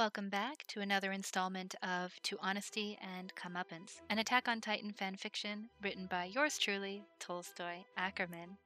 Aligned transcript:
Welcome 0.00 0.30
back 0.30 0.64
to 0.68 0.80
another 0.80 1.12
installment 1.12 1.74
of 1.82 2.14
To 2.22 2.38
Honesty 2.40 2.98
and 3.18 3.34
Comeuppance, 3.34 4.00
an 4.08 4.18
Attack 4.18 4.48
on 4.48 4.62
Titan 4.62 4.94
fanfiction 4.94 5.64
written 5.82 6.06
by 6.06 6.24
yours 6.24 6.56
truly, 6.56 7.02
Tolstoy 7.18 7.84
Ackerman. 7.98 8.56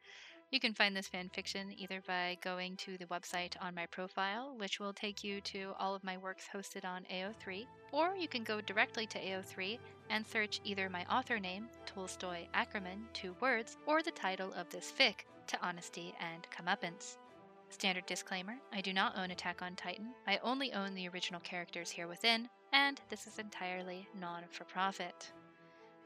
You 0.52 0.60
can 0.60 0.74
find 0.74 0.94
this 0.94 1.08
fanfiction 1.08 1.76
either 1.76 2.00
by 2.06 2.38
going 2.40 2.76
to 2.76 2.96
the 2.98 3.06
website 3.06 3.56
on 3.60 3.74
my 3.74 3.86
profile, 3.86 4.54
which 4.58 4.78
will 4.78 4.92
take 4.92 5.24
you 5.24 5.40
to 5.40 5.72
all 5.80 5.96
of 5.96 6.04
my 6.04 6.16
works 6.18 6.46
hosted 6.54 6.84
on 6.84 7.04
AO3, 7.12 7.66
or 7.90 8.14
you 8.14 8.28
can 8.28 8.44
go 8.44 8.60
directly 8.60 9.04
to 9.08 9.18
AO3 9.18 9.80
and 10.10 10.24
search 10.24 10.60
either 10.62 10.88
my 10.88 11.04
author 11.06 11.40
name, 11.40 11.66
Tolstoy 11.84 12.46
Ackerman, 12.54 13.08
two 13.12 13.34
words, 13.40 13.76
or 13.86 14.04
the 14.04 14.12
title 14.12 14.52
of 14.52 14.70
this 14.70 14.92
fic, 14.96 15.26
To 15.48 15.60
Honesty 15.60 16.14
and 16.20 16.46
Comeuppance. 16.56 17.16
Standard 17.74 18.06
disclaimer 18.06 18.54
I 18.72 18.80
do 18.80 18.92
not 18.92 19.18
own 19.18 19.32
Attack 19.32 19.60
on 19.60 19.74
Titan. 19.74 20.14
I 20.28 20.38
only 20.44 20.72
own 20.72 20.94
the 20.94 21.08
original 21.08 21.40
characters 21.40 21.90
here 21.90 22.06
within, 22.06 22.48
and 22.72 23.00
this 23.10 23.26
is 23.26 23.40
entirely 23.40 24.08
non 24.20 24.44
for 24.52 24.62
profit. 24.62 25.32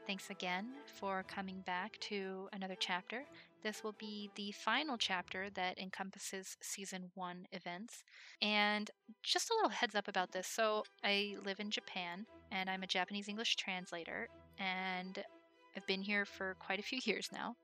Thanks 0.07 0.31
again 0.31 0.71
for 0.95 1.23
coming 1.27 1.61
back 1.67 1.99
to 1.99 2.49
another 2.53 2.75
chapter. 2.79 3.23
This 3.61 3.83
will 3.83 3.93
be 3.99 4.31
the 4.33 4.51
final 4.51 4.97
chapter 4.97 5.51
that 5.51 5.77
encompasses 5.77 6.57
season 6.59 7.11
one 7.13 7.45
events. 7.51 8.03
And 8.41 8.89
just 9.21 9.51
a 9.51 9.53
little 9.53 9.69
heads 9.69 9.93
up 9.93 10.07
about 10.07 10.31
this. 10.31 10.47
So, 10.47 10.85
I 11.03 11.35
live 11.45 11.59
in 11.59 11.69
Japan 11.69 12.25
and 12.51 12.67
I'm 12.67 12.81
a 12.81 12.87
Japanese 12.87 13.27
English 13.27 13.57
translator, 13.57 14.27
and 14.57 15.23
I've 15.77 15.85
been 15.85 16.01
here 16.01 16.25
for 16.25 16.55
quite 16.55 16.79
a 16.79 16.83
few 16.83 16.99
years 17.03 17.29
now. 17.31 17.55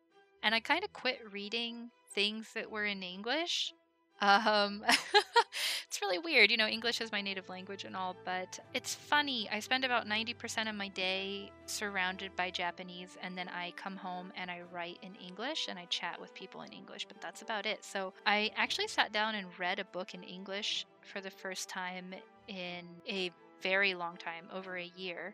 And 0.44 0.54
I 0.54 0.60
kind 0.60 0.84
of 0.84 0.94
quit 0.94 1.22
reading 1.32 1.90
things 2.14 2.50
that 2.54 2.70
were 2.70 2.86
in 2.86 3.02
English 3.02 3.74
um, 4.22 4.84
it's 5.88 6.02
really 6.02 6.18
weird. 6.18 6.52
You 6.52 6.58
know, 6.58 6.68
English 6.68 7.02
is 7.02 7.12
my 7.12 7.22
native 7.22 7.50
language 7.50 7.84
and 7.84 7.96
all, 7.96 8.16
but 8.26 8.60
it's 8.74 8.96
funny. 8.96 9.50
I 9.52 9.60
spend 9.60 9.84
about 9.84 10.08
90% 10.08 10.70
of 10.70 10.76
my 10.76 10.88
day 10.90 11.52
surrounded 11.66 12.36
by 12.36 12.50
Japanese, 12.50 13.18
and 13.22 13.38
then 13.38 13.50
I 13.50 13.74
come 13.76 13.96
home 13.96 14.32
and 14.36 14.50
I 14.50 14.62
write 14.72 15.00
in 15.02 15.16
English 15.16 15.68
and 15.70 15.78
I 15.78 15.86
chat 15.86 16.20
with 16.20 16.34
people 16.34 16.62
in 16.62 16.72
English, 16.72 17.06
but 17.08 17.22
that's 17.22 17.42
about 17.42 17.66
it. 17.66 17.84
So 17.84 18.14
I 18.26 18.52
actually 18.56 18.88
sat 18.88 19.12
down 19.12 19.36
and 19.36 19.48
read 19.58 19.80
a 19.80 19.86
book 19.86 20.14
in 20.14 20.24
English 20.24 20.86
for 21.02 21.22
the 21.22 21.32
first 21.32 21.70
time 21.70 22.14
in 22.48 22.86
a 23.08 23.32
very 23.62 23.94
long 23.96 24.18
time, 24.18 24.48
over 24.54 24.78
a 24.78 24.92
year. 24.96 25.34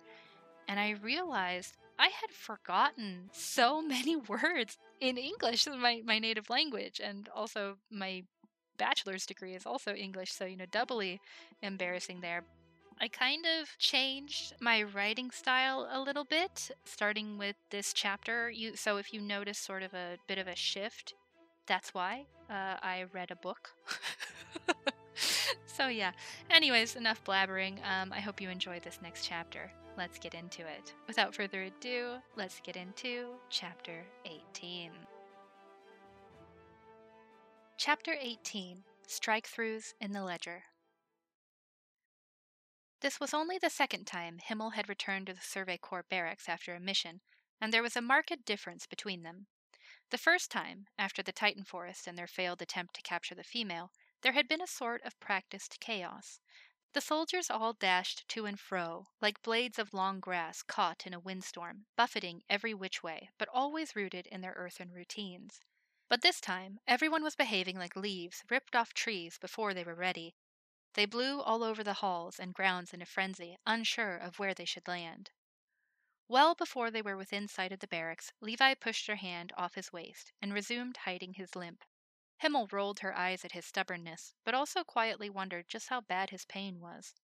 And 0.67 0.80
I 0.80 0.92
realized 1.02 1.77
I 2.00 2.09
had 2.20 2.31
forgotten 2.31 3.30
so 3.31 3.81
many 3.95 4.16
words 4.16 4.77
in 5.00 5.17
English, 5.17 5.67
my, 5.67 6.02
my 6.05 6.20
native 6.20 6.50
language, 6.50 7.02
and 7.03 7.30
also 7.36 7.77
my 7.89 8.23
bachelor's 8.81 9.27
degree 9.27 9.53
is 9.53 9.67
also 9.67 9.93
English, 9.93 10.31
so, 10.33 10.43
you 10.45 10.57
know, 10.57 10.65
doubly 10.71 11.21
embarrassing 11.61 12.21
there. 12.21 12.43
I 12.99 13.07
kind 13.07 13.45
of 13.45 13.77
changed 13.77 14.53
my 14.59 14.81
writing 14.81 15.29
style 15.29 15.87
a 15.91 16.01
little 16.01 16.23
bit, 16.23 16.71
starting 16.83 17.37
with 17.37 17.55
this 17.69 17.93
chapter. 17.93 18.49
You, 18.49 18.75
so 18.75 18.97
if 18.97 19.13
you 19.13 19.21
notice 19.21 19.59
sort 19.59 19.83
of 19.83 19.93
a 19.93 20.17
bit 20.27 20.39
of 20.39 20.47
a 20.47 20.55
shift, 20.55 21.13
that's 21.67 21.93
why 21.93 22.25
uh, 22.49 22.77
I 22.81 23.05
read 23.13 23.29
a 23.29 23.35
book. 23.35 23.69
so 25.67 25.87
yeah. 25.87 26.11
Anyways, 26.49 26.95
enough 26.95 27.23
blabbering. 27.23 27.77
Um, 27.85 28.11
I 28.11 28.19
hope 28.19 28.41
you 28.41 28.49
enjoy 28.49 28.79
this 28.79 28.99
next 29.03 29.27
chapter. 29.27 29.71
Let's 29.95 30.17
get 30.17 30.33
into 30.33 30.61
it. 30.61 30.93
Without 31.07 31.35
further 31.35 31.63
ado, 31.63 32.15
let's 32.35 32.59
get 32.63 32.75
into 32.75 33.27
chapter 33.49 34.03
18. 34.25 34.89
Chapter 37.83 38.15
18 38.21 38.83
Strike 39.07 39.47
Throughs 39.47 39.95
in 39.99 40.11
the 40.11 40.23
Ledger. 40.23 40.65
This 43.01 43.19
was 43.19 43.33
only 43.33 43.57
the 43.57 43.71
second 43.71 44.05
time 44.05 44.37
Himmel 44.37 44.73
had 44.75 44.87
returned 44.87 45.25
to 45.25 45.33
the 45.33 45.41
Survey 45.41 45.79
Corps 45.79 46.05
barracks 46.07 46.47
after 46.47 46.75
a 46.75 46.79
mission, 46.79 47.21
and 47.59 47.73
there 47.73 47.81
was 47.81 47.95
a 47.95 48.02
marked 48.02 48.45
difference 48.45 48.85
between 48.85 49.23
them. 49.23 49.47
The 50.11 50.20
first 50.20 50.52
time, 50.52 50.86
after 50.99 51.23
the 51.23 51.31
Titan 51.31 51.64
Forest 51.64 52.05
and 52.05 52.15
their 52.15 52.27
failed 52.27 52.61
attempt 52.61 52.93
to 52.97 53.02
capture 53.02 53.33
the 53.33 53.43
female, 53.43 53.91
there 54.21 54.33
had 54.33 54.47
been 54.47 54.61
a 54.61 54.67
sort 54.67 55.02
of 55.03 55.20
practiced 55.20 55.80
chaos. 55.80 56.39
The 56.93 57.02
soldiers 57.02 57.49
all 57.49 57.73
dashed 57.73 58.27
to 58.27 58.45
and 58.45 58.59
fro, 58.59 59.08
like 59.21 59.41
blades 59.41 59.80
of 59.80 59.91
long 59.91 60.20
grass 60.20 60.61
caught 60.61 61.08
in 61.08 61.15
a 61.15 61.20
windstorm, 61.20 61.87
buffeting 61.95 62.43
every 62.47 62.75
which 62.75 63.02
way, 63.02 63.31
but 63.39 63.49
always 63.52 63.95
rooted 63.95 64.27
in 64.27 64.41
their 64.41 64.53
earthen 64.55 64.91
routines. 64.91 65.61
But 66.11 66.23
this 66.23 66.42
time, 66.42 66.82
everyone 66.86 67.23
was 67.23 67.38
behaving 67.38 67.77
like 67.77 67.95
leaves 67.95 68.44
ripped 68.49 68.76
off 68.76 68.94
trees 68.94 69.38
before 69.38 69.73
they 69.73 69.86
were 69.86 69.95
ready. 69.95 70.36
They 70.95 71.05
blew 71.05 71.39
all 71.39 71.64
over 71.64 71.86
the 71.86 71.94
halls 72.04 72.38
and 72.38 72.54
grounds 72.54 72.94
in 72.94 73.02
a 73.02 73.05
frenzy, 73.05 73.58
unsure 73.66 74.17
of 74.17 74.38
where 74.38 74.54
they 74.54 74.66
should 74.66 74.89
land. 74.89 75.32
Well 76.27 76.54
before 76.54 76.92
they 76.92 77.02
were 77.02 77.16
within 77.16 77.48
sight 77.48 77.71
of 77.71 77.80
the 77.80 77.88
barracks, 77.88 78.33
Levi 78.42 78.73
pushed 78.73 79.08
her 79.08 79.16
hand 79.16 79.54
off 79.55 79.76
his 79.76 79.94
waist 79.94 80.33
and 80.42 80.54
resumed 80.54 80.98
hiding 80.98 81.36
his 81.36 81.55
limp. 81.55 81.86
Himmel 82.39 82.67
rolled 82.73 83.00
her 83.00 83.17
eyes 83.17 83.45
at 83.45 83.54
his 83.54 83.66
stubbornness, 83.66 84.33
but 84.44 84.54
also 84.54 84.83
quietly 84.83 85.30
wondered 85.30 85.70
just 85.70 85.88
how 85.88 86.02
bad 86.02 86.32
his 86.32 86.44
pain 86.44 86.82
was. 86.82 87.16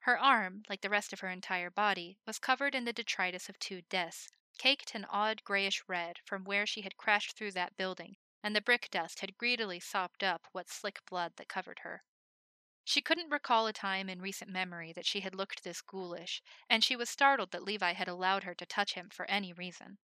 Her 0.00 0.18
arm, 0.18 0.64
like 0.68 0.82
the 0.82 0.90
rest 0.90 1.14
of 1.14 1.20
her 1.20 1.30
entire 1.30 1.70
body, 1.70 2.18
was 2.26 2.38
covered 2.38 2.74
in 2.74 2.84
the 2.84 2.92
detritus 2.92 3.48
of 3.48 3.58
two 3.58 3.80
deaths, 3.88 4.28
caked 4.58 4.94
an 4.94 5.04
odd 5.06 5.42
grayish 5.44 5.82
red 5.88 6.18
from 6.24 6.44
where 6.44 6.66
she 6.66 6.82
had 6.82 6.96
crashed 6.96 7.36
through 7.36 7.52
that 7.52 7.76
building, 7.76 8.16
and 8.42 8.54
the 8.54 8.60
brick 8.60 8.88
dust 8.90 9.20
had 9.20 9.38
greedily 9.38 9.80
sopped 9.80 10.22
up 10.22 10.46
what 10.52 10.68
slick 10.68 11.04
blood 11.06 11.32
that 11.36 11.48
covered 11.48 11.80
her. 11.80 12.04
She 12.84 13.00
couldn't 13.00 13.30
recall 13.30 13.66
a 13.66 13.72
time 13.72 14.10
in 14.10 14.20
recent 14.20 14.50
memory 14.50 14.92
that 14.92 15.06
she 15.06 15.20
had 15.20 15.34
looked 15.34 15.64
this 15.64 15.80
ghoulish, 15.80 16.42
and 16.68 16.84
she 16.84 16.96
was 16.96 17.08
startled 17.08 17.50
that 17.52 17.64
Levi 17.64 17.94
had 17.94 18.08
allowed 18.08 18.44
her 18.44 18.54
to 18.54 18.66
touch 18.66 18.92
him 18.92 19.08
for 19.08 19.24
any 19.30 19.52
reason. 19.52 19.98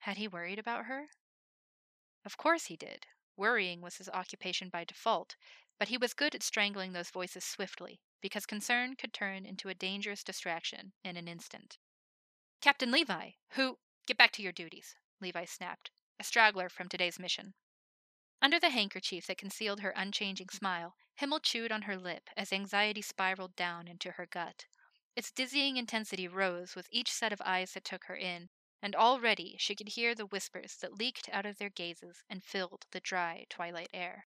Had 0.00 0.16
he 0.16 0.26
worried 0.26 0.58
about 0.58 0.86
her? 0.86 1.10
Of 2.24 2.36
course 2.36 2.66
he 2.66 2.76
did. 2.76 3.06
Worrying 3.36 3.80
was 3.80 3.98
his 3.98 4.08
occupation 4.08 4.68
by 4.68 4.84
default, 4.84 5.36
but 5.78 5.88
he 5.88 5.96
was 5.96 6.12
good 6.12 6.34
at 6.34 6.42
strangling 6.42 6.92
those 6.92 7.10
voices 7.10 7.44
swiftly, 7.44 8.00
because 8.20 8.46
concern 8.46 8.96
could 8.96 9.12
turn 9.12 9.46
into 9.46 9.68
a 9.68 9.74
dangerous 9.74 10.24
distraction 10.24 10.92
in 11.04 11.16
an 11.16 11.28
instant. 11.28 11.78
Captain 12.62 12.92
Levi, 12.92 13.30
who. 13.54 13.76
Get 14.06 14.16
back 14.16 14.30
to 14.32 14.42
your 14.42 14.52
duties, 14.52 14.94
Levi 15.20 15.44
snapped, 15.46 15.90
a 16.20 16.24
straggler 16.24 16.68
from 16.68 16.88
today's 16.88 17.18
mission. 17.18 17.54
Under 18.40 18.60
the 18.60 18.70
handkerchief 18.70 19.26
that 19.26 19.38
concealed 19.38 19.80
her 19.80 19.92
unchanging 19.96 20.48
smile, 20.48 20.94
Himmel 21.16 21.40
chewed 21.40 21.72
on 21.72 21.82
her 21.82 21.96
lip 21.96 22.30
as 22.36 22.52
anxiety 22.52 23.02
spiraled 23.02 23.56
down 23.56 23.88
into 23.88 24.12
her 24.12 24.26
gut. 24.26 24.66
Its 25.16 25.32
dizzying 25.32 25.76
intensity 25.76 26.28
rose 26.28 26.76
with 26.76 26.86
each 26.92 27.10
set 27.10 27.32
of 27.32 27.42
eyes 27.44 27.72
that 27.72 27.84
took 27.84 28.04
her 28.04 28.14
in, 28.14 28.48
and 28.80 28.94
already 28.94 29.56
she 29.58 29.74
could 29.74 29.88
hear 29.88 30.14
the 30.14 30.26
whispers 30.26 30.76
that 30.80 30.96
leaked 30.96 31.28
out 31.32 31.46
of 31.46 31.58
their 31.58 31.70
gazes 31.70 32.22
and 32.30 32.44
filled 32.44 32.86
the 32.92 33.00
dry 33.00 33.44
twilight 33.50 33.90
air. 33.92 34.26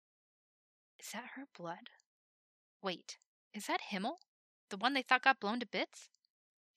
Is 0.98 1.12
that 1.12 1.30
her 1.34 1.46
blood? 1.56 1.88
Wait, 2.82 3.16
is 3.54 3.68
that 3.68 3.88
Himmel? 3.88 4.20
The 4.68 4.76
one 4.76 4.92
they 4.92 5.02
thought 5.02 5.22
got 5.22 5.40
blown 5.40 5.60
to 5.60 5.66
bits? 5.66 6.10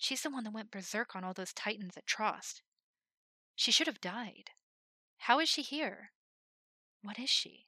She's 0.02 0.24
the 0.24 0.32
one 0.32 0.46
that 0.46 0.52
went 0.52 0.72
berserk 0.72 1.16
on 1.16 1.24
all 1.24 1.36
those 1.36 1.54
titans 1.54 1.96
at 1.96 2.08
Trost. 2.08 2.64
She 3.56 3.72
should 3.72 3.86
have 3.86 4.02
died. 4.02 4.50
How 5.20 5.40
is 5.40 5.48
she 5.48 5.62
here? 5.62 6.12
What 7.04 7.20
is 7.20 7.30
she? 7.30 7.68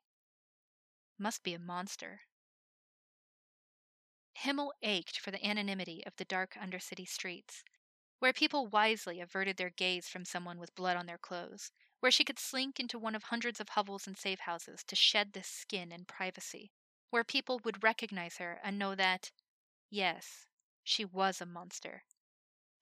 Must 1.20 1.44
be 1.44 1.54
a 1.54 1.60
monster. 1.60 2.22
Himmel 4.34 4.74
ached 4.82 5.20
for 5.20 5.30
the 5.30 5.46
anonymity 5.46 6.04
of 6.08 6.16
the 6.16 6.26
dark 6.26 6.56
undercity 6.60 7.08
streets, 7.08 7.64
where 8.18 8.34
people 8.34 8.66
wisely 8.66 9.22
averted 9.22 9.58
their 9.58 9.70
gaze 9.70 10.08
from 10.08 10.26
someone 10.26 10.58
with 10.58 10.74
blood 10.74 10.98
on 10.98 11.06
their 11.06 11.20
clothes, 11.20 11.70
where 12.00 12.12
she 12.12 12.24
could 12.24 12.40
slink 12.40 12.80
into 12.80 12.98
one 12.98 13.14
of 13.14 13.26
hundreds 13.26 13.60
of 13.60 13.70
hovels 13.70 14.08
and 14.08 14.18
safe 14.18 14.40
houses 14.40 14.84
to 14.88 14.96
shed 14.96 15.34
this 15.34 15.48
skin 15.48 15.92
in 15.92 16.04
privacy, 16.04 16.72
where 17.12 17.24
people 17.24 17.62
would 17.64 17.84
recognize 17.84 18.38
her 18.38 18.60
and 18.64 18.80
know 18.80 18.96
that, 18.96 19.30
yes, 19.91 20.47
she 20.84 21.06
was 21.06 21.40
a 21.40 21.46
monster, 21.46 22.02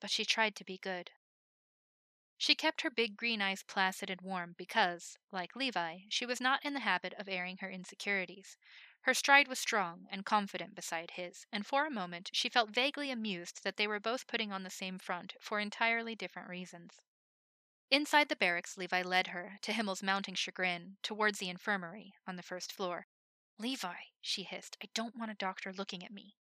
but 0.02 0.10
she 0.10 0.26
tried 0.26 0.56
to 0.58 0.66
be 0.66 0.78
good. 0.78 1.12
She 2.38 2.56
kept 2.56 2.82
her 2.82 2.90
big 2.90 3.16
green 3.16 3.40
eyes 3.40 3.62
placid 3.62 4.10
and 4.10 4.20
warm 4.20 4.56
because, 4.58 5.16
like 5.32 5.56
Levi, 5.56 6.00
she 6.10 6.26
was 6.26 6.42
not 6.42 6.66
in 6.66 6.74
the 6.74 6.80
habit 6.80 7.14
of 7.20 7.30
airing 7.30 7.58
her 7.58 7.70
insecurities. 7.70 8.58
Her 9.02 9.14
stride 9.14 9.48
was 9.48 9.60
strong 9.60 10.08
and 10.12 10.26
confident 10.26 10.74
beside 10.74 11.12
his, 11.12 11.46
and 11.52 11.68
for 11.68 11.86
a 11.86 11.92
moment 11.92 12.32
she 12.34 12.50
felt 12.50 12.72
vaguely 12.72 13.12
amused 13.12 13.64
that 13.64 13.78
they 13.78 13.86
were 13.86 14.00
both 14.00 14.26
putting 14.26 14.52
on 14.52 14.64
the 14.64 14.72
same 14.72 14.98
front 14.98 15.36
for 15.40 15.60
entirely 15.60 16.16
different 16.16 16.50
reasons. 16.50 17.00
Inside 17.92 18.30
the 18.30 18.36
barracks, 18.36 18.78
Levi 18.78 19.04
led 19.04 19.28
her, 19.28 19.60
to 19.62 19.72
Himmel's 19.72 20.02
mounting 20.02 20.34
chagrin, 20.34 20.98
towards 21.04 21.38
the 21.38 21.50
infirmary 21.50 22.14
on 22.26 22.38
the 22.38 22.44
first 22.44 22.72
floor. 22.72 23.06
Levi, 23.60 23.98
she 24.20 24.44
hissed, 24.44 24.78
I 24.82 24.88
don't 24.96 25.16
want 25.16 25.30
a 25.30 25.36
doctor 25.36 25.72
looking 25.72 26.04
at 26.04 26.12
me. 26.12 26.38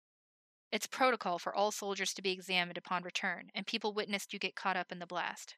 It's 0.73 0.87
protocol 0.87 1.39
for 1.39 1.55
all 1.55 1.71
soldiers 1.71 2.13
to 2.15 2.23
be 2.23 2.33
examined 2.33 2.77
upon 2.77 3.03
return, 3.03 3.51
and 3.55 3.67
people 3.67 3.93
witnessed 3.93 4.33
you 4.33 4.39
get 4.39 4.57
caught 4.57 4.77
up 4.77 4.91
in 4.91 4.99
the 4.99 5.07
blast. 5.07 5.57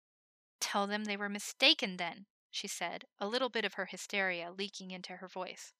Tell 0.60 0.86
them 0.86 1.04
they 1.04 1.16
were 1.16 1.28
mistaken, 1.28 1.96
then, 1.96 2.26
she 2.50 2.68
said, 2.68 3.04
a 3.18 3.28
little 3.28 3.48
bit 3.48 3.64
of 3.64 3.74
her 3.74 3.86
hysteria 3.86 4.52
leaking 4.52 4.90
into 4.90 5.16
her 5.16 5.28
voice. 5.28 5.72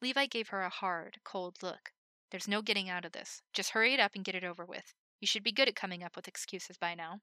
Levi 0.00 0.26
gave 0.26 0.48
her 0.48 0.62
a 0.62 0.68
hard, 0.68 1.18
cold 1.24 1.62
look. 1.62 1.92
There's 2.30 2.48
no 2.48 2.62
getting 2.62 2.88
out 2.88 3.04
of 3.04 3.12
this. 3.12 3.42
Just 3.52 3.70
hurry 3.70 3.94
it 3.94 4.00
up 4.00 4.12
and 4.14 4.24
get 4.24 4.34
it 4.34 4.44
over 4.44 4.64
with. 4.64 4.94
You 5.20 5.26
should 5.26 5.44
be 5.44 5.52
good 5.52 5.68
at 5.68 5.76
coming 5.76 6.02
up 6.02 6.16
with 6.16 6.28
excuses 6.28 6.76
by 6.76 6.94
now. 6.94 7.20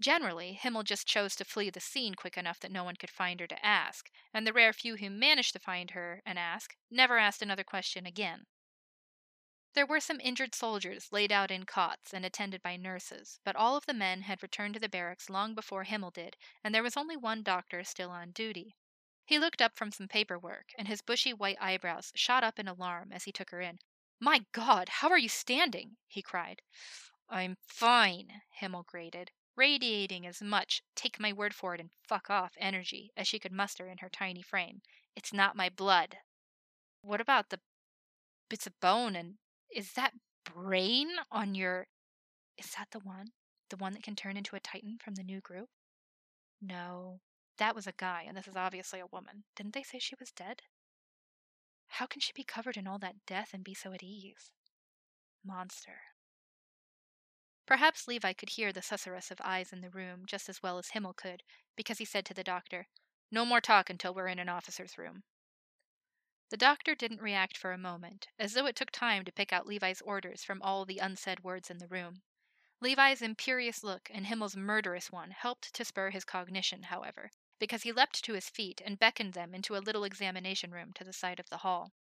Generally, 0.00 0.54
Himmel 0.54 0.82
just 0.82 1.06
chose 1.06 1.36
to 1.36 1.44
flee 1.44 1.70
the 1.70 1.78
scene 1.78 2.14
quick 2.14 2.36
enough 2.36 2.58
that 2.60 2.72
no 2.72 2.82
one 2.82 2.96
could 2.96 3.10
find 3.10 3.38
her 3.38 3.46
to 3.46 3.64
ask, 3.64 4.10
and 4.32 4.46
the 4.46 4.52
rare 4.52 4.72
few 4.72 4.96
who 4.96 5.10
managed 5.10 5.52
to 5.52 5.60
find 5.60 5.90
her 5.92 6.22
and 6.26 6.38
ask 6.38 6.74
never 6.90 7.18
asked 7.18 7.42
another 7.42 7.64
question 7.64 8.06
again. 8.06 8.46
There 9.74 9.86
were 9.86 10.00
some 10.00 10.20
injured 10.20 10.54
soldiers 10.54 11.10
laid 11.12 11.32
out 11.32 11.50
in 11.50 11.64
cots 11.64 12.12
and 12.12 12.26
attended 12.26 12.62
by 12.62 12.76
nurses, 12.76 13.40
but 13.42 13.56
all 13.56 13.74
of 13.74 13.86
the 13.86 13.94
men 13.94 14.22
had 14.22 14.42
returned 14.42 14.74
to 14.74 14.80
the 14.80 14.88
barracks 14.88 15.30
long 15.30 15.54
before 15.54 15.84
Himmel 15.84 16.10
did, 16.10 16.36
and 16.62 16.74
there 16.74 16.82
was 16.82 16.96
only 16.96 17.16
one 17.16 17.42
doctor 17.42 17.82
still 17.82 18.10
on 18.10 18.32
duty. 18.32 18.76
He 19.24 19.38
looked 19.38 19.62
up 19.62 19.74
from 19.74 19.90
some 19.90 20.08
paperwork, 20.08 20.72
and 20.76 20.88
his 20.88 21.00
bushy 21.00 21.32
white 21.32 21.56
eyebrows 21.58 22.12
shot 22.14 22.44
up 22.44 22.58
in 22.58 22.68
alarm 22.68 23.12
as 23.12 23.24
he 23.24 23.32
took 23.32 23.48
her 23.48 23.62
in. 23.62 23.78
My 24.20 24.44
God, 24.52 24.88
how 24.88 25.08
are 25.08 25.18
you 25.18 25.30
standing? 25.30 25.96
he 26.06 26.20
cried. 26.20 26.60
I'm 27.30 27.56
fine, 27.66 28.42
Himmel 28.50 28.82
grated, 28.82 29.30
radiating 29.56 30.26
as 30.26 30.42
much 30.42 30.82
take 30.94 31.18
my 31.18 31.32
word 31.32 31.54
for 31.54 31.74
it 31.74 31.80
and 31.80 31.90
fuck 32.06 32.28
off 32.28 32.52
energy 32.58 33.10
as 33.16 33.26
she 33.26 33.38
could 33.38 33.52
muster 33.52 33.88
in 33.88 33.98
her 33.98 34.10
tiny 34.10 34.42
frame. 34.42 34.82
It's 35.16 35.32
not 35.32 35.56
my 35.56 35.70
blood. 35.70 36.18
What 37.00 37.22
about 37.22 37.48
the 37.48 37.60
bits 38.50 38.66
of 38.66 38.78
bone 38.80 39.16
and 39.16 39.38
is 39.74 39.92
that 39.94 40.12
brain 40.44 41.08
on 41.30 41.54
your. 41.54 41.86
Is 42.58 42.72
that 42.78 42.88
the 42.92 43.00
one? 43.00 43.28
The 43.70 43.76
one 43.76 43.92
that 43.94 44.02
can 44.02 44.16
turn 44.16 44.36
into 44.36 44.56
a 44.56 44.60
Titan 44.60 44.98
from 45.02 45.14
the 45.14 45.22
new 45.22 45.40
group? 45.40 45.68
No, 46.60 47.20
that 47.58 47.74
was 47.74 47.86
a 47.86 47.94
guy, 47.96 48.24
and 48.26 48.36
this 48.36 48.46
is 48.46 48.56
obviously 48.56 49.00
a 49.00 49.06
woman. 49.06 49.44
Didn't 49.56 49.74
they 49.74 49.82
say 49.82 49.98
she 49.98 50.14
was 50.20 50.30
dead? 50.30 50.62
How 51.88 52.06
can 52.06 52.20
she 52.20 52.32
be 52.34 52.44
covered 52.44 52.76
in 52.76 52.86
all 52.86 52.98
that 52.98 53.26
death 53.26 53.50
and 53.52 53.64
be 53.64 53.74
so 53.74 53.92
at 53.92 54.02
ease? 54.02 54.50
Monster. 55.44 56.00
Perhaps 57.66 58.06
Levi 58.08 58.32
could 58.32 58.50
hear 58.50 58.72
the 58.72 58.80
susurrus 58.80 59.30
of 59.30 59.40
eyes 59.42 59.72
in 59.72 59.80
the 59.80 59.90
room 59.90 60.22
just 60.26 60.48
as 60.48 60.62
well 60.62 60.78
as 60.78 60.90
Himmel 60.90 61.14
could, 61.14 61.42
because 61.76 61.98
he 61.98 62.04
said 62.04 62.24
to 62.26 62.34
the 62.34 62.44
doctor, 62.44 62.88
No 63.30 63.44
more 63.44 63.60
talk 63.60 63.88
until 63.88 64.14
we're 64.14 64.28
in 64.28 64.38
an 64.38 64.48
officer's 64.48 64.98
room. 64.98 65.22
The 66.52 66.58
doctor 66.58 66.94
didn't 66.94 67.22
react 67.22 67.56
for 67.56 67.72
a 67.72 67.78
moment, 67.78 68.28
as 68.38 68.52
though 68.52 68.66
it 68.66 68.76
took 68.76 68.90
time 68.90 69.24
to 69.24 69.32
pick 69.32 69.54
out 69.54 69.66
Levi's 69.66 70.02
orders 70.02 70.44
from 70.44 70.60
all 70.60 70.84
the 70.84 70.98
unsaid 70.98 71.40
words 71.42 71.70
in 71.70 71.78
the 71.78 71.88
room. 71.88 72.20
Levi's 72.78 73.22
imperious 73.22 73.82
look 73.82 74.10
and 74.12 74.26
Himmel's 74.26 74.54
murderous 74.54 75.10
one 75.10 75.30
helped 75.30 75.72
to 75.72 75.82
spur 75.82 76.10
his 76.10 76.26
cognition, 76.26 76.82
however, 76.82 77.30
because 77.58 77.84
he 77.84 77.90
leapt 77.90 78.22
to 78.24 78.34
his 78.34 78.50
feet 78.50 78.82
and 78.84 78.98
beckoned 78.98 79.32
them 79.32 79.54
into 79.54 79.76
a 79.76 79.80
little 79.80 80.04
examination 80.04 80.72
room 80.72 80.92
to 80.92 81.04
the 81.04 81.14
side 81.14 81.40
of 81.40 81.48
the 81.48 81.56
hall. 81.64 81.94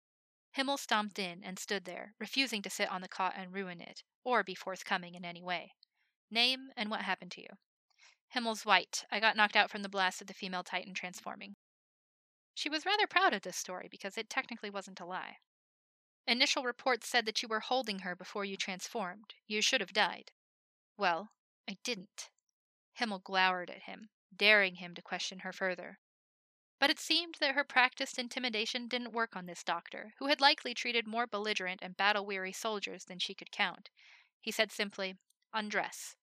Himmel 0.54 0.78
stomped 0.78 1.20
in 1.20 1.44
and 1.44 1.60
stood 1.60 1.86
there, 1.86 2.16
refusing 2.18 2.64
to 2.64 2.72
sit 2.72 2.90
on 2.90 3.02
the 3.02 3.08
cot 3.08 3.36
and 3.38 3.54
ruin 3.54 3.80
it, 3.80 4.02
or 4.24 4.44
be 4.44 4.56
forthcoming 4.56 5.14
in 5.14 5.26
any 5.26 5.44
way. 5.44 5.76
Name 6.32 6.72
and 6.76 6.90
what 6.90 7.04
happened 7.04 7.30
to 7.34 7.42
you? 7.42 7.50
Himmel's 8.30 8.66
white. 8.66 9.06
I 9.12 9.20
got 9.20 9.36
knocked 9.36 9.56
out 9.56 9.70
from 9.70 9.84
the 9.84 9.90
blast 9.90 10.22
of 10.22 10.28
the 10.28 10.34
female 10.34 10.64
Titan 10.64 10.96
transforming. 10.96 11.56
She 12.60 12.68
was 12.68 12.86
rather 12.86 13.08
proud 13.08 13.34
of 13.34 13.44
this 13.44 13.56
story 13.56 13.88
because 13.90 14.18
it 14.18 14.30
technically 14.30 14.70
wasn't 14.70 15.00
a 15.00 15.06
lie. 15.06 15.38
Initial 16.28 16.66
reports 16.66 17.08
said 17.08 17.26
that 17.26 17.42
you 17.42 17.48
were 17.48 17.62
holding 17.62 18.00
her 18.00 18.18
before 18.18 18.44
you 18.44 18.58
transformed. 18.58 19.34
You 19.48 19.62
should 19.62 19.80
have 19.80 19.94
died. 19.94 20.34
Well, 20.98 21.32
I 21.70 21.78
didn't. 21.86 22.30
Himmel 22.92 23.20
glowered 23.20 23.70
at 23.70 23.84
him, 23.84 24.10
daring 24.36 24.76
him 24.76 24.94
to 24.96 25.02
question 25.02 25.40
her 25.40 25.54
further. 25.54 26.00
But 26.82 26.90
it 26.90 27.00
seemed 27.00 27.36
that 27.40 27.56
her 27.56 27.64
practiced 27.64 28.20
intimidation 28.20 28.90
didn't 28.90 29.14
work 29.14 29.38
on 29.38 29.46
this 29.46 29.64
doctor, 29.64 30.16
who 30.20 30.28
had 30.28 30.42
likely 30.42 30.74
treated 30.74 31.08
more 31.08 31.28
belligerent 31.28 31.80
and 31.82 31.96
battle 31.96 32.26
weary 32.26 32.52
soldiers 32.52 33.06
than 33.06 33.20
she 33.20 33.34
could 33.34 33.54
count. 33.54 33.90
He 34.42 34.52
said 34.52 34.74
simply, 34.74 35.16
Undress. 35.54 36.18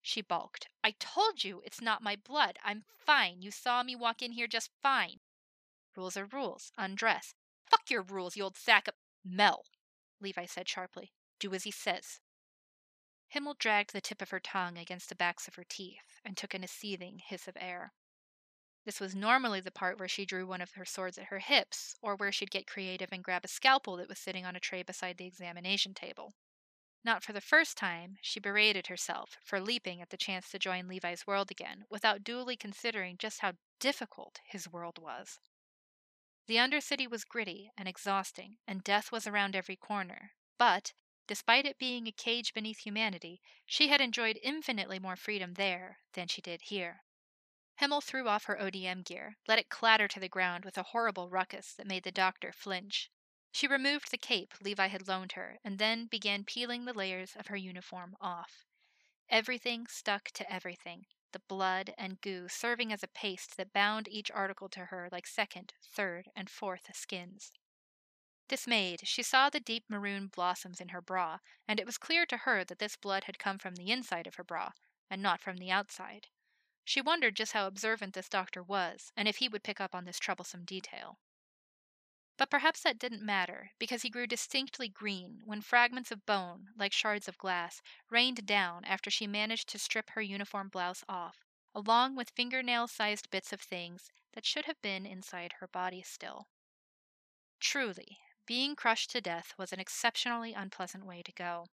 She 0.00 0.22
balked. 0.22 0.70
I 0.82 0.92
told 0.92 1.44
you 1.44 1.60
it's 1.66 1.82
not 1.82 2.02
my 2.02 2.16
blood. 2.16 2.58
I'm 2.64 2.86
fine. 2.96 3.42
You 3.42 3.50
saw 3.50 3.82
me 3.82 3.94
walk 3.94 4.22
in 4.22 4.32
here 4.32 4.46
just 4.46 4.70
fine. 4.80 5.20
Rules 5.96 6.16
are 6.16 6.26
rules. 6.26 6.72
Undress. 6.76 7.34
Fuck 7.70 7.90
your 7.90 8.02
rules, 8.02 8.36
you 8.36 8.44
old 8.44 8.56
sack 8.56 8.86
of. 8.86 8.94
Mel, 9.24 9.64
Levi 10.20 10.46
said 10.46 10.68
sharply. 10.68 11.12
Do 11.40 11.52
as 11.54 11.64
he 11.64 11.70
says. 11.70 12.20
Himmel 13.28 13.56
dragged 13.58 13.92
the 13.92 14.00
tip 14.00 14.22
of 14.22 14.30
her 14.30 14.38
tongue 14.38 14.78
against 14.78 15.08
the 15.08 15.16
backs 15.16 15.48
of 15.48 15.56
her 15.56 15.64
teeth 15.68 16.20
and 16.24 16.36
took 16.36 16.54
in 16.54 16.62
a 16.62 16.68
seething 16.68 17.18
hiss 17.18 17.48
of 17.48 17.56
air. 17.58 17.92
This 18.84 19.00
was 19.00 19.16
normally 19.16 19.60
the 19.60 19.72
part 19.72 19.98
where 19.98 20.06
she 20.06 20.24
drew 20.24 20.46
one 20.46 20.60
of 20.60 20.74
her 20.74 20.84
swords 20.84 21.18
at 21.18 21.26
her 21.26 21.40
hips, 21.40 21.96
or 22.00 22.14
where 22.14 22.30
she'd 22.30 22.52
get 22.52 22.68
creative 22.68 23.08
and 23.10 23.24
grab 23.24 23.44
a 23.44 23.48
scalpel 23.48 23.96
that 23.96 24.08
was 24.08 24.18
sitting 24.18 24.46
on 24.46 24.54
a 24.54 24.60
tray 24.60 24.84
beside 24.84 25.16
the 25.18 25.26
examination 25.26 25.92
table. 25.92 26.34
Not 27.04 27.24
for 27.24 27.32
the 27.32 27.40
first 27.40 27.76
time, 27.76 28.18
she 28.20 28.38
berated 28.38 28.86
herself 28.86 29.38
for 29.42 29.60
leaping 29.60 30.00
at 30.00 30.10
the 30.10 30.16
chance 30.16 30.50
to 30.50 30.58
join 30.58 30.86
Levi's 30.86 31.26
world 31.26 31.50
again 31.50 31.84
without 31.90 32.22
duly 32.22 32.56
considering 32.56 33.16
just 33.18 33.40
how 33.40 33.54
difficult 33.80 34.40
his 34.44 34.70
world 34.70 34.98
was. 34.98 35.40
The 36.46 36.56
Undercity 36.56 37.10
was 37.10 37.24
gritty 37.24 37.72
and 37.76 37.88
exhausting, 37.88 38.58
and 38.68 38.84
death 38.84 39.10
was 39.10 39.26
around 39.26 39.56
every 39.56 39.74
corner. 39.74 40.32
But, 40.58 40.92
despite 41.26 41.66
it 41.66 41.76
being 41.76 42.06
a 42.06 42.12
cage 42.12 42.54
beneath 42.54 42.78
humanity, 42.78 43.42
she 43.64 43.88
had 43.88 44.00
enjoyed 44.00 44.38
infinitely 44.42 45.00
more 45.00 45.16
freedom 45.16 45.54
there 45.54 45.98
than 46.12 46.28
she 46.28 46.40
did 46.40 46.62
here. 46.62 47.02
Himmel 47.78 48.00
threw 48.00 48.28
off 48.28 48.44
her 48.44 48.56
ODM 48.56 49.04
gear, 49.04 49.38
let 49.48 49.58
it 49.58 49.68
clatter 49.68 50.06
to 50.06 50.20
the 50.20 50.28
ground 50.28 50.64
with 50.64 50.78
a 50.78 50.84
horrible 50.84 51.28
ruckus 51.28 51.74
that 51.74 51.86
made 51.86 52.04
the 52.04 52.12
doctor 52.12 52.52
flinch. 52.52 53.10
She 53.50 53.66
removed 53.66 54.10
the 54.10 54.16
cape 54.16 54.54
Levi 54.60 54.86
had 54.86 55.08
loaned 55.08 55.32
her, 55.32 55.58
and 55.64 55.78
then 55.80 56.06
began 56.06 56.44
peeling 56.44 56.84
the 56.84 56.94
layers 56.94 57.34
of 57.34 57.48
her 57.48 57.56
uniform 57.56 58.16
off. 58.20 58.64
Everything 59.28 59.88
stuck 59.88 60.30
to 60.30 60.50
everything, 60.50 61.06
the 61.36 61.42
blood 61.48 61.92
and 61.98 62.22
goo 62.22 62.48
serving 62.48 62.90
as 62.90 63.02
a 63.02 63.08
paste 63.08 63.58
that 63.58 63.74
bound 63.74 64.08
each 64.08 64.30
article 64.30 64.70
to 64.70 64.86
her 64.86 65.06
like 65.12 65.26
second, 65.26 65.74
third, 65.94 66.30
and 66.34 66.48
fourth 66.48 66.88
skins. 66.96 67.52
Dismayed, 68.48 69.00
she 69.04 69.22
saw 69.22 69.50
the 69.50 69.60
deep 69.60 69.84
maroon 69.90 70.28
blossoms 70.28 70.80
in 70.80 70.88
her 70.88 71.02
bra, 71.02 71.40
and 71.68 71.78
it 71.78 71.84
was 71.84 71.98
clear 71.98 72.24
to 72.24 72.38
her 72.38 72.64
that 72.64 72.78
this 72.78 72.96
blood 72.96 73.24
had 73.24 73.38
come 73.38 73.58
from 73.58 73.74
the 73.74 73.90
inside 73.90 74.26
of 74.26 74.36
her 74.36 74.44
bra, 74.44 74.70
and 75.10 75.20
not 75.20 75.42
from 75.42 75.58
the 75.58 75.70
outside. 75.70 76.28
She 76.86 77.02
wondered 77.02 77.36
just 77.36 77.52
how 77.52 77.66
observant 77.66 78.14
this 78.14 78.30
doctor 78.30 78.62
was, 78.62 79.12
and 79.14 79.28
if 79.28 79.36
he 79.36 79.48
would 79.50 79.62
pick 79.62 79.78
up 79.78 79.94
on 79.94 80.06
this 80.06 80.18
troublesome 80.18 80.64
detail. 80.64 81.18
But 82.38 82.50
perhaps 82.50 82.82
that 82.82 82.98
didn't 82.98 83.22
matter, 83.22 83.72
because 83.78 84.02
he 84.02 84.10
grew 84.10 84.26
distinctly 84.26 84.88
green 84.88 85.42
when 85.44 85.60
fragments 85.60 86.10
of 86.10 86.24
bone, 86.24 86.70
like 86.76 86.92
shards 86.92 87.28
of 87.28 87.36
glass, 87.36 87.82
rained 88.08 88.46
down 88.46 88.84
after 88.84 89.10
she 89.10 89.26
managed 89.26 89.68
to 89.70 89.78
strip 89.78 90.10
her 90.10 90.22
uniform 90.22 90.68
blouse 90.68 91.04
off, 91.08 91.44
along 91.74 92.16
with 92.16 92.30
fingernail 92.30 92.88
sized 92.88 93.28
bits 93.30 93.52
of 93.52 93.60
things 93.60 94.10
that 94.32 94.46
should 94.46 94.64
have 94.64 94.80
been 94.80 95.04
inside 95.04 95.54
her 95.60 95.68
body 95.68 96.02
still. 96.02 96.48
Truly, 97.60 98.18
being 98.46 98.76
crushed 98.76 99.10
to 99.10 99.20
death 99.20 99.52
was 99.58 99.72
an 99.72 99.80
exceptionally 99.80 100.54
unpleasant 100.54 101.04
way 101.04 101.22
to 101.22 101.32
go. 101.32 101.66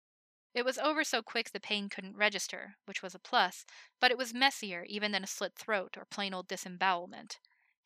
It 0.55 0.65
was 0.65 0.79
over 0.79 1.05
so 1.05 1.23
quick 1.23 1.51
the 1.51 1.61
pain 1.61 1.89
couldn't 1.89 2.17
register, 2.17 2.77
which 2.87 3.03
was 3.03 3.15
a 3.15 3.19
plus, 3.19 3.65
but 4.01 4.11
it 4.11 4.19
was 4.19 4.35
messier 4.35 4.85
even 4.85 5.13
than 5.13 5.25
a 5.25 5.29
slit 5.29 5.55
throat 5.57 5.97
or 5.97 6.05
plain 6.07 6.35
old 6.35 6.49
disembowelment. 6.49 7.41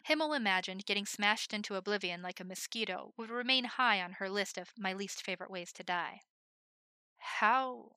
Himmel 0.06 0.34
imagined 0.34 0.86
getting 0.86 1.04
smashed 1.04 1.52
into 1.52 1.74
oblivion 1.74 2.22
like 2.22 2.38
a 2.38 2.44
mosquito 2.44 3.12
would 3.16 3.28
remain 3.28 3.64
high 3.64 4.00
on 4.00 4.12
her 4.12 4.30
list 4.30 4.56
of 4.56 4.72
my 4.78 4.92
least 4.92 5.20
favorite 5.20 5.50
ways 5.50 5.72
to 5.72 5.82
die. 5.82 6.20
How? 7.16 7.96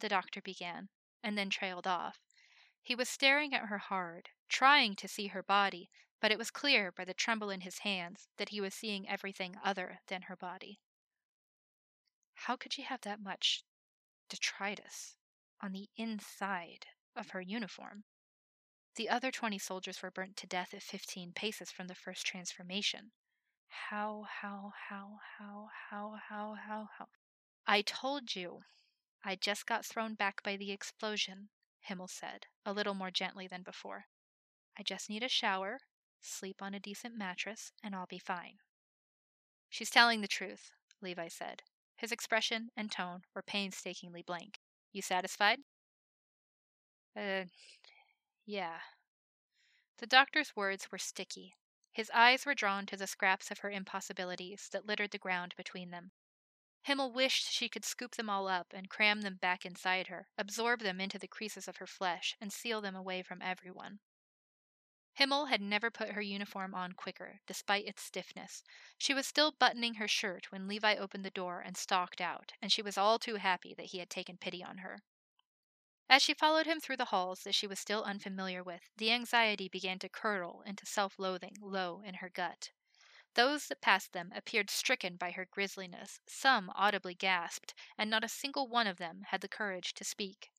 The 0.00 0.08
doctor 0.08 0.40
began, 0.40 0.88
and 1.22 1.36
then 1.36 1.50
trailed 1.50 1.86
off. 1.86 2.20
He 2.80 2.94
was 2.94 3.06
staring 3.06 3.52
at 3.52 3.66
her 3.66 3.76
hard, 3.76 4.30
trying 4.48 4.96
to 4.96 5.08
see 5.08 5.26
her 5.26 5.42
body, 5.42 5.90
but 6.22 6.32
it 6.32 6.38
was 6.38 6.50
clear 6.50 6.90
by 6.90 7.04
the 7.04 7.12
tremble 7.12 7.50
in 7.50 7.60
his 7.60 7.80
hands 7.80 8.26
that 8.38 8.48
he 8.48 8.60
was 8.62 8.72
seeing 8.72 9.06
everything 9.06 9.56
other 9.62 10.00
than 10.06 10.22
her 10.22 10.36
body. 10.36 10.80
How 12.32 12.56
could 12.56 12.72
she 12.72 12.82
have 12.82 13.02
that 13.02 13.20
much 13.20 13.62
detritus 14.30 15.16
on 15.60 15.72
the 15.72 15.90
inside 15.98 16.86
of 17.14 17.32
her 17.32 17.42
uniform? 17.42 18.04
The 18.98 19.08
other 19.08 19.30
20 19.30 19.60
soldiers 19.60 20.02
were 20.02 20.10
burnt 20.10 20.36
to 20.38 20.48
death 20.48 20.74
at 20.74 20.82
15 20.82 21.30
paces 21.32 21.70
from 21.70 21.86
the 21.86 21.94
first 21.94 22.26
transformation. 22.26 23.12
How, 23.68 24.26
how, 24.42 24.72
how, 24.88 25.18
how, 25.38 25.68
how, 25.88 26.16
how, 26.28 26.56
how, 26.66 26.88
how. 26.98 27.06
I 27.64 27.82
told 27.82 28.34
you. 28.34 28.62
I 29.24 29.36
just 29.36 29.66
got 29.66 29.86
thrown 29.86 30.14
back 30.14 30.42
by 30.42 30.56
the 30.56 30.72
explosion, 30.72 31.50
Himmel 31.78 32.08
said, 32.08 32.46
a 32.66 32.72
little 32.72 32.94
more 32.94 33.12
gently 33.12 33.46
than 33.46 33.62
before. 33.62 34.06
I 34.76 34.82
just 34.82 35.08
need 35.08 35.22
a 35.22 35.28
shower, 35.28 35.78
sleep 36.20 36.60
on 36.60 36.74
a 36.74 36.80
decent 36.80 37.16
mattress, 37.16 37.70
and 37.84 37.94
I'll 37.94 38.06
be 38.06 38.18
fine. 38.18 38.56
She's 39.68 39.90
telling 39.90 40.22
the 40.22 40.26
truth, 40.26 40.72
Levi 41.00 41.28
said. 41.28 41.62
His 41.94 42.10
expression 42.10 42.70
and 42.76 42.90
tone 42.90 43.20
were 43.32 43.42
painstakingly 43.42 44.24
blank. 44.26 44.58
You 44.92 45.02
satisfied? 45.02 45.60
Uh, 47.16 47.44
yeah. 48.48 48.78
The 49.98 50.06
doctor's 50.06 50.56
words 50.56 50.90
were 50.90 50.96
sticky. 50.96 51.54
His 51.92 52.10
eyes 52.14 52.46
were 52.46 52.54
drawn 52.54 52.86
to 52.86 52.96
the 52.96 53.06
scraps 53.06 53.50
of 53.50 53.58
her 53.58 53.70
impossibilities 53.70 54.70
that 54.72 54.86
littered 54.86 55.10
the 55.10 55.18
ground 55.18 55.54
between 55.58 55.90
them. 55.90 56.12
Himmel 56.80 57.12
wished 57.12 57.52
she 57.52 57.68
could 57.68 57.84
scoop 57.84 58.14
them 58.14 58.30
all 58.30 58.48
up 58.48 58.72
and 58.72 58.88
cram 58.88 59.20
them 59.20 59.34
back 59.34 59.66
inside 59.66 60.06
her, 60.06 60.28
absorb 60.38 60.80
them 60.80 60.98
into 60.98 61.18
the 61.18 61.28
creases 61.28 61.68
of 61.68 61.76
her 61.76 61.86
flesh, 61.86 62.36
and 62.40 62.50
seal 62.50 62.80
them 62.80 62.96
away 62.96 63.22
from 63.22 63.42
everyone. 63.42 64.00
Himmel 65.12 65.46
had 65.46 65.60
never 65.60 65.90
put 65.90 66.12
her 66.12 66.22
uniform 66.22 66.74
on 66.74 66.92
quicker, 66.92 67.40
despite 67.46 67.86
its 67.86 68.02
stiffness. 68.02 68.62
She 68.96 69.12
was 69.12 69.26
still 69.26 69.52
buttoning 69.52 69.96
her 69.96 70.08
shirt 70.08 70.50
when 70.50 70.66
Levi 70.66 70.94
opened 70.94 71.26
the 71.26 71.30
door 71.30 71.60
and 71.60 71.76
stalked 71.76 72.22
out, 72.22 72.54
and 72.62 72.72
she 72.72 72.80
was 72.80 72.96
all 72.96 73.18
too 73.18 73.34
happy 73.34 73.74
that 73.74 73.90
he 73.90 73.98
had 73.98 74.08
taken 74.08 74.38
pity 74.38 74.64
on 74.64 74.78
her. 74.78 75.02
As 76.10 76.22
she 76.22 76.32
followed 76.32 76.64
him 76.66 76.80
through 76.80 76.96
the 76.96 77.06
halls 77.06 77.42
that 77.42 77.54
she 77.54 77.66
was 77.66 77.78
still 77.78 78.02
unfamiliar 78.02 78.62
with, 78.62 78.88
the 78.96 79.12
anxiety 79.12 79.68
began 79.68 79.98
to 79.98 80.08
curdle 80.08 80.62
into 80.62 80.86
self 80.86 81.18
loathing 81.18 81.56
low 81.60 82.00
in 82.00 82.14
her 82.14 82.30
gut. 82.30 82.70
Those 83.34 83.66
that 83.66 83.82
passed 83.82 84.12
them 84.14 84.32
appeared 84.34 84.70
stricken 84.70 85.16
by 85.16 85.32
her 85.32 85.44
grisliness, 85.44 86.18
some 86.26 86.70
audibly 86.74 87.14
gasped, 87.14 87.74
and 87.98 88.08
not 88.08 88.24
a 88.24 88.28
single 88.28 88.66
one 88.68 88.86
of 88.86 88.96
them 88.96 89.24
had 89.28 89.42
the 89.42 89.48
courage 89.48 89.92
to 89.94 90.04
speak. 90.04 90.50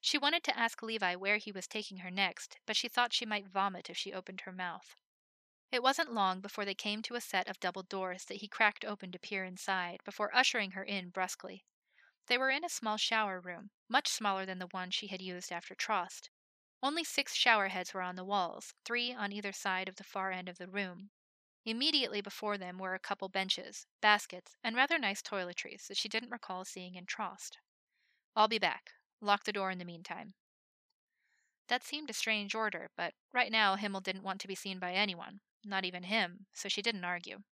She 0.00 0.18
wanted 0.18 0.42
to 0.44 0.58
ask 0.58 0.82
Levi 0.82 1.14
where 1.14 1.36
he 1.36 1.52
was 1.52 1.68
taking 1.68 1.98
her 1.98 2.10
next, 2.10 2.58
but 2.66 2.76
she 2.76 2.88
thought 2.88 3.12
she 3.12 3.24
might 3.24 3.46
vomit 3.46 3.88
if 3.88 3.96
she 3.96 4.12
opened 4.12 4.40
her 4.40 4.52
mouth. 4.52 4.96
It 5.70 5.82
wasn't 5.82 6.12
long 6.12 6.40
before 6.40 6.64
they 6.64 6.74
came 6.74 7.02
to 7.02 7.14
a 7.14 7.20
set 7.20 7.46
of 7.46 7.60
double 7.60 7.84
doors 7.84 8.24
that 8.24 8.38
he 8.38 8.48
cracked 8.48 8.84
open 8.84 9.12
to 9.12 9.18
peer 9.20 9.44
inside, 9.44 10.02
before 10.04 10.34
ushering 10.34 10.72
her 10.72 10.82
in 10.82 11.10
brusquely. 11.10 11.64
They 12.26 12.38
were 12.38 12.50
in 12.50 12.64
a 12.64 12.68
small 12.68 12.96
shower 12.96 13.40
room, 13.40 13.70
much 13.88 14.08
smaller 14.08 14.46
than 14.46 14.58
the 14.58 14.68
one 14.68 14.90
she 14.90 15.08
had 15.08 15.20
used 15.20 15.52
after 15.52 15.74
Trost. 15.74 16.30
Only 16.82 17.04
six 17.04 17.34
shower 17.34 17.68
heads 17.68 17.92
were 17.92 18.02
on 18.02 18.16
the 18.16 18.24
walls, 18.24 18.74
three 18.84 19.12
on 19.12 19.32
either 19.32 19.52
side 19.52 19.88
of 19.88 19.96
the 19.96 20.04
far 20.04 20.32
end 20.32 20.48
of 20.48 20.58
the 20.58 20.68
room. 20.68 21.10
Immediately 21.64 22.20
before 22.20 22.58
them 22.58 22.78
were 22.78 22.94
a 22.94 22.98
couple 22.98 23.28
benches, 23.28 23.86
baskets, 24.00 24.56
and 24.64 24.74
rather 24.74 24.98
nice 24.98 25.22
toiletries 25.22 25.86
that 25.86 25.96
she 25.96 26.08
didn't 26.08 26.30
recall 26.30 26.64
seeing 26.64 26.94
in 26.94 27.06
Trost. 27.06 27.58
I'll 28.34 28.48
be 28.48 28.58
back, 28.58 28.92
Lock 29.24 29.44
the 29.44 29.52
door 29.52 29.70
in 29.70 29.78
the 29.78 29.84
meantime. 29.84 30.34
That 31.68 31.84
seemed 31.84 32.10
a 32.10 32.12
strange 32.12 32.56
order, 32.56 32.90
but 32.96 33.14
right 33.32 33.52
now 33.52 33.76
Himmel 33.76 34.00
didn't 34.00 34.24
want 34.24 34.40
to 34.40 34.48
be 34.48 34.56
seen 34.56 34.80
by 34.80 34.94
anyone, 34.94 35.40
not 35.64 35.84
even 35.84 36.02
him, 36.02 36.46
so 36.52 36.68
she 36.68 36.82
didn't 36.82 37.04
argue. 37.04 37.44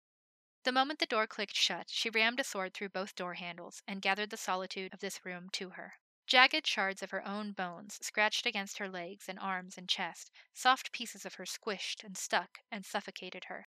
The 0.65 0.73
moment 0.73 0.99
the 0.99 1.07
door 1.07 1.27
clicked 1.27 1.57
shut, 1.57 1.89
she 1.89 2.11
rammed 2.11 2.41
a 2.41 2.45
sword 2.45 2.75
through 2.75 2.91
both 2.91 3.15
door 3.15 3.35
handles 3.35 3.83
and 3.87 4.03
gathered 4.03 4.31
the 4.31 4.37
solitude 4.37 4.93
of 4.93 5.01
this 5.01 5.25
room 5.25 5.49
to 5.53 5.71
her. 5.71 5.95
Jagged 6.27 6.67
shards 6.67 7.03
of 7.03 7.11
her 7.11 7.27
own 7.27 7.53
bones 7.53 7.99
scratched 8.03 8.45
against 8.45 8.79
her 8.79 8.89
legs 8.89 9.29
and 9.29 9.39
arms 9.39 9.79
and 9.79 9.89
chest, 9.89 10.31
soft 10.53 10.93
pieces 10.93 11.25
of 11.25 11.35
her 11.35 11.47
squished 11.47 12.05
and 12.05 12.19
stuck 12.19 12.59
and 12.71 12.85
suffocated 12.85 13.45
her. 13.45 13.69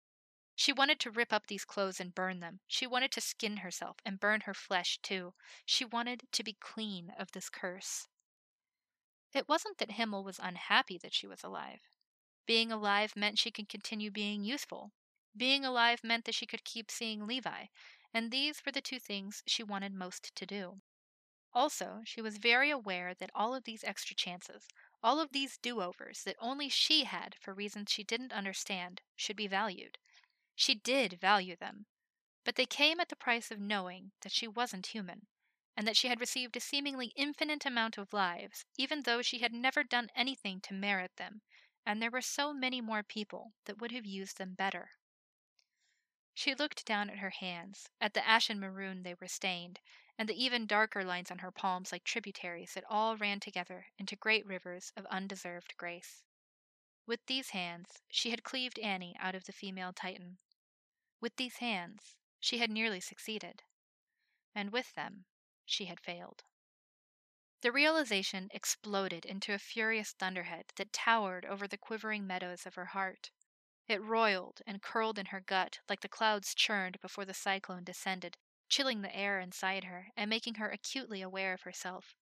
She 0.55 0.73
wanted 0.73 1.00
to 1.00 1.11
rip 1.11 1.33
up 1.33 1.49
these 1.49 1.64
clothes 1.64 1.99
and 1.99 2.14
burn 2.14 2.38
them. 2.38 2.61
She 2.69 2.87
wanted 2.87 3.11
to 3.12 3.21
skin 3.21 3.57
herself 3.57 3.97
and 4.05 4.21
burn 4.21 4.43
her 4.43 4.55
flesh 4.55 4.99
too. 5.03 5.35
She 5.67 5.85
wanted 5.85 6.29
to 6.31 6.45
be 6.45 6.57
clean 6.61 7.12
of 7.19 7.33
this 7.33 7.50
curse. 7.50 8.07
It 9.33 9.49
wasn't 9.49 9.79
that 9.79 9.93
Himmel 9.93 10.23
was 10.23 10.38
unhappy 10.38 10.97
that 10.99 11.12
she 11.12 11.26
was 11.26 11.43
alive. 11.43 11.81
Being 12.47 12.71
alive 12.71 13.17
meant 13.17 13.41
she 13.41 13.50
could 13.50 13.69
continue 13.69 14.12
being 14.12 14.45
useful. 14.45 14.93
Being 15.37 15.64
alive 15.64 16.05
meant 16.05 16.25
that 16.26 16.35
she 16.35 16.47
could 16.47 16.64
keep 16.64 16.91
seeing 16.91 17.26
Levi, 17.26 17.67
and 18.12 18.31
these 18.31 18.64
were 18.64 18.71
the 18.71 18.81
two 18.81 19.00
things 19.00 19.43
she 19.47 19.64
wanted 19.64 19.93
most 19.93 20.35
to 20.37 20.47
do. 20.47 20.81
Also, 21.53 22.03
she 22.05 22.21
was 22.21 22.38
very 22.38 22.71
aware 22.71 23.14
that 23.14 23.31
all 23.35 23.55
of 23.55 23.64
these 23.64 23.85
extra 23.85 24.14
chances, 24.14 24.69
all 25.03 25.21
of 25.21 25.33
these 25.33 25.57
do 25.59 25.81
overs 25.81 26.23
that 26.23 26.37
only 26.38 26.69
she 26.69 27.05
had 27.05 27.35
for 27.41 27.53
reasons 27.53 27.91
she 27.91 28.05
didn't 28.05 28.33
understand, 28.33 29.03
should 29.17 29.37
be 29.37 29.47
valued. 29.47 29.99
She 30.55 30.75
did 30.75 31.21
value 31.21 31.57
them, 31.57 31.87
but 32.45 32.55
they 32.55 32.67
came 32.67 33.00
at 33.00 33.09
the 33.09 33.17
price 33.17 33.50
of 33.50 33.59
knowing 33.59 34.12
that 34.21 34.33
she 34.33 34.47
wasn't 34.47 34.87
human, 34.87 35.26
and 35.76 35.87
that 35.87 35.97
she 35.97 36.09
had 36.09 36.21
received 36.21 36.57
a 36.57 36.61
seemingly 36.61 37.12
infinite 37.17 37.67
amount 37.67 37.99
of 37.99 38.12
lives, 38.12 38.64
even 38.76 39.03
though 39.03 39.23
she 39.23 39.41
had 39.41 39.53
never 39.53 39.83
done 39.83 40.11
anything 40.14 40.61
to 40.61 40.75
merit 40.75 41.17
them, 41.17 41.43
and 41.85 42.00
there 42.00 42.11
were 42.11 42.21
so 42.21 42.53
many 42.53 42.81
more 42.81 43.03
people 43.03 43.53
that 43.64 43.81
would 43.81 43.91
have 43.91 44.07
used 44.07 44.38
them 44.38 44.55
better. 44.55 44.91
She 46.37 46.55
looked 46.55 46.85
down 46.85 47.11
at 47.11 47.19
her 47.19 47.31
hands, 47.31 47.88
at 48.00 48.12
the 48.12 48.26
ashen 48.26 48.59
maroon 48.59 49.05
they 49.05 49.14
were 49.14 49.29
stained, 49.29 49.81
and 50.19 50.29
the 50.29 50.43
even 50.43 50.67
darker 50.67 51.05
lines 51.05 51.31
on 51.31 51.38
her 51.38 51.53
palms 51.53 51.93
like 51.93 52.03
tributaries 52.03 52.75
that 52.75 52.85
all 52.88 53.17
ran 53.17 53.38
together 53.38 53.87
into 53.99 54.17
great 54.17 54.45
rivers 54.45 54.93
of 54.97 55.07
undeserved 55.07 55.76
grace. 55.76 56.25
With 57.07 57.25
these 57.26 57.50
hands, 57.50 58.03
she 58.11 58.31
had 58.31 58.43
cleaved 58.43 58.79
Annie 58.81 59.17
out 59.21 59.35
of 59.35 59.45
the 59.45 59.53
female 59.53 59.93
Titan. 59.93 60.38
With 61.21 61.37
these 61.37 61.59
hands, 61.59 62.17
she 62.41 62.59
had 62.59 62.71
nearly 62.71 63.00
succeeded. 63.00 63.62
And 64.55 64.73
with 64.73 64.95
them, 64.95 65.26
she 65.64 65.85
had 65.85 66.00
failed. 66.00 66.43
The 67.61 67.73
realization 67.73 68.50
exploded 68.53 69.25
into 69.25 69.55
a 69.55 69.59
furious 69.59 70.12
thunderhead 70.12 70.73
that 70.76 70.93
towered 70.93 71.45
over 71.45 71.69
the 71.69 71.79
quivering 71.79 72.26
meadows 72.26 72.67
of 72.67 72.75
her 72.75 72.87
heart. 72.87 73.31
It 73.87 74.00
roiled 74.00 74.62
and 74.67 74.81
curled 74.81 75.19
in 75.19 75.26
her 75.26 75.41
gut 75.41 75.81
like 75.91 76.00
the 76.00 76.09
clouds 76.09 76.55
churned 76.55 77.00
before 77.00 77.26
the 77.26 77.35
cyclone 77.35 77.85
descended, 77.85 78.38
chilling 78.71 79.03
the 79.03 79.14
air 79.14 79.38
inside 79.41 79.85
her 79.85 80.09
and 80.17 80.31
making 80.31 80.55
her 80.55 80.71
acutely 80.71 81.21
aware 81.21 81.53
of 81.53 81.62
herself. 81.62 82.14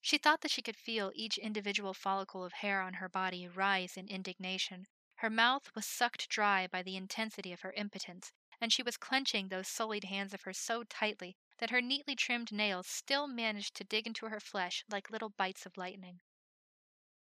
She 0.00 0.18
thought 0.18 0.40
that 0.42 0.52
she 0.52 0.62
could 0.62 0.76
feel 0.76 1.10
each 1.14 1.36
individual 1.36 1.94
follicle 1.94 2.44
of 2.44 2.52
hair 2.52 2.80
on 2.80 2.94
her 2.94 3.08
body 3.08 3.48
rise 3.48 3.96
in 3.96 4.06
indignation. 4.06 4.86
Her 5.16 5.28
mouth 5.28 5.74
was 5.74 5.84
sucked 5.84 6.28
dry 6.28 6.66
by 6.66 6.82
the 6.82 6.96
intensity 6.96 7.52
of 7.52 7.62
her 7.62 7.72
impotence, 7.72 8.32
and 8.60 8.72
she 8.72 8.82
was 8.82 8.96
clenching 8.96 9.48
those 9.48 9.66
sullied 9.68 10.04
hands 10.04 10.32
of 10.32 10.42
hers 10.42 10.58
so 10.58 10.84
tightly 10.84 11.36
that 11.58 11.70
her 11.70 11.82
neatly 11.82 12.14
trimmed 12.14 12.52
nails 12.52 12.86
still 12.86 13.26
managed 13.26 13.74
to 13.74 13.84
dig 13.84 14.06
into 14.06 14.26
her 14.26 14.40
flesh 14.40 14.84
like 14.88 15.10
little 15.10 15.30
bites 15.30 15.66
of 15.66 15.76
lightning. 15.76 16.20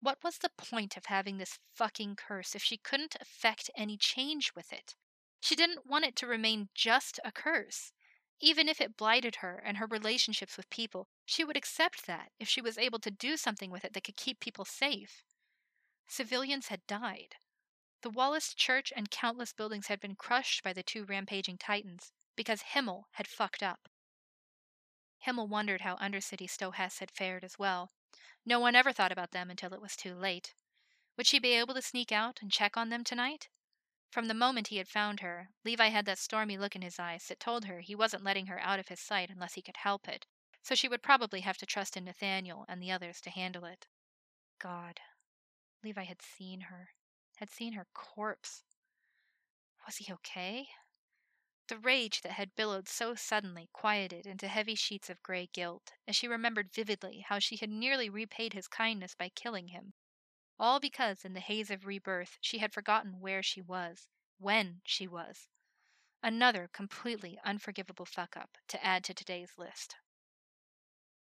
What 0.01 0.23
was 0.23 0.39
the 0.39 0.51
point 0.51 0.97
of 0.97 1.07
having 1.07 1.39
this 1.39 1.59
fucking 1.75 2.17
curse 2.17 2.55
if 2.55 2.63
she 2.63 2.77
couldn't 2.77 3.17
effect 3.21 3.71
any 3.75 3.97
change 3.97 4.53
with 4.55 4.73
it? 4.73 4.95
She 5.41 5.57
didn't 5.57 5.87
want 5.87 6.05
it 6.05 6.17
to 6.17 6.27
remain 6.27 6.69
just 6.75 7.19
a 7.25 7.33
curse. 7.33 7.93
Even 8.41 8.69
if 8.69 8.81
it 8.81 8.97
blighted 8.97 9.37
her 9.37 9.59
and 9.59 9.79
her 9.79 9.87
relationships 9.87 10.57
with 10.57 10.69
people, 10.69 11.09
she 11.25 11.45
would 11.45 11.57
accept 11.57 12.07
that 12.07 12.33
if 12.39 12.49
she 12.49 12.61
was 12.61 12.77
able 12.77 12.99
to 13.01 13.11
do 13.11 13.37
something 13.37 13.71
with 13.71 13.85
it 13.85 13.95
that 13.95 14.05
could 14.05 14.17
keep 14.17 14.41
people 14.41 14.65
safe. 14.65 15.25
Civilians 16.07 16.69
had 16.69 16.87
died. 16.87 17.37
The 18.03 18.11
Wallist 18.11 18.57
Church 18.57 18.93
and 18.95 19.11
countless 19.11 19.53
buildings 19.53 19.87
had 19.87 20.01
been 20.01 20.15
crushed 20.15 20.63
by 20.63 20.73
the 20.73 20.83
two 20.83 21.05
rampaging 21.05 21.57
titans 21.59 22.13
because 22.37 22.63
Himmel 22.75 23.09
had 23.13 23.27
fucked 23.27 23.63
up. 23.63 23.89
Himmel 25.19 25.49
wondered 25.49 25.81
how 25.81 25.97
Undercity 25.97 26.49
Stohess 26.49 26.99
had 27.01 27.11
fared 27.11 27.43
as 27.43 27.59
well. 27.59 27.91
No 28.45 28.61
one 28.61 28.75
ever 28.75 28.93
thought 28.93 29.13
about 29.13 29.33
them 29.33 29.51
until 29.51 29.75
it 29.75 29.81
was 29.81 29.97
too 29.97 30.15
late. 30.15 30.55
Would 31.17 31.27
she 31.27 31.39
be 31.39 31.53
able 31.53 31.75
to 31.75 31.83
sneak 31.83 32.13
out 32.13 32.41
and 32.43 32.53
check 32.53 32.77
on 32.77 32.89
them 32.91 33.05
tonight? 33.05 33.49
From 34.11 34.29
the 34.29 34.35
moment 34.35 34.69
he 34.69 34.77
had 34.77 34.89
found 34.89 35.21
her, 35.21 35.51
Levi 35.65 35.89
had 35.89 36.07
that 36.07 36.19
stormy 36.19 36.57
look 36.57 36.77
in 36.77 36.83
his 36.83 36.99
eyes 36.99 37.27
that 37.27 37.41
told 37.41 37.65
her 37.65 37.81
he 37.81 37.95
wasn't 37.95 38.25
letting 38.25 38.47
her 38.47 38.59
out 38.61 38.79
of 38.79 38.89
his 38.89 39.01
sight 39.01 39.31
unless 39.31 39.55
he 39.55 39.63
could 39.63 39.79
help 39.79 40.09
it, 40.09 40.27
so 40.63 40.75
she 40.75 40.89
would 40.89 41.03
probably 41.03 41.41
have 41.41 41.59
to 41.59 41.67
trust 41.67 41.97
in 41.97 42.05
Nathaniel 42.05 42.65
and 42.69 42.83
the 42.83 42.91
others 42.91 43.21
to 43.23 43.31
handle 43.31 43.65
it. 43.65 43.87
God. 44.59 45.01
Levi 45.83 46.05
had 46.05 46.23
seen 46.23 46.63
her, 46.63 46.91
had 47.37 47.51
seen 47.51 47.75
her 47.75 47.87
corpse. 47.93 48.63
Was 49.85 49.97
he 49.97 50.13
okay? 50.13 50.69
The 51.69 51.79
rage 51.79 52.21
that 52.23 52.33
had 52.33 52.55
billowed 52.55 52.89
so 52.89 53.15
suddenly 53.15 53.69
quieted 53.73 54.27
into 54.27 54.49
heavy 54.49 54.75
sheets 54.75 55.11
of 55.11 55.23
gray 55.23 55.49
guilt 55.53 55.93
as 56.07 56.17
she 56.17 56.29
remembered 56.29 56.73
vividly 56.73 57.25
how 57.29 57.39
she 57.39 57.57
had 57.57 57.71
nearly 57.71 58.09
repaid 58.09 58.53
his 58.53 58.69
kindness 58.69 59.15
by 59.15 59.29
killing 59.31 59.69
him 59.69 59.95
all 60.59 60.81
because 60.81 61.25
in 61.25 61.35
the 61.35 61.41
haze 61.41 61.71
of 61.71 61.87
rebirth 61.87 62.39
she 62.41 62.59
had 62.59 62.73
forgotten 62.73 63.21
where 63.21 63.43
she 63.43 63.61
was, 63.61 64.09
when 64.39 64.81
she 64.85 65.07
was. 65.07 65.49
Another 66.23 66.69
completely 66.73 67.39
unforgivable 67.45 68.07
fuck 68.07 68.37
up 68.37 68.57
to 68.69 68.83
add 68.85 69.05
to 69.05 69.15
today's 69.15 69.53
list. 69.59 69.97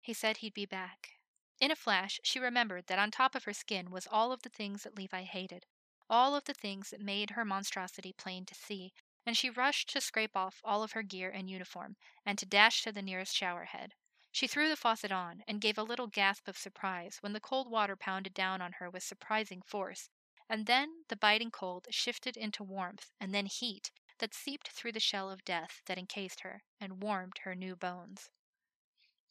He 0.02 0.14
said 0.14 0.38
he'd 0.38 0.54
be 0.54 0.66
back. 0.66 1.20
In 1.60 1.72
a 1.72 1.76
flash, 1.76 2.20
she 2.24 2.40
remembered 2.40 2.88
that 2.88 3.00
on 3.00 3.12
top 3.12 3.36
of 3.36 3.44
her 3.44 3.54
skin 3.54 3.92
was 3.92 4.08
all 4.10 4.32
of 4.32 4.44
the 4.44 4.50
things 4.50 4.84
that 4.84 4.98
Levi 4.98 5.24
hated, 5.24 5.66
all 6.10 6.36
of 6.36 6.46
the 6.46 6.54
things 6.54 6.90
that 6.90 7.02
made 7.02 7.32
her 7.32 7.44
monstrosity 7.44 8.14
plain 8.14 8.46
to 8.46 8.56
see, 8.56 8.94
and 9.26 9.38
she 9.38 9.50
rushed 9.50 9.90
to 9.90 10.02
scrape 10.02 10.36
off 10.36 10.62
all 10.64 10.82
of 10.82 10.94
her 10.94 11.04
gear 11.04 11.30
and 11.30 11.50
uniform, 11.50 11.98
and 12.26 12.38
to 12.40 12.46
dash 12.46 12.82
to 12.84 12.92
the 12.92 13.02
nearest 13.02 13.36
shower 13.36 13.66
head. 13.66 13.94
She 14.32 14.48
threw 14.48 14.70
the 14.70 14.76
faucet 14.76 15.12
on 15.12 15.44
and 15.48 15.60
gave 15.60 15.78
a 15.78 15.84
little 15.84 16.08
gasp 16.08 16.48
of 16.48 16.58
surprise 16.58 17.18
when 17.22 17.34
the 17.34 17.40
cold 17.40 17.70
water 17.70 17.96
pounded 17.96 18.34
down 18.34 18.62
on 18.62 18.74
her 18.74 18.90
with 18.90 19.04
surprising 19.04 19.62
force, 19.62 20.10
and 20.48 20.66
then 20.66 21.04
the 21.08 21.16
biting 21.16 21.52
cold 21.52 21.88
shifted 21.90 22.38
into 22.38 22.64
warmth 22.64 23.12
and 23.20 23.34
then 23.34 23.46
heat 23.46 23.92
that 24.20 24.34
seeped 24.34 24.70
through 24.70 24.92
the 24.92 25.00
shell 25.00 25.30
of 25.30 25.44
death 25.44 25.82
that 25.86 25.98
encased 25.98 26.42
her 26.42 26.64
and 26.80 27.02
warmed 27.02 27.40
her 27.40 27.56
new 27.56 27.76
bones. 27.76 28.30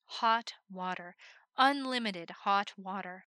Hot 0.05 0.55
water, 0.71 1.17
unlimited 1.57 2.31
hot 2.31 2.73
water. 2.77 3.27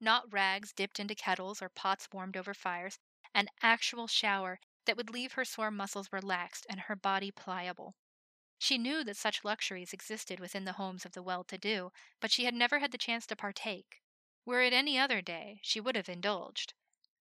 Not 0.00 0.32
rags 0.32 0.72
dipped 0.72 0.98
into 0.98 1.14
kettles 1.14 1.62
or 1.62 1.68
pots 1.68 2.08
warmed 2.12 2.36
over 2.36 2.54
fires, 2.54 2.98
an 3.34 3.48
actual 3.62 4.06
shower 4.06 4.60
that 4.84 4.96
would 4.96 5.10
leave 5.10 5.32
her 5.32 5.44
sore 5.44 5.70
muscles 5.70 6.08
relaxed 6.12 6.66
and 6.68 6.80
her 6.80 6.96
body 6.96 7.30
pliable. 7.30 7.94
She 8.58 8.78
knew 8.78 9.04
that 9.04 9.16
such 9.16 9.44
luxuries 9.44 9.92
existed 9.92 10.40
within 10.40 10.64
the 10.64 10.72
homes 10.74 11.04
of 11.04 11.12
the 11.12 11.22
well 11.22 11.44
to 11.44 11.58
do, 11.58 11.92
but 12.20 12.30
she 12.30 12.44
had 12.44 12.54
never 12.54 12.78
had 12.78 12.92
the 12.92 12.98
chance 12.98 13.26
to 13.26 13.36
partake. 13.36 14.02
Were 14.46 14.62
it 14.62 14.72
any 14.72 14.98
other 14.98 15.20
day, 15.20 15.60
she 15.62 15.80
would 15.80 15.96
have 15.96 16.08
indulged. 16.08 16.74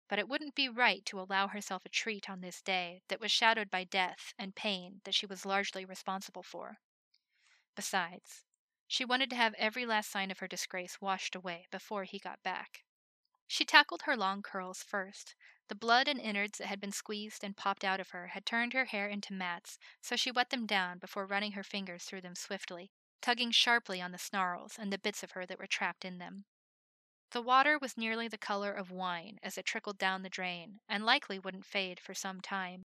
But 0.07 0.19
it 0.19 0.27
wouldn't 0.27 0.55
be 0.55 0.69
right 0.69 1.05
to 1.05 1.19
allow 1.19 1.47
herself 1.47 1.85
a 1.85 1.89
treat 1.89 2.29
on 2.29 2.41
this 2.41 2.61
day 2.61 3.01
that 3.07 3.19
was 3.19 3.31
shadowed 3.31 3.69
by 3.69 3.83
death 3.83 4.33
and 4.37 4.55
pain 4.55 5.01
that 5.05 5.15
she 5.15 5.25
was 5.25 5.45
largely 5.45 5.85
responsible 5.85 6.43
for. 6.43 6.79
Besides, 7.75 8.45
she 8.87 9.05
wanted 9.05 9.29
to 9.31 9.35
have 9.35 9.53
every 9.55 9.85
last 9.85 10.11
sign 10.11 10.29
of 10.29 10.39
her 10.39 10.47
disgrace 10.47 11.01
washed 11.01 11.35
away 11.35 11.67
before 11.71 12.03
he 12.03 12.19
got 12.19 12.43
back. 12.43 12.83
She 13.47 13.65
tackled 13.65 14.03
her 14.03 14.15
long 14.15 14.41
curls 14.41 14.83
first, 14.83 15.35
the 15.67 15.75
blood 15.75 16.07
and 16.07 16.19
innards 16.19 16.57
that 16.57 16.67
had 16.67 16.79
been 16.79 16.91
squeezed 16.91 17.43
and 17.43 17.57
popped 17.57 17.83
out 17.83 17.99
of 17.99 18.09
her 18.09 18.27
had 18.27 18.45
turned 18.45 18.73
her 18.73 18.85
hair 18.85 19.07
into 19.07 19.33
mats, 19.33 19.77
so 20.01 20.15
she 20.15 20.31
wet 20.31 20.49
them 20.49 20.65
down 20.65 20.99
before 20.99 21.25
running 21.25 21.53
her 21.53 21.63
fingers 21.63 22.03
through 22.03 22.21
them 22.21 22.35
swiftly, 22.35 22.91
tugging 23.21 23.51
sharply 23.51 24.01
on 24.01 24.11
the 24.11 24.17
snarls 24.17 24.77
and 24.77 24.91
the 24.91 24.97
bits 24.97 25.23
of 25.23 25.31
her 25.31 25.45
that 25.45 25.59
were 25.59 25.67
trapped 25.67 26.03
in 26.05 26.17
them. 26.17 26.45
The 27.31 27.41
water 27.41 27.79
was 27.79 27.97
nearly 27.97 28.27
the 28.27 28.37
color 28.37 28.71
of 28.71 28.91
wine 28.91 29.39
as 29.41 29.57
it 29.57 29.65
trickled 29.65 29.97
down 29.97 30.21
the 30.21 30.29
drain, 30.29 30.79
and 30.87 31.05
likely 31.05 31.39
wouldn't 31.39 31.65
fade 31.65 31.99
for 31.99 32.13
some 32.13 32.41
time. 32.41 32.83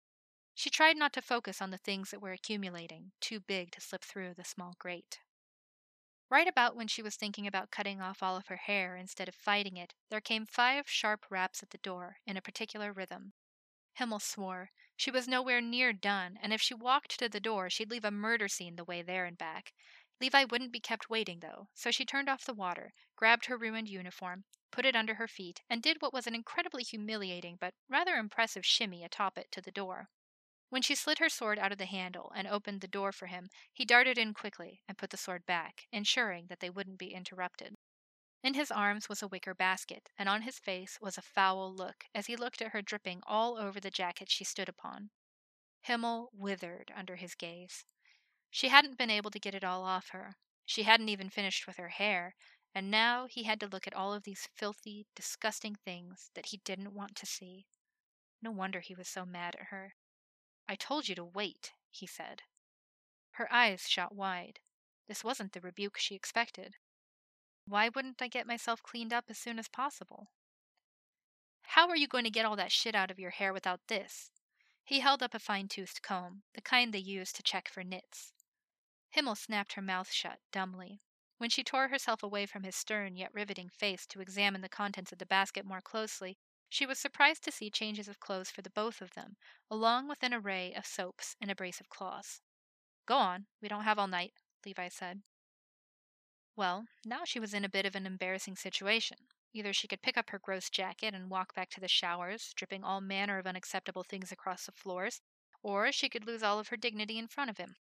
She 0.54 0.68
tried 0.70 0.96
not 0.96 1.12
to 1.14 1.22
focus 1.22 1.62
on 1.62 1.70
the 1.70 1.78
things 1.78 2.10
that 2.10 2.20
were 2.20 2.32
accumulating, 2.32 3.12
too 3.20 3.40
big 3.40 3.72
to 3.72 3.80
slip 3.80 4.04
through 4.04 4.34
the 4.34 4.44
small 4.44 4.74
grate. 4.78 5.20
Right 6.34 6.48
about 6.48 6.74
when 6.74 6.88
she 6.88 7.00
was 7.00 7.14
thinking 7.14 7.46
about 7.46 7.70
cutting 7.70 8.00
off 8.00 8.20
all 8.20 8.36
of 8.36 8.48
her 8.48 8.56
hair 8.56 8.96
instead 8.96 9.28
of 9.28 9.36
fighting 9.36 9.76
it, 9.76 9.94
there 10.10 10.20
came 10.20 10.46
five 10.46 10.90
sharp 10.90 11.26
raps 11.30 11.62
at 11.62 11.70
the 11.70 11.78
door 11.78 12.16
in 12.26 12.36
a 12.36 12.42
particular 12.42 12.92
rhythm. 12.92 13.34
Himmel 13.92 14.18
swore. 14.18 14.72
She 14.96 15.12
was 15.12 15.28
nowhere 15.28 15.60
near 15.60 15.92
done, 15.92 16.36
and 16.42 16.52
if 16.52 16.60
she 16.60 16.74
walked 16.74 17.20
to 17.20 17.28
the 17.28 17.38
door, 17.38 17.70
she'd 17.70 17.88
leave 17.88 18.04
a 18.04 18.10
murder 18.10 18.48
scene 18.48 18.74
the 18.74 18.82
way 18.82 19.00
there 19.00 19.26
and 19.26 19.38
back. 19.38 19.72
Levi 20.20 20.42
wouldn't 20.42 20.72
be 20.72 20.80
kept 20.80 21.08
waiting, 21.08 21.38
though, 21.38 21.68
so 21.72 21.92
she 21.92 22.04
turned 22.04 22.28
off 22.28 22.44
the 22.44 22.52
water, 22.52 22.92
grabbed 23.14 23.46
her 23.46 23.56
ruined 23.56 23.88
uniform, 23.88 24.42
put 24.72 24.84
it 24.84 24.96
under 24.96 25.14
her 25.14 25.28
feet, 25.28 25.62
and 25.70 25.84
did 25.84 26.02
what 26.02 26.12
was 26.12 26.26
an 26.26 26.34
incredibly 26.34 26.82
humiliating 26.82 27.58
but 27.60 27.74
rather 27.88 28.16
impressive 28.16 28.66
shimmy 28.66 29.04
atop 29.04 29.38
it 29.38 29.52
to 29.52 29.60
the 29.60 29.70
door. 29.70 30.08
When 30.70 30.82
she 30.82 30.94
slid 30.94 31.18
her 31.18 31.28
sword 31.28 31.58
out 31.58 31.72
of 31.72 31.78
the 31.78 31.86
handle 31.86 32.32
and 32.34 32.48
opened 32.48 32.80
the 32.80 32.88
door 32.88 33.12
for 33.12 33.26
him, 33.26 33.48
he 33.72 33.84
darted 33.84 34.18
in 34.18 34.34
quickly 34.34 34.82
and 34.88 34.98
put 34.98 35.10
the 35.10 35.16
sword 35.16 35.46
back, 35.46 35.86
ensuring 35.92 36.46
that 36.48 36.60
they 36.60 36.70
wouldn't 36.70 36.98
be 36.98 37.14
interrupted. 37.14 37.76
In 38.42 38.54
his 38.54 38.70
arms 38.70 39.08
was 39.08 39.22
a 39.22 39.28
wicker 39.28 39.54
basket, 39.54 40.10
and 40.18 40.28
on 40.28 40.42
his 40.42 40.58
face 40.58 40.98
was 41.00 41.16
a 41.16 41.22
foul 41.22 41.74
look 41.74 42.04
as 42.14 42.26
he 42.26 42.36
looked 42.36 42.60
at 42.60 42.72
her 42.72 42.82
dripping 42.82 43.22
all 43.26 43.56
over 43.56 43.80
the 43.80 43.90
jacket 43.90 44.30
she 44.30 44.44
stood 44.44 44.68
upon. 44.68 45.10
Himmel 45.80 46.30
withered 46.32 46.92
under 46.94 47.16
his 47.16 47.34
gaze. 47.34 47.84
She 48.50 48.68
hadn't 48.68 48.98
been 48.98 49.10
able 49.10 49.30
to 49.30 49.38
get 49.38 49.54
it 49.54 49.64
all 49.64 49.82
off 49.82 50.08
her. 50.10 50.36
She 50.66 50.82
hadn't 50.82 51.08
even 51.08 51.30
finished 51.30 51.66
with 51.66 51.76
her 51.76 51.88
hair, 51.88 52.34
and 52.74 52.90
now 52.90 53.26
he 53.26 53.44
had 53.44 53.60
to 53.60 53.66
look 53.66 53.86
at 53.86 53.94
all 53.94 54.12
of 54.12 54.24
these 54.24 54.48
filthy, 54.54 55.06
disgusting 55.14 55.76
things 55.76 56.30
that 56.34 56.46
he 56.46 56.58
didn't 56.58 56.94
want 56.94 57.16
to 57.16 57.26
see. 57.26 57.66
No 58.42 58.50
wonder 58.50 58.80
he 58.80 58.94
was 58.94 59.08
so 59.08 59.24
mad 59.24 59.56
at 59.56 59.66
her. 59.66 59.94
I 60.68 60.76
told 60.76 61.08
you 61.08 61.14
to 61.14 61.24
wait, 61.24 61.72
he 61.90 62.06
said. 62.06 62.42
Her 63.32 63.52
eyes 63.52 63.88
shot 63.88 64.14
wide. 64.14 64.60
This 65.08 65.24
wasn't 65.24 65.52
the 65.52 65.60
rebuke 65.60 65.98
she 65.98 66.14
expected. 66.14 66.76
Why 67.66 67.88
wouldn't 67.88 68.22
I 68.22 68.28
get 68.28 68.46
myself 68.46 68.82
cleaned 68.82 69.12
up 69.12 69.24
as 69.28 69.38
soon 69.38 69.58
as 69.58 69.68
possible? 69.68 70.30
How 71.62 71.88
are 71.88 71.96
you 71.96 72.06
going 72.06 72.24
to 72.24 72.30
get 72.30 72.44
all 72.44 72.56
that 72.56 72.72
shit 72.72 72.94
out 72.94 73.10
of 73.10 73.18
your 73.18 73.30
hair 73.30 73.52
without 73.52 73.80
this? 73.88 74.30
He 74.84 75.00
held 75.00 75.22
up 75.22 75.34
a 75.34 75.38
fine 75.38 75.68
toothed 75.68 76.02
comb, 76.02 76.42
the 76.54 76.60
kind 76.60 76.92
they 76.92 76.98
use 76.98 77.32
to 77.32 77.42
check 77.42 77.68
for 77.68 77.82
nits. 77.82 78.32
Himmel 79.10 79.34
snapped 79.34 79.72
her 79.74 79.82
mouth 79.82 80.10
shut, 80.10 80.40
dumbly. 80.52 81.00
When 81.38 81.50
she 81.50 81.64
tore 81.64 81.88
herself 81.88 82.22
away 82.22 82.46
from 82.46 82.62
his 82.62 82.76
stern 82.76 83.16
yet 83.16 83.32
riveting 83.34 83.68
face 83.68 84.06
to 84.06 84.20
examine 84.20 84.60
the 84.60 84.68
contents 84.68 85.10
of 85.10 85.18
the 85.18 85.26
basket 85.26 85.64
more 85.64 85.80
closely, 85.80 86.38
she 86.74 86.86
was 86.86 86.98
surprised 86.98 87.44
to 87.44 87.52
see 87.52 87.70
changes 87.70 88.08
of 88.08 88.18
clothes 88.18 88.50
for 88.50 88.60
the 88.60 88.70
both 88.70 89.00
of 89.00 89.14
them, 89.14 89.36
along 89.70 90.08
with 90.08 90.24
an 90.24 90.34
array 90.34 90.74
of 90.74 90.84
soaps 90.84 91.36
and 91.40 91.48
a 91.48 91.54
brace 91.54 91.80
of 91.80 91.88
claws. 91.88 92.40
Go 93.06 93.14
on, 93.14 93.46
we 93.62 93.68
don't 93.68 93.84
have 93.84 93.96
all 93.96 94.08
night, 94.08 94.32
Levi 94.66 94.88
said. 94.88 95.22
Well, 96.56 96.86
now 97.04 97.24
she 97.24 97.38
was 97.38 97.54
in 97.54 97.64
a 97.64 97.68
bit 97.68 97.86
of 97.86 97.94
an 97.94 98.06
embarrassing 98.06 98.56
situation. 98.56 99.18
Either 99.52 99.72
she 99.72 99.86
could 99.86 100.02
pick 100.02 100.16
up 100.16 100.30
her 100.30 100.40
gross 100.40 100.68
jacket 100.68 101.14
and 101.14 101.30
walk 101.30 101.54
back 101.54 101.70
to 101.70 101.80
the 101.80 101.86
showers, 101.86 102.52
dripping 102.56 102.82
all 102.82 103.00
manner 103.00 103.38
of 103.38 103.46
unacceptable 103.46 104.02
things 104.02 104.32
across 104.32 104.66
the 104.66 104.72
floors, 104.72 105.20
or 105.62 105.92
she 105.92 106.08
could 106.08 106.26
lose 106.26 106.42
all 106.42 106.58
of 106.58 106.68
her 106.68 106.76
dignity 106.76 107.18
in 107.18 107.28
front 107.28 107.50
of 107.50 107.58
him. 107.58 107.76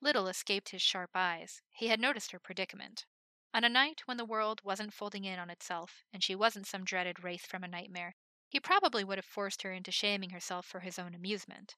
Little 0.00 0.26
escaped 0.26 0.70
his 0.70 0.82
sharp 0.82 1.10
eyes. 1.14 1.62
He 1.70 1.86
had 1.86 2.00
noticed 2.00 2.32
her 2.32 2.40
predicament. 2.40 3.06
On 3.52 3.64
a 3.64 3.68
night 3.68 4.02
when 4.04 4.16
the 4.16 4.24
world 4.24 4.60
wasn't 4.62 4.94
folding 4.94 5.24
in 5.24 5.40
on 5.40 5.50
itself, 5.50 6.04
and 6.12 6.22
she 6.22 6.36
wasn't 6.36 6.68
some 6.68 6.84
dreaded 6.84 7.24
wraith 7.24 7.46
from 7.46 7.64
a 7.64 7.68
nightmare, 7.68 8.14
he 8.48 8.60
probably 8.60 9.02
would 9.02 9.18
have 9.18 9.24
forced 9.24 9.62
her 9.62 9.72
into 9.72 9.90
shaming 9.90 10.30
herself 10.30 10.64
for 10.64 10.80
his 10.80 11.00
own 11.00 11.14
amusement. 11.14 11.74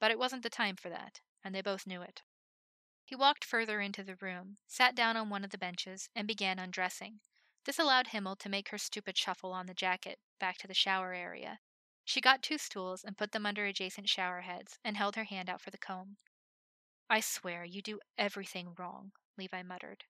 But 0.00 0.10
it 0.10 0.18
wasn't 0.18 0.42
the 0.42 0.50
time 0.50 0.76
for 0.76 0.90
that, 0.90 1.20
and 1.42 1.54
they 1.54 1.62
both 1.62 1.86
knew 1.86 2.02
it. 2.02 2.22
He 3.04 3.14
walked 3.14 3.42
further 3.42 3.80
into 3.80 4.04
the 4.04 4.16
room, 4.16 4.58
sat 4.66 4.94
down 4.94 5.16
on 5.16 5.30
one 5.30 5.44
of 5.44 5.50
the 5.50 5.56
benches, 5.56 6.10
and 6.14 6.28
began 6.28 6.58
undressing. 6.58 7.20
This 7.64 7.78
allowed 7.78 8.08
Himmel 8.08 8.36
to 8.36 8.50
make 8.50 8.68
her 8.68 8.78
stupid 8.78 9.16
shuffle 9.16 9.52
on 9.54 9.64
the 9.64 9.72
jacket 9.72 10.18
back 10.38 10.58
to 10.58 10.66
the 10.66 10.74
shower 10.74 11.14
area. 11.14 11.60
She 12.04 12.20
got 12.20 12.42
two 12.42 12.58
stools 12.58 13.02
and 13.02 13.16
put 13.16 13.32
them 13.32 13.46
under 13.46 13.64
adjacent 13.64 14.10
shower 14.10 14.42
heads, 14.42 14.78
and 14.84 14.96
held 14.96 15.16
her 15.16 15.24
hand 15.24 15.48
out 15.48 15.62
for 15.62 15.70
the 15.70 15.78
comb. 15.78 16.18
I 17.08 17.20
swear 17.20 17.64
you 17.64 17.80
do 17.80 18.00
everything 18.18 18.74
wrong, 18.78 19.12
Levi 19.38 19.62
muttered. 19.62 20.04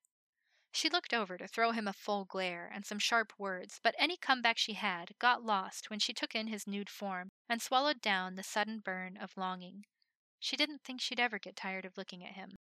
She 0.73 0.89
looked 0.89 1.15
over 1.15 1.39
to 1.39 1.49
throw 1.49 1.73
him 1.73 1.89
a 1.89 1.93
full 1.93 2.25
glare 2.25 2.71
and 2.73 2.85
some 2.85 2.99
sharp 2.99 3.33
words, 3.39 3.81
but 3.83 3.95
any 3.99 4.17
comeback 4.17 4.59
she 4.59 4.75
had 4.75 5.19
got 5.19 5.43
lost 5.43 5.91
when 5.91 5.99
she 5.99 6.13
took 6.13 6.35
in 6.35 6.47
his 6.47 6.67
nude 6.67 6.91
form 6.91 7.31
and 7.49 7.61
swallowed 7.61 8.01
down 8.01 8.35
the 8.35 8.43
sudden 8.43 8.81
burn 8.81 9.17
of 9.17 9.37
longing. 9.37 9.85
She 10.39 10.57
didn't 10.57 10.83
think 10.85 11.01
she'd 11.01 11.19
ever 11.21 11.39
get 11.39 11.57
tired 11.57 11.85
of 11.85 11.97
looking 11.97 12.25
at 12.25 12.35
him. 12.35 12.57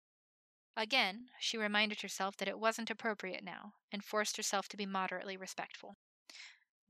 Again, 0.76 1.30
she 1.38 1.56
reminded 1.56 2.02
herself 2.02 2.36
that 2.36 2.48
it 2.48 2.58
wasn't 2.58 2.90
appropriate 2.90 3.44
now, 3.44 3.74
and 3.92 4.04
forced 4.04 4.36
herself 4.36 4.68
to 4.68 4.76
be 4.76 4.86
moderately 4.86 5.36
respectful. 5.36 5.96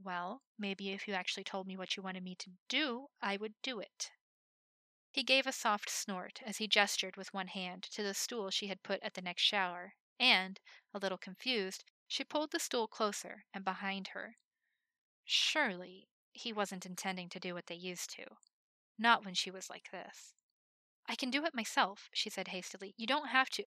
Well, 0.03 0.43
maybe 0.59 0.91
if 0.91 1.07
you 1.07 1.15
actually 1.15 1.45
told 1.45 1.67
me 1.67 1.77
what 1.77 1.97
you 1.97 2.03
wanted 2.03 2.23
me 2.23 2.35
to 2.37 2.51
do, 2.69 3.07
I 3.23 3.37
would 3.37 3.55
do 3.63 3.81
it. 3.81 4.11
He 5.13 5.23
gave 5.23 5.47
a 5.47 5.53
soft 5.53 5.89
snort 5.91 6.41
as 6.45 6.57
he 6.57 6.67
gestured 6.67 7.17
with 7.17 7.33
one 7.33 7.49
hand 7.49 7.85
to 7.93 8.03
the 8.03 8.15
stool 8.15 8.51
she 8.51 8.67
had 8.67 8.83
put 8.83 9.03
at 9.03 9.15
the 9.15 9.23
next 9.23 9.43
shower, 9.43 9.95
and, 10.19 10.61
a 10.93 10.99
little 10.99 11.19
confused, 11.19 11.85
she 12.07 12.25
pulled 12.25 12.53
the 12.53 12.59
stool 12.59 12.87
closer 12.87 13.45
and 13.53 13.65
behind 13.65 14.09
her. 14.09 14.37
Surely 15.25 16.09
he 16.33 16.53
wasn't 16.53 16.87
intending 16.87 17.29
to 17.31 17.41
do 17.41 17.55
what 17.55 17.67
they 17.67 17.75
used 17.75 18.11
to. 18.17 18.25
Not 18.99 19.25
when 19.25 19.35
she 19.35 19.51
was 19.51 19.71
like 19.71 19.91
this. 19.91 20.35
I 21.09 21.17
can 21.17 21.31
do 21.31 21.45
it 21.45 21.55
myself, 21.55 22.09
she 22.13 22.31
said 22.31 22.49
hastily. 22.49 22.95
You 22.97 23.07
don't 23.07 23.29
have 23.29 23.51
to. 23.51 23.65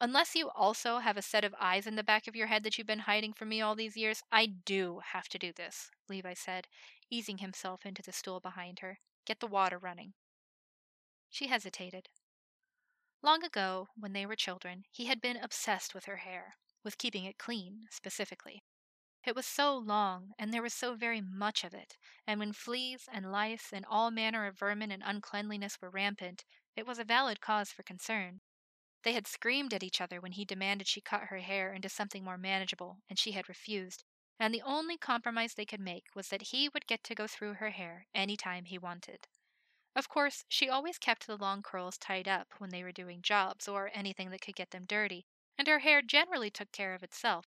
Unless 0.00 0.34
you 0.34 0.48
also 0.54 0.98
have 0.98 1.18
a 1.18 1.22
set 1.22 1.44
of 1.44 1.54
eyes 1.60 1.86
in 1.86 1.94
the 1.94 2.02
back 2.02 2.26
of 2.26 2.34
your 2.34 2.46
head 2.46 2.62
that 2.64 2.78
you've 2.78 2.86
been 2.86 3.00
hiding 3.00 3.34
from 3.34 3.50
me 3.50 3.60
all 3.60 3.74
these 3.74 3.96
years, 3.96 4.22
I 4.32 4.46
do 4.46 5.00
have 5.12 5.28
to 5.28 5.38
do 5.38 5.52
this, 5.52 5.90
Levi 6.08 6.32
said, 6.34 6.68
easing 7.10 7.38
himself 7.38 7.84
into 7.84 8.02
the 8.02 8.12
stool 8.12 8.40
behind 8.40 8.78
her. 8.78 8.98
Get 9.26 9.40
the 9.40 9.46
water 9.46 9.78
running. 9.78 10.14
She 11.28 11.48
hesitated. 11.48 12.08
Long 13.22 13.44
ago, 13.44 13.88
when 13.96 14.14
they 14.14 14.24
were 14.24 14.36
children, 14.36 14.84
he 14.90 15.06
had 15.06 15.20
been 15.20 15.36
obsessed 15.36 15.94
with 15.94 16.06
her 16.06 16.16
hair, 16.16 16.56
with 16.82 16.96
keeping 16.96 17.26
it 17.26 17.36
clean, 17.38 17.86
specifically. 17.90 18.62
It 19.24 19.34
was 19.34 19.46
so 19.46 19.76
long, 19.76 20.32
and 20.38 20.54
there 20.54 20.62
was 20.62 20.72
so 20.72 20.94
very 20.94 21.20
much 21.20 21.62
of 21.62 21.74
it, 21.74 21.98
and 22.26 22.40
when 22.40 22.54
fleas 22.54 23.06
and 23.12 23.30
lice 23.30 23.74
and 23.74 23.84
all 23.84 24.10
manner 24.10 24.46
of 24.46 24.58
vermin 24.58 24.90
and 24.90 25.02
uncleanliness 25.04 25.78
were 25.82 25.90
rampant, 25.90 26.44
it 26.74 26.86
was 26.86 26.98
a 26.98 27.04
valid 27.04 27.42
cause 27.42 27.70
for 27.70 27.82
concern. 27.82 28.40
They 29.02 29.12
had 29.12 29.26
screamed 29.26 29.74
at 29.74 29.82
each 29.82 30.00
other 30.00 30.18
when 30.18 30.32
he 30.32 30.46
demanded 30.46 30.88
she 30.88 31.02
cut 31.02 31.24
her 31.24 31.40
hair 31.40 31.74
into 31.74 31.90
something 31.90 32.24
more 32.24 32.38
manageable, 32.38 33.02
and 33.10 33.18
she 33.18 33.32
had 33.32 33.50
refused, 33.50 34.02
and 34.38 34.54
the 34.54 34.62
only 34.62 34.96
compromise 34.96 35.52
they 35.52 35.66
could 35.66 35.80
make 35.80 36.06
was 36.14 36.28
that 36.28 36.48
he 36.48 36.70
would 36.70 36.86
get 36.86 37.04
to 37.04 37.14
go 37.14 37.26
through 37.26 37.54
her 37.54 37.70
hair 37.70 38.06
any 38.14 38.38
time 38.38 38.64
he 38.64 38.78
wanted. 38.78 39.28
Of 39.94 40.08
course, 40.08 40.44
she 40.48 40.68
always 40.68 40.98
kept 40.98 41.26
the 41.26 41.36
long 41.36 41.62
curls 41.62 41.96
tied 41.96 42.26
up 42.26 42.54
when 42.58 42.70
they 42.70 42.82
were 42.82 42.92
doing 42.92 43.22
jobs 43.22 43.68
or 43.68 43.90
anything 43.94 44.30
that 44.30 44.40
could 44.40 44.56
get 44.56 44.70
them 44.70 44.84
dirty, 44.84 45.26
and 45.56 45.68
her 45.68 45.78
hair 45.78 46.02
generally 46.02 46.50
took 46.50 46.72
care 46.72 46.94
of 46.94 47.02
itself. 47.02 47.46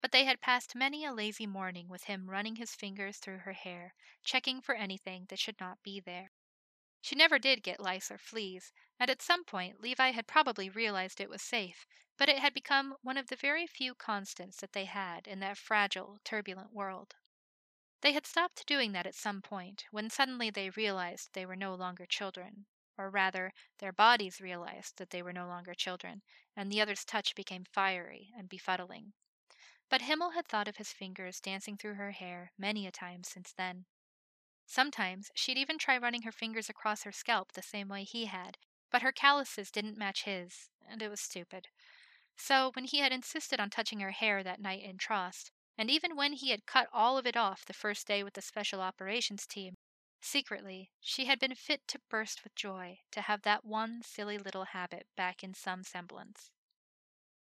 But 0.00 0.12
they 0.12 0.24
had 0.24 0.40
passed 0.40 0.74
many 0.74 1.04
a 1.04 1.12
lazy 1.12 1.46
morning 1.46 1.88
with 1.88 2.04
him 2.04 2.30
running 2.30 2.56
his 2.56 2.74
fingers 2.74 3.18
through 3.18 3.38
her 3.38 3.54
hair, 3.54 3.94
checking 4.24 4.60
for 4.60 4.74
anything 4.74 5.26
that 5.26 5.38
should 5.38 5.58
not 5.60 5.82
be 5.82 6.00
there. 6.00 6.32
She 7.00 7.14
never 7.16 7.38
did 7.38 7.62
get 7.62 7.80
lice 7.80 8.10
or 8.10 8.18
fleas, 8.18 8.72
and 8.98 9.10
at 9.10 9.22
some 9.22 9.44
point 9.44 9.80
Levi 9.80 10.10
had 10.12 10.26
probably 10.26 10.68
realized 10.68 11.20
it 11.20 11.30
was 11.30 11.42
safe, 11.42 11.86
but 12.16 12.28
it 12.28 12.38
had 12.40 12.54
become 12.54 12.96
one 13.02 13.16
of 13.16 13.28
the 13.28 13.36
very 13.36 13.66
few 13.66 13.94
constants 13.94 14.58
that 14.60 14.72
they 14.72 14.84
had 14.86 15.26
in 15.26 15.40
that 15.40 15.58
fragile, 15.58 16.18
turbulent 16.24 16.72
world. 16.72 17.16
They 18.00 18.12
had 18.12 18.26
stopped 18.26 18.66
doing 18.66 18.92
that 18.92 19.06
at 19.06 19.14
some 19.14 19.42
point, 19.42 19.86
when 19.90 20.08
suddenly 20.08 20.50
they 20.50 20.70
realized 20.70 21.32
they 21.32 21.44
were 21.44 21.56
no 21.56 21.74
longer 21.74 22.06
children, 22.06 22.66
or 22.96 23.10
rather, 23.10 23.52
their 23.78 23.92
bodies 23.92 24.40
realized 24.40 24.98
that 24.98 25.10
they 25.10 25.20
were 25.20 25.32
no 25.32 25.46
longer 25.48 25.74
children, 25.74 26.22
and 26.54 26.70
the 26.70 26.80
other's 26.80 27.04
touch 27.04 27.34
became 27.34 27.64
fiery 27.64 28.32
and 28.36 28.48
befuddling. 28.48 29.14
But 29.88 30.02
Himmel 30.02 30.30
had 30.30 30.46
thought 30.46 30.68
of 30.68 30.76
his 30.76 30.92
fingers 30.92 31.40
dancing 31.40 31.76
through 31.76 31.94
her 31.94 32.12
hair 32.12 32.52
many 32.56 32.86
a 32.86 32.92
time 32.92 33.24
since 33.24 33.52
then. 33.52 33.86
Sometimes 34.64 35.30
she'd 35.34 35.58
even 35.58 35.78
try 35.78 35.98
running 35.98 36.22
her 36.22 36.32
fingers 36.32 36.68
across 36.68 37.02
her 37.02 37.12
scalp 37.12 37.52
the 37.52 37.62
same 37.62 37.88
way 37.88 38.04
he 38.04 38.26
had, 38.26 38.58
but 38.90 39.02
her 39.02 39.12
calluses 39.12 39.70
didn't 39.70 39.98
match 39.98 40.24
his, 40.24 40.70
and 40.86 41.02
it 41.02 41.08
was 41.08 41.20
stupid. 41.20 41.68
So, 42.36 42.70
when 42.74 42.84
he 42.84 42.98
had 42.98 43.12
insisted 43.12 43.58
on 43.58 43.70
touching 43.70 44.00
her 44.00 44.12
hair 44.12 44.44
that 44.44 44.60
night 44.60 44.82
in 44.82 44.98
Trost, 44.98 45.50
and 45.78 45.88
even 45.88 46.16
when 46.16 46.32
he 46.32 46.50
had 46.50 46.66
cut 46.66 46.88
all 46.92 47.16
of 47.16 47.26
it 47.26 47.36
off 47.36 47.64
the 47.64 47.72
first 47.72 48.06
day 48.08 48.24
with 48.24 48.34
the 48.34 48.42
special 48.42 48.80
operations 48.80 49.46
team, 49.46 49.74
secretly 50.20 50.90
she 51.00 51.26
had 51.26 51.38
been 51.38 51.54
fit 51.54 51.80
to 51.86 52.00
burst 52.10 52.42
with 52.42 52.54
joy 52.56 52.98
to 53.12 53.20
have 53.20 53.42
that 53.42 53.64
one 53.64 54.02
silly 54.02 54.36
little 54.36 54.64
habit 54.64 55.06
back 55.16 55.44
in 55.44 55.54
some 55.54 55.84
semblance. 55.84 56.50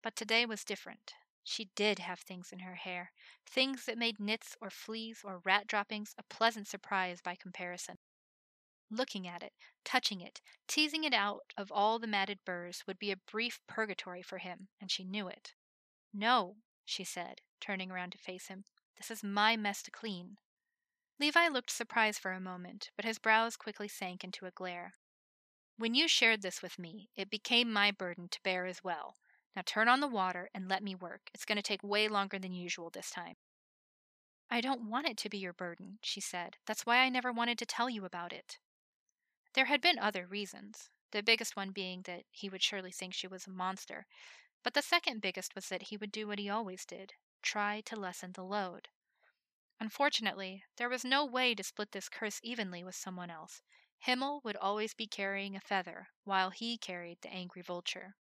But 0.02 0.16
today 0.16 0.44
was 0.44 0.64
different. 0.64 1.14
She 1.44 1.70
did 1.76 2.00
have 2.00 2.18
things 2.18 2.50
in 2.52 2.58
her 2.58 2.74
hair, 2.74 3.12
things 3.48 3.84
that 3.84 3.96
made 3.96 4.18
nits 4.18 4.56
or 4.60 4.68
fleas 4.68 5.20
or 5.22 5.40
rat 5.44 5.68
droppings 5.68 6.12
a 6.18 6.24
pleasant 6.24 6.66
surprise 6.66 7.20
by 7.22 7.36
comparison. 7.36 7.96
Looking 8.90 9.28
at 9.28 9.44
it, 9.44 9.52
touching 9.84 10.20
it, 10.20 10.40
teasing 10.66 11.04
it 11.04 11.14
out 11.14 11.52
of 11.56 11.70
all 11.70 12.00
the 12.00 12.08
matted 12.08 12.40
burrs 12.44 12.82
would 12.86 12.98
be 12.98 13.12
a 13.12 13.16
brief 13.16 13.60
purgatory 13.68 14.22
for 14.22 14.38
him, 14.38 14.68
and 14.80 14.90
she 14.90 15.04
knew 15.04 15.28
it. 15.28 15.54
No, 16.12 16.56
she 16.84 17.04
said, 17.04 17.40
turning 17.60 17.90
around 17.90 18.12
to 18.12 18.18
face 18.18 18.48
him. 18.48 18.64
This 18.96 19.10
is 19.10 19.22
my 19.22 19.56
mess 19.56 19.82
to 19.82 19.90
clean. 19.90 20.38
Levi 21.18 21.48
looked 21.48 21.70
surprised 21.70 22.20
for 22.20 22.32
a 22.32 22.40
moment, 22.40 22.90
but 22.96 23.04
his 23.04 23.18
brows 23.18 23.56
quickly 23.56 23.88
sank 23.88 24.22
into 24.22 24.46
a 24.46 24.50
glare. 24.50 24.92
When 25.78 25.94
you 25.94 26.08
shared 26.08 26.42
this 26.42 26.62
with 26.62 26.78
me, 26.78 27.10
it 27.16 27.30
became 27.30 27.72
my 27.72 27.90
burden 27.90 28.28
to 28.30 28.42
bear 28.42 28.66
as 28.66 28.82
well. 28.82 29.16
Now 29.54 29.62
turn 29.64 29.88
on 29.88 30.00
the 30.00 30.08
water 30.08 30.50
and 30.54 30.68
let 30.68 30.82
me 30.82 30.94
work. 30.94 31.30
It's 31.32 31.44
going 31.44 31.56
to 31.56 31.62
take 31.62 31.82
way 31.82 32.08
longer 32.08 32.38
than 32.38 32.52
usual 32.52 32.90
this 32.90 33.10
time. 33.10 33.36
I 34.50 34.60
don't 34.60 34.88
want 34.88 35.08
it 35.08 35.16
to 35.18 35.28
be 35.28 35.38
your 35.38 35.52
burden, 35.52 35.98
she 36.02 36.20
said. 36.20 36.56
That's 36.66 36.86
why 36.86 36.98
I 36.98 37.08
never 37.08 37.32
wanted 37.32 37.58
to 37.58 37.66
tell 37.66 37.90
you 37.90 38.04
about 38.04 38.32
it. 38.32 38.58
There 39.54 39.66
had 39.66 39.80
been 39.80 39.98
other 39.98 40.26
reasons, 40.26 40.90
the 41.12 41.22
biggest 41.22 41.56
one 41.56 41.70
being 41.70 42.02
that 42.02 42.24
he 42.30 42.48
would 42.48 42.62
surely 42.62 42.92
think 42.92 43.14
she 43.14 43.26
was 43.26 43.46
a 43.46 43.50
monster, 43.50 44.06
but 44.62 44.74
the 44.74 44.82
second 44.82 45.22
biggest 45.22 45.54
was 45.54 45.68
that 45.68 45.84
he 45.84 45.96
would 45.96 46.12
do 46.12 46.26
what 46.26 46.38
he 46.38 46.50
always 46.50 46.84
did 46.84 47.14
try 47.46 47.80
to 47.82 47.94
lessen 47.94 48.32
the 48.32 48.42
load. 48.42 48.88
Unfortunately, 49.78 50.64
there 50.76 50.88
was 50.88 51.04
no 51.04 51.24
way 51.24 51.54
to 51.54 51.62
split 51.62 51.92
this 51.92 52.08
curse 52.08 52.40
evenly 52.42 52.82
with 52.82 52.96
someone 52.96 53.30
else. 53.30 53.62
Himmel 53.98 54.40
would 54.42 54.56
always 54.56 54.94
be 54.94 55.06
carrying 55.06 55.54
a 55.54 55.60
feather, 55.60 56.08
while 56.24 56.50
he 56.50 56.76
carried 56.76 57.18
the 57.22 57.32
angry 57.32 57.62
vulture. 57.62 58.16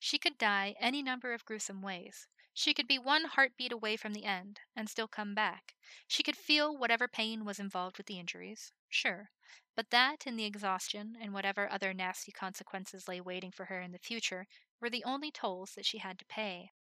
She 0.00 0.18
could 0.18 0.36
die 0.36 0.74
any 0.80 1.00
number 1.02 1.32
of 1.32 1.44
gruesome 1.44 1.80
ways. 1.80 2.26
She 2.52 2.74
could 2.74 2.88
be 2.88 2.98
one 2.98 3.26
heartbeat 3.26 3.70
away 3.70 3.96
from 3.96 4.14
the 4.14 4.24
end 4.24 4.60
and 4.74 4.90
still 4.90 5.06
come 5.06 5.34
back. 5.34 5.74
She 6.08 6.24
could 6.24 6.36
feel 6.36 6.76
whatever 6.76 7.06
pain 7.06 7.44
was 7.44 7.60
involved 7.60 7.98
with 7.98 8.06
the 8.06 8.18
injuries, 8.18 8.72
sure, 8.88 9.30
but 9.76 9.90
that 9.90 10.26
and 10.26 10.36
the 10.36 10.44
exhaustion 10.44 11.16
and 11.20 11.32
whatever 11.32 11.70
other 11.70 11.94
nasty 11.94 12.32
consequences 12.32 13.06
lay 13.06 13.20
waiting 13.20 13.52
for 13.52 13.66
her 13.66 13.80
in 13.80 13.92
the 13.92 13.98
future 13.98 14.46
were 14.80 14.90
the 14.90 15.04
only 15.04 15.30
tolls 15.30 15.72
that 15.76 15.86
she 15.86 15.98
had 15.98 16.18
to 16.18 16.24
pay. 16.24 16.72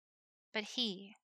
But 0.51 0.63
he, 0.63 1.15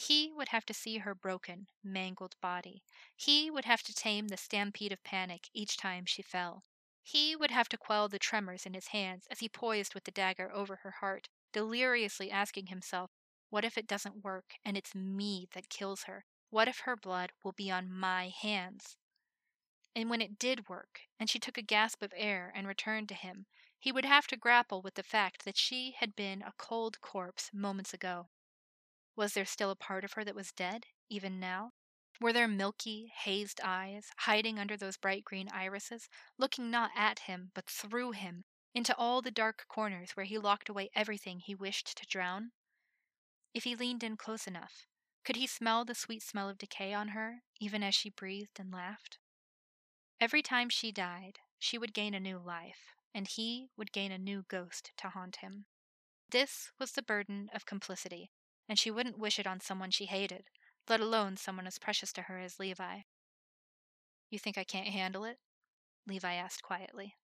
he 0.00 0.32
would 0.32 0.48
have 0.48 0.64
to 0.64 0.72
see 0.72 0.96
her 0.96 1.14
broken, 1.14 1.66
mangled 1.84 2.34
body. 2.40 2.82
He 3.14 3.50
would 3.50 3.66
have 3.66 3.82
to 3.82 3.94
tame 3.94 4.28
the 4.28 4.38
stampede 4.38 4.92
of 4.92 5.04
panic 5.04 5.50
each 5.52 5.76
time 5.76 6.06
she 6.06 6.22
fell. 6.22 6.64
He 7.02 7.36
would 7.36 7.50
have 7.50 7.68
to 7.68 7.76
quell 7.76 8.08
the 8.08 8.18
tremors 8.18 8.64
in 8.64 8.72
his 8.72 8.88
hands 8.88 9.26
as 9.30 9.40
he 9.40 9.48
poised 9.50 9.92
with 9.92 10.04
the 10.04 10.10
dagger 10.10 10.50
over 10.52 10.76
her 10.76 10.92
heart, 11.00 11.28
deliriously 11.52 12.30
asking 12.30 12.68
himself, 12.68 13.10
What 13.50 13.62
if 13.62 13.76
it 13.76 13.86
doesn't 13.86 14.24
work 14.24 14.54
and 14.64 14.74
it's 14.74 14.94
me 14.94 15.48
that 15.52 15.68
kills 15.68 16.04
her? 16.04 16.24
What 16.48 16.66
if 16.66 16.80
her 16.80 16.96
blood 16.96 17.32
will 17.44 17.52
be 17.52 17.70
on 17.70 17.92
my 17.92 18.30
hands? 18.30 18.96
And 19.94 20.08
when 20.08 20.22
it 20.22 20.38
did 20.38 20.66
work, 20.66 21.02
and 21.18 21.28
she 21.28 21.38
took 21.38 21.58
a 21.58 21.62
gasp 21.62 22.02
of 22.02 22.14
air 22.16 22.50
and 22.56 22.66
returned 22.66 23.10
to 23.10 23.14
him, 23.14 23.44
he 23.78 23.92
would 23.92 24.06
have 24.06 24.26
to 24.28 24.38
grapple 24.38 24.80
with 24.80 24.94
the 24.94 25.02
fact 25.02 25.44
that 25.44 25.58
she 25.58 25.94
had 25.98 26.16
been 26.16 26.40
a 26.40 26.54
cold 26.56 27.02
corpse 27.02 27.50
moments 27.52 27.92
ago. 27.92 28.30
Was 29.16 29.34
there 29.34 29.44
still 29.44 29.70
a 29.70 29.76
part 29.76 30.04
of 30.04 30.12
her 30.14 30.24
that 30.24 30.34
was 30.34 30.52
dead, 30.52 30.86
even 31.08 31.40
now? 31.40 31.72
Were 32.20 32.32
there 32.32 32.48
milky, 32.48 33.12
hazed 33.22 33.60
eyes 33.62 34.10
hiding 34.18 34.58
under 34.58 34.76
those 34.76 34.96
bright 34.96 35.24
green 35.24 35.48
irises, 35.52 36.08
looking 36.36 36.70
not 36.70 36.90
at 36.94 37.20
him, 37.20 37.50
but 37.54 37.68
through 37.68 38.12
him, 38.12 38.44
into 38.74 38.94
all 38.96 39.22
the 39.22 39.30
dark 39.30 39.64
corners 39.68 40.12
where 40.12 40.26
he 40.26 40.38
locked 40.38 40.68
away 40.68 40.90
everything 40.94 41.40
he 41.40 41.54
wished 41.54 41.96
to 41.96 42.06
drown? 42.06 42.52
If 43.54 43.64
he 43.64 43.74
leaned 43.74 44.04
in 44.04 44.16
close 44.16 44.46
enough, 44.46 44.86
could 45.24 45.36
he 45.36 45.46
smell 45.46 45.84
the 45.84 45.94
sweet 45.94 46.22
smell 46.22 46.48
of 46.48 46.58
decay 46.58 46.92
on 46.92 47.08
her, 47.08 47.42
even 47.58 47.82
as 47.82 47.94
she 47.94 48.10
breathed 48.10 48.60
and 48.60 48.72
laughed? 48.72 49.18
Every 50.20 50.42
time 50.42 50.68
she 50.68 50.92
died, 50.92 51.38
she 51.58 51.78
would 51.78 51.94
gain 51.94 52.14
a 52.14 52.20
new 52.20 52.38
life, 52.38 52.94
and 53.14 53.26
he 53.26 53.70
would 53.76 53.92
gain 53.92 54.12
a 54.12 54.18
new 54.18 54.44
ghost 54.48 54.92
to 54.98 55.08
haunt 55.08 55.36
him. 55.36 55.66
This 56.30 56.70
was 56.78 56.92
the 56.92 57.02
burden 57.02 57.48
of 57.54 57.66
complicity, 57.66 58.30
and 58.70 58.78
she 58.78 58.90
wouldn't 58.90 59.18
wish 59.18 59.40
it 59.40 59.46
on 59.46 59.60
someone 59.60 59.90
she 59.90 60.06
hated, 60.06 60.44
let 60.88 61.00
alone 61.00 61.36
someone 61.36 61.66
as 61.66 61.78
precious 61.78 62.12
to 62.14 62.22
her 62.22 62.38
as 62.38 62.60
Levi. 62.60 63.00
You 64.30 64.38
think 64.38 64.56
I 64.56 64.64
can't 64.64 64.86
handle 64.86 65.24
it? 65.24 65.38
Levi 66.06 66.34
asked 66.34 66.62
quietly. 66.62 67.16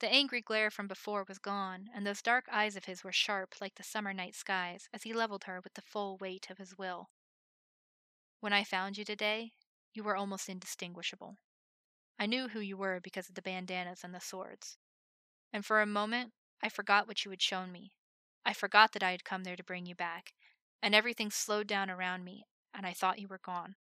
The 0.00 0.12
angry 0.12 0.42
glare 0.42 0.70
from 0.70 0.88
before 0.88 1.24
was 1.26 1.38
gone, 1.38 1.88
and 1.94 2.04
those 2.04 2.20
dark 2.20 2.46
eyes 2.50 2.76
of 2.76 2.86
his 2.86 3.04
were 3.04 3.12
sharp 3.12 3.54
like 3.60 3.76
the 3.76 3.84
summer 3.84 4.12
night 4.12 4.34
skies 4.34 4.88
as 4.92 5.04
he 5.04 5.12
leveled 5.12 5.44
her 5.44 5.60
with 5.62 5.74
the 5.74 5.82
full 5.82 6.16
weight 6.18 6.50
of 6.50 6.58
his 6.58 6.76
will. 6.76 7.10
When 8.40 8.52
I 8.52 8.64
found 8.64 8.98
you 8.98 9.04
today, 9.04 9.52
you 9.94 10.02
were 10.02 10.16
almost 10.16 10.48
indistinguishable. 10.48 11.36
I 12.18 12.26
knew 12.26 12.48
who 12.48 12.60
you 12.60 12.76
were 12.76 13.00
because 13.00 13.28
of 13.28 13.36
the 13.36 13.42
bandanas 13.42 14.04
and 14.04 14.14
the 14.14 14.20
swords 14.20 14.76
and 15.52 15.64
for 15.64 15.80
a 15.80 15.86
moment 15.86 16.32
I 16.62 16.68
forgot 16.68 17.06
what 17.06 17.24
you 17.24 17.30
had 17.30 17.42
shown 17.42 17.72
me. 17.72 17.92
I 18.44 18.52
forgot 18.52 18.92
that 18.92 19.02
I 19.02 19.10
had 19.10 19.24
come 19.24 19.44
there 19.44 19.56
to 19.56 19.64
bring 19.64 19.86
you 19.86 19.94
back, 19.94 20.32
and 20.82 20.94
everything 20.94 21.30
slowed 21.30 21.66
down 21.66 21.90
around 21.90 22.24
me, 22.24 22.44
and 22.72 22.86
I 22.86 22.92
thought 22.92 23.18
you 23.18 23.28
were 23.28 23.38
gone. 23.38 23.76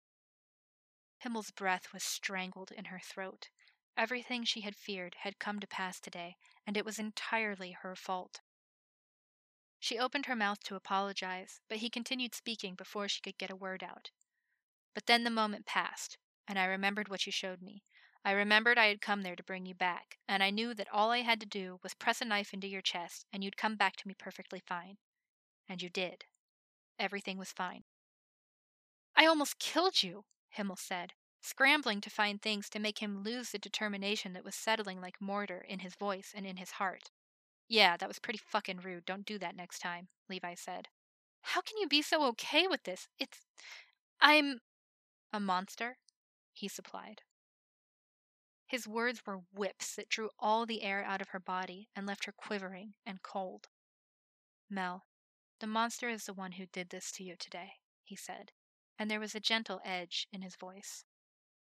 Himmel's 1.19 1.51
breath 1.51 1.93
was 1.93 2.03
strangled 2.03 2.71
in 2.71 2.87
her 2.87 3.01
throat. 3.01 3.49
Everything 3.97 4.45
she 4.45 4.62
had 4.62 4.77
feared 4.77 5.17
had 5.21 5.38
come 5.38 5.61
to 5.61 5.67
pass 5.67 6.01
today, 6.01 6.37
and 6.67 6.77
it 6.77 6.85
was 6.85 6.99
entirely 6.99 7.73
her 7.73 7.95
fault. 7.95 8.40
She 9.79 9.99
opened 9.99 10.27
her 10.27 10.37
mouth 10.37 10.61
to 10.64 10.77
apologize, 10.77 11.61
but 11.69 11.79
he 11.79 11.90
continued 11.90 12.35
speaking 12.35 12.75
before 12.75 13.09
she 13.09 13.21
could 13.21 13.38
get 13.38 13.51
a 13.51 13.57
word 13.57 13.83
out. 13.83 14.11
But 14.95 15.07
then 15.07 15.25
the 15.25 15.31
moment 15.31 15.67
passed, 15.67 16.19
and 16.49 16.59
I 16.59 16.64
remembered 16.64 17.09
what 17.09 17.27
you 17.27 17.33
showed 17.33 17.61
me, 17.61 17.85
I 18.25 18.33
remembered 18.33 18.79
I 18.79 18.87
had 18.87 19.03
come 19.03 19.23
there 19.23 19.37
to 19.37 19.43
bring 19.43 19.67
you 19.67 19.75
back, 19.75 20.17
and 20.27 20.43
I 20.43 20.49
knew 20.49 20.73
that 20.75 20.89
all 20.91 21.11
I 21.11 21.19
had 21.19 21.41
to 21.41 21.47
do 21.47 21.79
was 21.83 21.93
press 21.93 22.23
a 22.23 22.25
knife 22.25 22.55
into 22.55 22.67
your 22.67 22.81
chest 22.81 23.27
and 23.33 23.45
you'd 23.45 23.59
come 23.59 23.77
back 23.77 23.97
to 23.97 24.09
me 24.09 24.15
perfectly 24.19 24.63
fine. 24.67 24.97
And 25.69 25.83
you 25.83 25.91
did. 25.91 26.25
Everything 26.99 27.37
was 27.37 27.53
fine. 27.53 27.85
I 29.15 29.27
almost 29.27 29.59
killed 29.59 30.03
you, 30.03 30.25
Himmel 30.49 30.77
said, 30.77 31.13
scrambling 31.43 32.01
to 32.01 32.11
find 32.11 32.41
things 32.41 32.71
to 32.71 32.79
make 32.79 33.01
him 33.01 33.23
lose 33.23 33.51
the 33.51 33.59
determination 33.59 34.33
that 34.33 34.45
was 34.45 34.55
settling 34.55 35.01
like 35.01 35.21
mortar 35.21 35.65
in 35.69 35.81
his 35.81 35.95
voice 35.95 36.33
and 36.35 36.47
in 36.47 36.57
his 36.57 36.73
heart. 36.73 37.11
Yeah, 37.69 37.97
that 37.99 38.09
was 38.09 38.19
pretty 38.19 38.41
fucking 38.47 38.81
rude. 38.83 39.05
Don't 39.05 39.27
do 39.27 39.39
that 39.39 39.57
next 39.57 39.81
time, 39.81 40.09
Levi 40.31 40.55
said. 40.55 40.89
How 41.43 41.61
can 41.61 41.77
you 41.79 41.89
be 41.89 42.01
so 42.01 42.25
okay 42.29 42.67
with 42.67 42.85
this? 42.85 43.09
It's. 43.19 43.41
I'm. 44.21 44.61
A 45.33 45.41
monster? 45.41 45.99
He 46.53 46.69
supplied. 46.69 47.23
His 48.75 48.89
words 48.89 49.25
were 49.25 49.45
whips 49.53 49.95
that 49.95 50.09
drew 50.09 50.31
all 50.37 50.67
the 50.67 50.83
air 50.83 51.05
out 51.05 51.21
of 51.21 51.29
her 51.29 51.39
body 51.39 51.91
and 51.95 52.09
left 52.09 52.25
her 52.25 52.33
quivering 52.33 52.95
and 53.07 53.23
cold. 53.23 53.69
Mel, 54.69 55.07
the 55.61 55.69
monster 55.69 56.09
is 56.09 56.25
the 56.25 56.35
one 56.35 56.51
who 56.51 56.67
did 56.67 56.91
this 56.91 57.13
to 57.13 57.23
you 57.23 57.37
today, 57.37 57.75
he 58.03 58.17
said, 58.17 58.51
and 58.99 59.09
there 59.09 59.21
was 59.21 59.33
a 59.33 59.39
gentle 59.39 59.81
edge 59.85 60.27
in 60.33 60.43
his 60.43 60.57
voice. 60.57 61.05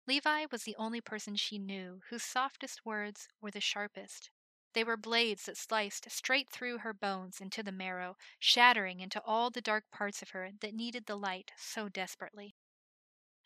Levi 0.07 0.45
was 0.49 0.63
the 0.63 0.77
only 0.77 1.01
person 1.01 1.35
she 1.35 1.59
knew 1.59 1.99
whose 2.09 2.23
softest 2.23 2.85
words 2.85 3.27
were 3.41 3.51
the 3.51 3.59
sharpest. 3.59 4.31
They 4.71 4.85
were 4.85 4.95
blades 4.95 5.47
that 5.47 5.57
sliced 5.57 6.09
straight 6.09 6.49
through 6.49 6.77
her 6.77 6.93
bones 6.93 7.41
into 7.41 7.61
the 7.61 7.73
marrow, 7.73 8.15
shattering 8.39 9.01
into 9.01 9.21
all 9.25 9.49
the 9.49 9.59
dark 9.59 9.83
parts 9.91 10.21
of 10.21 10.29
her 10.29 10.49
that 10.61 10.73
needed 10.73 11.07
the 11.07 11.17
light 11.17 11.51
so 11.57 11.89
desperately. 11.89 12.55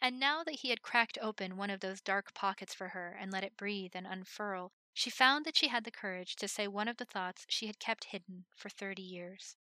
And 0.01 0.19
now 0.19 0.43
that 0.45 0.61
he 0.61 0.69
had 0.69 0.81
cracked 0.81 1.17
open 1.21 1.57
one 1.57 1.69
of 1.69 1.81
those 1.81 1.99
dark 1.99 2.33
pockets 2.33 2.73
for 2.73 2.89
her 2.89 3.17
and 3.19 3.31
let 3.31 3.43
it 3.43 3.57
breathe 3.57 3.91
and 3.95 4.07
unfurl, 4.07 4.71
she 4.93 5.09
found 5.09 5.45
that 5.45 5.57
she 5.57 5.67
had 5.67 5.83
the 5.83 5.91
courage 5.91 6.35
to 6.37 6.47
say 6.47 6.67
one 6.67 6.87
of 6.87 6.97
the 6.97 7.05
thoughts 7.05 7.45
she 7.49 7.67
had 7.67 7.79
kept 7.79 8.05
hidden 8.05 8.45
for 8.55 8.69
thirty 8.69 9.01
years. 9.01 9.57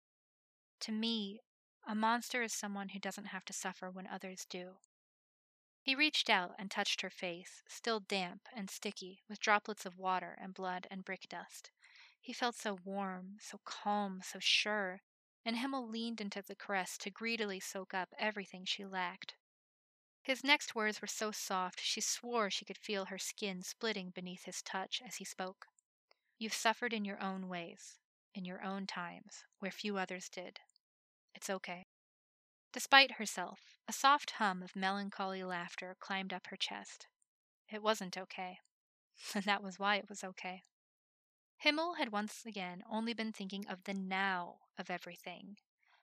To 0.80 0.92
me, 0.92 1.40
a 1.86 1.94
monster 1.94 2.42
is 2.42 2.52
someone 2.52 2.90
who 2.90 3.00
doesn't 3.00 3.26
have 3.26 3.44
to 3.46 3.52
suffer 3.52 3.90
when 3.90 4.06
others 4.06 4.46
do. 4.48 4.76
He 5.82 5.94
reached 5.94 6.28
out 6.28 6.54
and 6.58 6.70
touched 6.70 7.00
her 7.00 7.10
face, 7.10 7.62
still 7.66 7.98
damp 7.98 8.48
and 8.54 8.70
sticky, 8.70 9.24
with 9.28 9.40
droplets 9.40 9.86
of 9.86 9.98
water 9.98 10.36
and 10.40 10.54
blood 10.54 10.86
and 10.90 11.04
brick 11.04 11.28
dust. 11.28 11.70
He 12.20 12.32
felt 12.32 12.54
so 12.54 12.78
warm, 12.84 13.38
so 13.40 13.58
calm, 13.64 14.20
so 14.22 14.38
sure, 14.38 15.02
and 15.44 15.56
Himmel 15.56 15.88
leaned 15.88 16.20
into 16.20 16.42
the 16.42 16.54
caress 16.54 16.98
to 16.98 17.10
greedily 17.10 17.58
soak 17.58 17.94
up 17.94 18.14
everything 18.18 18.64
she 18.64 18.84
lacked. 18.84 19.34
His 20.28 20.44
next 20.44 20.74
words 20.74 21.00
were 21.00 21.06
so 21.06 21.30
soft 21.32 21.80
she 21.80 22.02
swore 22.02 22.50
she 22.50 22.66
could 22.66 22.76
feel 22.76 23.06
her 23.06 23.16
skin 23.16 23.62
splitting 23.62 24.10
beneath 24.10 24.44
his 24.44 24.60
touch 24.60 25.00
as 25.02 25.16
he 25.16 25.24
spoke. 25.24 25.68
You've 26.38 26.52
suffered 26.52 26.92
in 26.92 27.06
your 27.06 27.18
own 27.18 27.48
ways, 27.48 27.98
in 28.34 28.44
your 28.44 28.62
own 28.62 28.86
times, 28.86 29.44
where 29.58 29.70
few 29.70 29.96
others 29.96 30.28
did. 30.28 30.60
It's 31.34 31.48
okay. 31.48 31.86
Despite 32.74 33.12
herself, 33.12 33.78
a 33.88 33.92
soft 33.94 34.32
hum 34.32 34.62
of 34.62 34.76
melancholy 34.76 35.42
laughter 35.42 35.96
climbed 35.98 36.34
up 36.34 36.48
her 36.48 36.58
chest. 36.58 37.06
It 37.72 37.82
wasn't 37.82 38.18
okay. 38.18 38.58
And 39.34 39.44
that 39.44 39.62
was 39.62 39.78
why 39.78 39.96
it 39.96 40.10
was 40.10 40.22
okay. 40.22 40.62
Himmel 41.56 41.94
had 41.94 42.12
once 42.12 42.44
again 42.44 42.84
only 42.86 43.14
been 43.14 43.32
thinking 43.32 43.66
of 43.66 43.84
the 43.84 43.94
now 43.94 44.56
of 44.76 44.90
everything. 44.90 45.56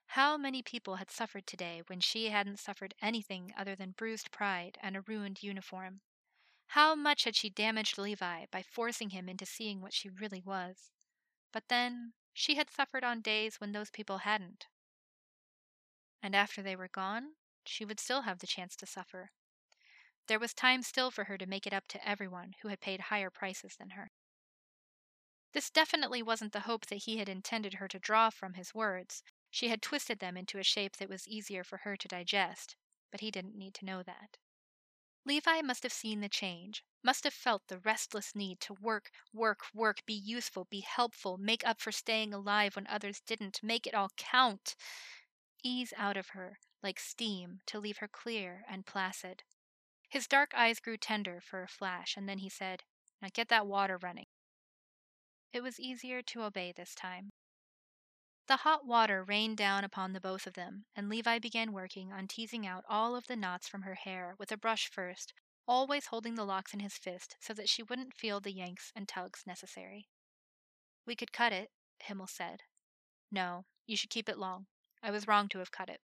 How 0.06 0.36
many 0.36 0.62
people 0.62 0.96
had 0.96 1.10
suffered 1.10 1.46
today 1.46 1.82
when 1.86 2.00
she 2.00 2.30
hadn't 2.30 2.58
suffered 2.58 2.94
anything 3.02 3.52
other 3.56 3.74
than 3.74 3.90
bruised 3.90 4.30
pride 4.30 4.78
and 4.82 4.96
a 4.96 5.02
ruined 5.02 5.42
uniform? 5.42 6.00
How 6.68 6.94
much 6.94 7.24
had 7.24 7.36
she 7.36 7.50
damaged 7.50 7.98
Levi 7.98 8.46
by 8.50 8.62
forcing 8.62 9.10
him 9.10 9.28
into 9.28 9.46
seeing 9.46 9.80
what 9.80 9.92
she 9.92 10.08
really 10.08 10.40
was? 10.40 10.90
But 11.52 11.68
then, 11.68 12.14
she 12.32 12.54
had 12.56 12.70
suffered 12.70 13.04
on 13.04 13.20
days 13.20 13.60
when 13.60 13.72
those 13.72 13.90
people 13.90 14.18
hadn't. 14.18 14.66
And 16.22 16.34
after 16.34 16.62
they 16.62 16.76
were 16.76 16.88
gone, 16.88 17.34
she 17.64 17.84
would 17.84 18.00
still 18.00 18.22
have 18.22 18.38
the 18.38 18.46
chance 18.46 18.76
to 18.76 18.86
suffer. 18.86 19.30
There 20.26 20.38
was 20.38 20.54
time 20.54 20.82
still 20.82 21.10
for 21.10 21.24
her 21.24 21.38
to 21.38 21.46
make 21.46 21.66
it 21.66 21.72
up 21.72 21.86
to 21.88 22.08
everyone 22.08 22.56
who 22.62 22.68
had 22.68 22.80
paid 22.80 23.00
higher 23.00 23.30
prices 23.30 23.76
than 23.76 23.90
her. 23.90 24.10
This 25.52 25.70
definitely 25.70 26.22
wasn't 26.22 26.52
the 26.52 26.60
hope 26.60 26.86
that 26.86 27.04
he 27.04 27.18
had 27.18 27.28
intended 27.28 27.74
her 27.74 27.88
to 27.88 27.98
draw 27.98 28.30
from 28.30 28.54
his 28.54 28.74
words. 28.74 29.22
She 29.56 29.68
had 29.68 29.80
twisted 29.80 30.18
them 30.18 30.36
into 30.36 30.58
a 30.58 30.62
shape 30.62 30.98
that 30.98 31.08
was 31.08 31.26
easier 31.26 31.64
for 31.64 31.78
her 31.78 31.96
to 31.96 32.06
digest, 32.06 32.76
but 33.10 33.22
he 33.22 33.30
didn't 33.30 33.56
need 33.56 33.72
to 33.76 33.86
know 33.86 34.02
that. 34.02 34.36
Levi 35.24 35.62
must 35.62 35.82
have 35.82 35.94
seen 35.94 36.20
the 36.20 36.28
change, 36.28 36.84
must 37.02 37.24
have 37.24 37.32
felt 37.32 37.68
the 37.68 37.78
restless 37.78 38.34
need 38.34 38.60
to 38.60 38.74
work, 38.74 39.10
work, 39.32 39.60
work, 39.72 40.04
be 40.04 40.12
useful, 40.12 40.66
be 40.66 40.80
helpful, 40.80 41.38
make 41.38 41.66
up 41.66 41.80
for 41.80 41.90
staying 41.90 42.34
alive 42.34 42.76
when 42.76 42.86
others 42.86 43.22
didn't, 43.22 43.62
make 43.62 43.86
it 43.86 43.94
all 43.94 44.10
count 44.18 44.76
ease 45.62 45.94
out 45.96 46.18
of 46.18 46.28
her 46.28 46.58
like 46.82 47.00
steam 47.00 47.60
to 47.64 47.80
leave 47.80 47.96
her 47.96 48.08
clear 48.08 48.62
and 48.68 48.84
placid. 48.84 49.42
His 50.10 50.26
dark 50.26 50.52
eyes 50.54 50.80
grew 50.80 50.98
tender 50.98 51.40
for 51.40 51.62
a 51.62 51.68
flash, 51.68 52.14
and 52.14 52.28
then 52.28 52.40
he 52.40 52.50
said, 52.50 52.82
Now 53.22 53.28
get 53.32 53.48
that 53.48 53.66
water 53.66 53.96
running. 53.96 54.26
It 55.54 55.62
was 55.62 55.80
easier 55.80 56.20
to 56.20 56.42
obey 56.42 56.74
this 56.76 56.94
time. 56.94 57.30
The 58.48 58.58
hot 58.58 58.86
water 58.86 59.24
rained 59.24 59.56
down 59.56 59.82
upon 59.82 60.12
the 60.12 60.20
both 60.20 60.46
of 60.46 60.54
them, 60.54 60.86
and 60.94 61.08
Levi 61.08 61.40
began 61.40 61.72
working 61.72 62.12
on 62.12 62.28
teasing 62.28 62.64
out 62.64 62.84
all 62.88 63.16
of 63.16 63.26
the 63.26 63.34
knots 63.34 63.66
from 63.66 63.82
her 63.82 63.96
hair 63.96 64.36
with 64.38 64.52
a 64.52 64.56
brush 64.56 64.88
first, 64.88 65.34
always 65.66 66.06
holding 66.06 66.36
the 66.36 66.44
locks 66.44 66.72
in 66.72 66.78
his 66.78 66.96
fist 66.96 67.36
so 67.40 67.52
that 67.54 67.68
she 67.68 67.82
wouldn't 67.82 68.14
feel 68.14 68.38
the 68.38 68.52
yanks 68.52 68.92
and 68.94 69.08
tugs 69.08 69.44
necessary. 69.46 70.08
We 71.04 71.16
could 71.16 71.32
cut 71.32 71.52
it, 71.52 71.72
Himmel 71.98 72.28
said. 72.28 72.62
No, 73.32 73.66
you 73.84 73.96
should 73.96 74.10
keep 74.10 74.28
it 74.28 74.38
long. 74.38 74.68
I 75.02 75.10
was 75.10 75.26
wrong 75.26 75.48
to 75.48 75.58
have 75.58 75.72
cut 75.72 75.90
it. 75.90 76.00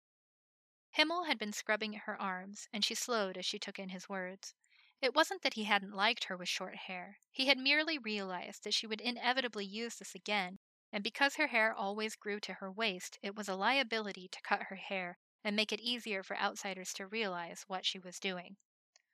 Himmel 0.90 1.26
had 1.26 1.38
been 1.38 1.54
scrubbing 1.54 1.96
at 1.96 2.04
her 2.04 2.20
arms, 2.20 2.68
and 2.74 2.84
she 2.84 2.96
slowed 2.96 3.38
as 3.38 3.46
she 3.46 3.60
took 3.60 3.78
in 3.78 3.90
his 3.90 4.10
words. 4.10 4.56
It 5.00 5.14
wasn't 5.14 5.44
that 5.44 5.54
he 5.54 5.66
hadn't 5.66 5.94
liked 5.94 6.24
her 6.24 6.38
with 6.38 6.50
short 6.50 6.76
hair. 6.76 7.20
He 7.32 7.46
had 7.46 7.60
merely 7.60 8.00
realized 8.00 8.64
that 8.64 8.74
she 8.74 8.88
would 8.88 9.00
inevitably 9.00 9.66
use 9.66 9.98
this 9.98 10.16
again, 10.16 10.58
and 10.92 11.04
because 11.04 11.36
her 11.36 11.48
hair 11.48 11.74
always 11.74 12.16
grew 12.16 12.40
to 12.42 12.54
her 12.56 12.72
waist, 12.72 13.18
it 13.22 13.36
was 13.36 13.48
a 13.48 13.56
liability 13.56 14.28
to 14.28 14.42
cut 14.42 14.64
her 14.64 14.76
hair 14.76 15.18
and 15.44 15.56
make 15.56 15.72
it 15.72 15.80
easier 15.80 16.24
for 16.24 16.38
outsiders 16.38 16.94
to 16.94 17.08
realize 17.08 17.64
what 17.68 17.86
she 17.86 18.00
was 18.00 18.20
doing. 18.20 18.58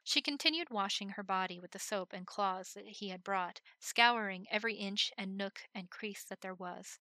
She 0.04 0.22
continued 0.22 0.70
washing 0.70 1.10
her 1.10 1.24
body 1.24 1.60
with 1.60 1.72
the 1.72 1.80
soap 1.80 2.14
and 2.14 2.26
cloths 2.26 2.74
that 2.74 2.88
he 2.88 3.10
had 3.10 3.24
brought, 3.24 3.60
scouring 3.80 4.46
every 4.50 4.76
inch 4.76 5.12
and 5.18 5.38
nook 5.38 5.64
and 5.76 5.90
crease 5.90 6.24
that 6.24 6.42
there 6.42 6.54
was. 6.54 7.00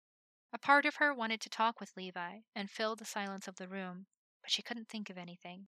A 0.53 0.59
part 0.59 0.85
of 0.85 0.97
her 0.97 1.15
wanted 1.15 1.41
to 1.43 1.49
talk 1.49 1.79
with 1.79 1.97
Levi 1.97 2.41
and 2.55 2.71
fill 2.71 2.97
the 2.97 3.05
silence 3.05 3.47
of 3.47 3.57
the 3.57 3.69
room, 3.69 4.07
but 4.43 4.51
she 4.51 4.63
couldn't 4.63 4.89
think 4.89 5.11
of 5.11 5.19
anything. 5.19 5.69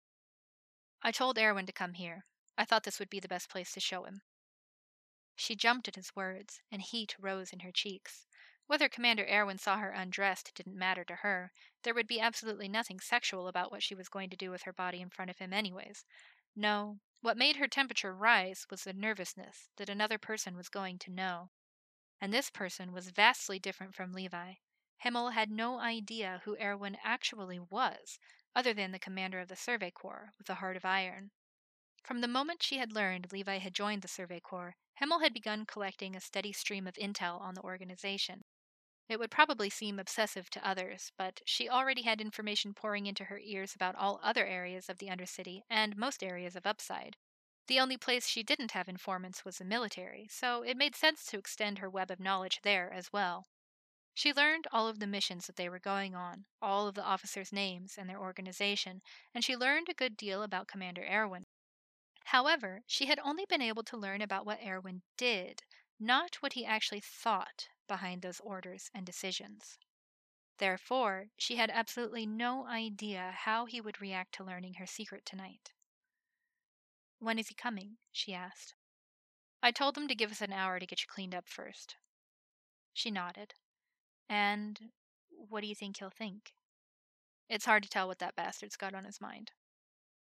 I 1.03 1.13
told 1.13 1.37
Erwin 1.39 1.67
to 1.67 1.73
come 1.73 1.95
here. 1.95 2.25
I 2.57 2.65
thought 2.65 2.85
this 2.85 2.99
would 2.99 3.11
be 3.11 3.21
the 3.21 3.29
best 3.29 3.51
place 3.51 3.73
to 3.73 3.81
show 3.81 4.05
him. 4.05 4.23
She 5.37 5.55
jumped 5.55 5.87
at 5.87 5.97
his 5.97 6.17
words, 6.17 6.63
and 6.73 6.81
heat 6.81 7.15
rose 7.19 7.53
in 7.53 7.61
her 7.61 7.73
cheeks. 7.73 8.27
Whether 8.69 8.91
Commander 8.91 9.27
Erwin 9.27 9.57
saw 9.57 9.79
her 9.79 9.93
undressed 9.93 10.55
didn't 10.55 10.77
matter 10.77 11.03
to 11.05 11.17
her. 11.17 11.53
There 11.85 11.95
would 11.95 12.07
be 12.07 12.21
absolutely 12.21 12.69
nothing 12.69 13.01
sexual 13.01 13.49
about 13.49 13.71
what 13.71 13.83
she 13.83 13.95
was 13.95 14.11
going 14.11 14.29
to 14.29 14.37
do 14.37 14.51
with 14.51 14.65
her 14.65 14.75
body 14.75 15.01
in 15.01 15.09
front 15.09 15.31
of 15.31 15.39
him, 15.39 15.55
anyways. 15.55 16.05
No, 16.55 17.01
what 17.23 17.39
made 17.39 17.57
her 17.57 17.67
temperature 17.67 18.15
rise 18.15 18.67
was 18.71 18.85
the 18.85 18.93
nervousness 18.93 19.71
that 19.77 19.89
another 19.89 20.19
person 20.19 20.55
was 20.55 20.69
going 20.69 20.99
to 20.99 21.11
know. 21.11 21.49
And 22.21 22.31
this 22.31 22.51
person 22.51 22.93
was 22.93 23.09
vastly 23.09 23.59
different 23.59 23.95
from 23.95 24.13
Levi. 24.13 24.57
Himmel 24.99 25.31
had 25.31 25.51
no 25.51 25.81
idea 25.81 26.43
who 26.45 26.61
Erwin 26.61 26.99
actually 27.03 27.59
was, 27.59 28.19
other 28.55 28.75
than 28.75 28.93
the 28.93 28.99
commander 28.99 29.41
of 29.41 29.49
the 29.49 29.57
Survey 29.57 29.91
Corps 29.91 30.35
with 30.37 30.51
a 30.51 30.57
heart 30.57 30.77
of 30.77 30.85
iron. 30.85 31.31
From 32.03 32.21
the 32.21 32.29
moment 32.29 32.63
she 32.63 32.77
had 32.77 32.93
learned 32.93 33.33
Levi 33.33 33.59
had 33.59 33.75
joined 33.75 34.03
the 34.03 34.09
Survey 34.09 34.41
Corps, 34.41 34.77
Himmel 34.97 35.21
had 35.21 35.33
begun 35.33 35.65
collecting 35.65 36.15
a 36.15 36.21
steady 36.21 36.53
stream 36.53 36.87
of 36.87 36.97
intel 36.97 37.41
on 37.41 37.55
the 37.55 37.63
organization. 37.63 38.45
It 39.09 39.19
would 39.19 39.31
probably 39.31 39.71
seem 39.71 39.99
obsessive 39.99 40.51
to 40.51 40.67
others, 40.67 41.13
but 41.17 41.41
she 41.47 41.69
already 41.69 42.03
had 42.03 42.21
information 42.21 42.75
pouring 42.75 43.07
into 43.07 43.25
her 43.25 43.39
ears 43.39 43.75
about 43.75 43.95
all 43.95 44.21
other 44.23 44.47
areas 44.47 44.91
of 44.91 44.99
the 44.99 45.09
Undercity 45.09 45.63
and 45.71 45.97
most 45.97 46.23
areas 46.23 46.55
of 46.55 46.67
Upside. 46.67 47.17
The 47.69 47.81
only 47.81 47.97
place 47.97 48.27
she 48.27 48.43
didn't 48.43 48.73
have 48.73 48.89
informants 48.89 49.45
was 49.45 49.59
the 49.59 49.65
military, 49.65 50.29
so 50.31 50.63
it 50.63 50.77
made 50.77 50.95
sense 50.95 51.25
to 51.27 51.39
extend 51.39 51.79
her 51.79 51.89
web 51.89 52.11
of 52.11 52.21
knowledge 52.21 52.61
there 52.63 52.93
as 52.93 53.13
well. 53.13 53.47
She 54.15 54.33
learned 54.33 54.67
all 54.73 54.89
of 54.89 54.99
the 54.99 55.07
missions 55.07 55.47
that 55.47 55.57
they 55.57 55.69
were 55.69 55.79
going 55.79 56.15
on, 56.15 56.45
all 56.61 56.87
of 56.87 56.95
the 56.95 57.05
officers' 57.05 57.53
names 57.53 57.97
and 57.97 58.11
their 58.11 58.21
organization, 58.21 59.01
and 59.35 59.43
she 59.45 59.57
learned 59.57 59.89
a 59.89 59.95
good 59.95 60.17
deal 60.17 60.43
about 60.43 60.69
Commander 60.69 61.07
Erwin. 61.09 61.47
However, 62.25 62.83
she 62.87 63.07
had 63.07 63.21
only 63.21 63.47
been 63.49 63.63
able 63.63 63.85
to 63.85 63.97
learn 63.97 64.21
about 64.21 64.45
what 64.45 64.61
Erwin 64.67 65.03
did, 65.17 65.63
not 65.99 66.37
what 66.37 66.53
he 66.53 66.65
actually 66.65 67.01
thought 67.01 67.69
behind 67.89 68.23
those 68.23 68.41
orders 68.41 68.91
and 68.95 69.05
decisions. 69.05 69.79
Therefore, 70.59 71.27
she 71.37 71.57
had 71.57 71.71
absolutely 71.71 72.27
no 72.27 72.67
idea 72.67 73.33
how 73.35 73.67
he 73.67 73.81
would 73.81 74.01
react 74.01 74.35
to 74.35 74.45
learning 74.45 74.75
her 74.75 74.87
secret 74.87 75.25
tonight. 75.25 75.73
When 77.21 77.39
is 77.39 77.49
he 77.49 77.55
coming? 77.55 77.97
she 78.13 78.35
asked. 78.35 78.75
I 79.63 79.71
told 79.73 79.97
him 79.97 80.09
to 80.09 80.15
give 80.15 80.31
us 80.31 80.41
an 80.41 80.53
hour 80.53 80.79
to 80.79 80.87
get 80.87 81.01
you 81.01 81.07
cleaned 81.09 81.35
up 81.35 81.49
first. 81.49 81.97
She 82.93 83.11
nodded. 83.11 83.55
And 84.29 84.79
what 85.31 85.63
do 85.63 85.67
you 85.67 85.75
think 85.75 85.99
he'll 85.99 86.11
think? 86.11 86.53
It's 87.49 87.65
hard 87.65 87.83
to 87.83 87.89
tell 87.89 88.07
what 88.07 88.19
that 88.19 88.37
bastard's 88.37 88.77
got 88.77 88.95
on 88.95 89.05
his 89.05 89.21
mind. 89.21 89.53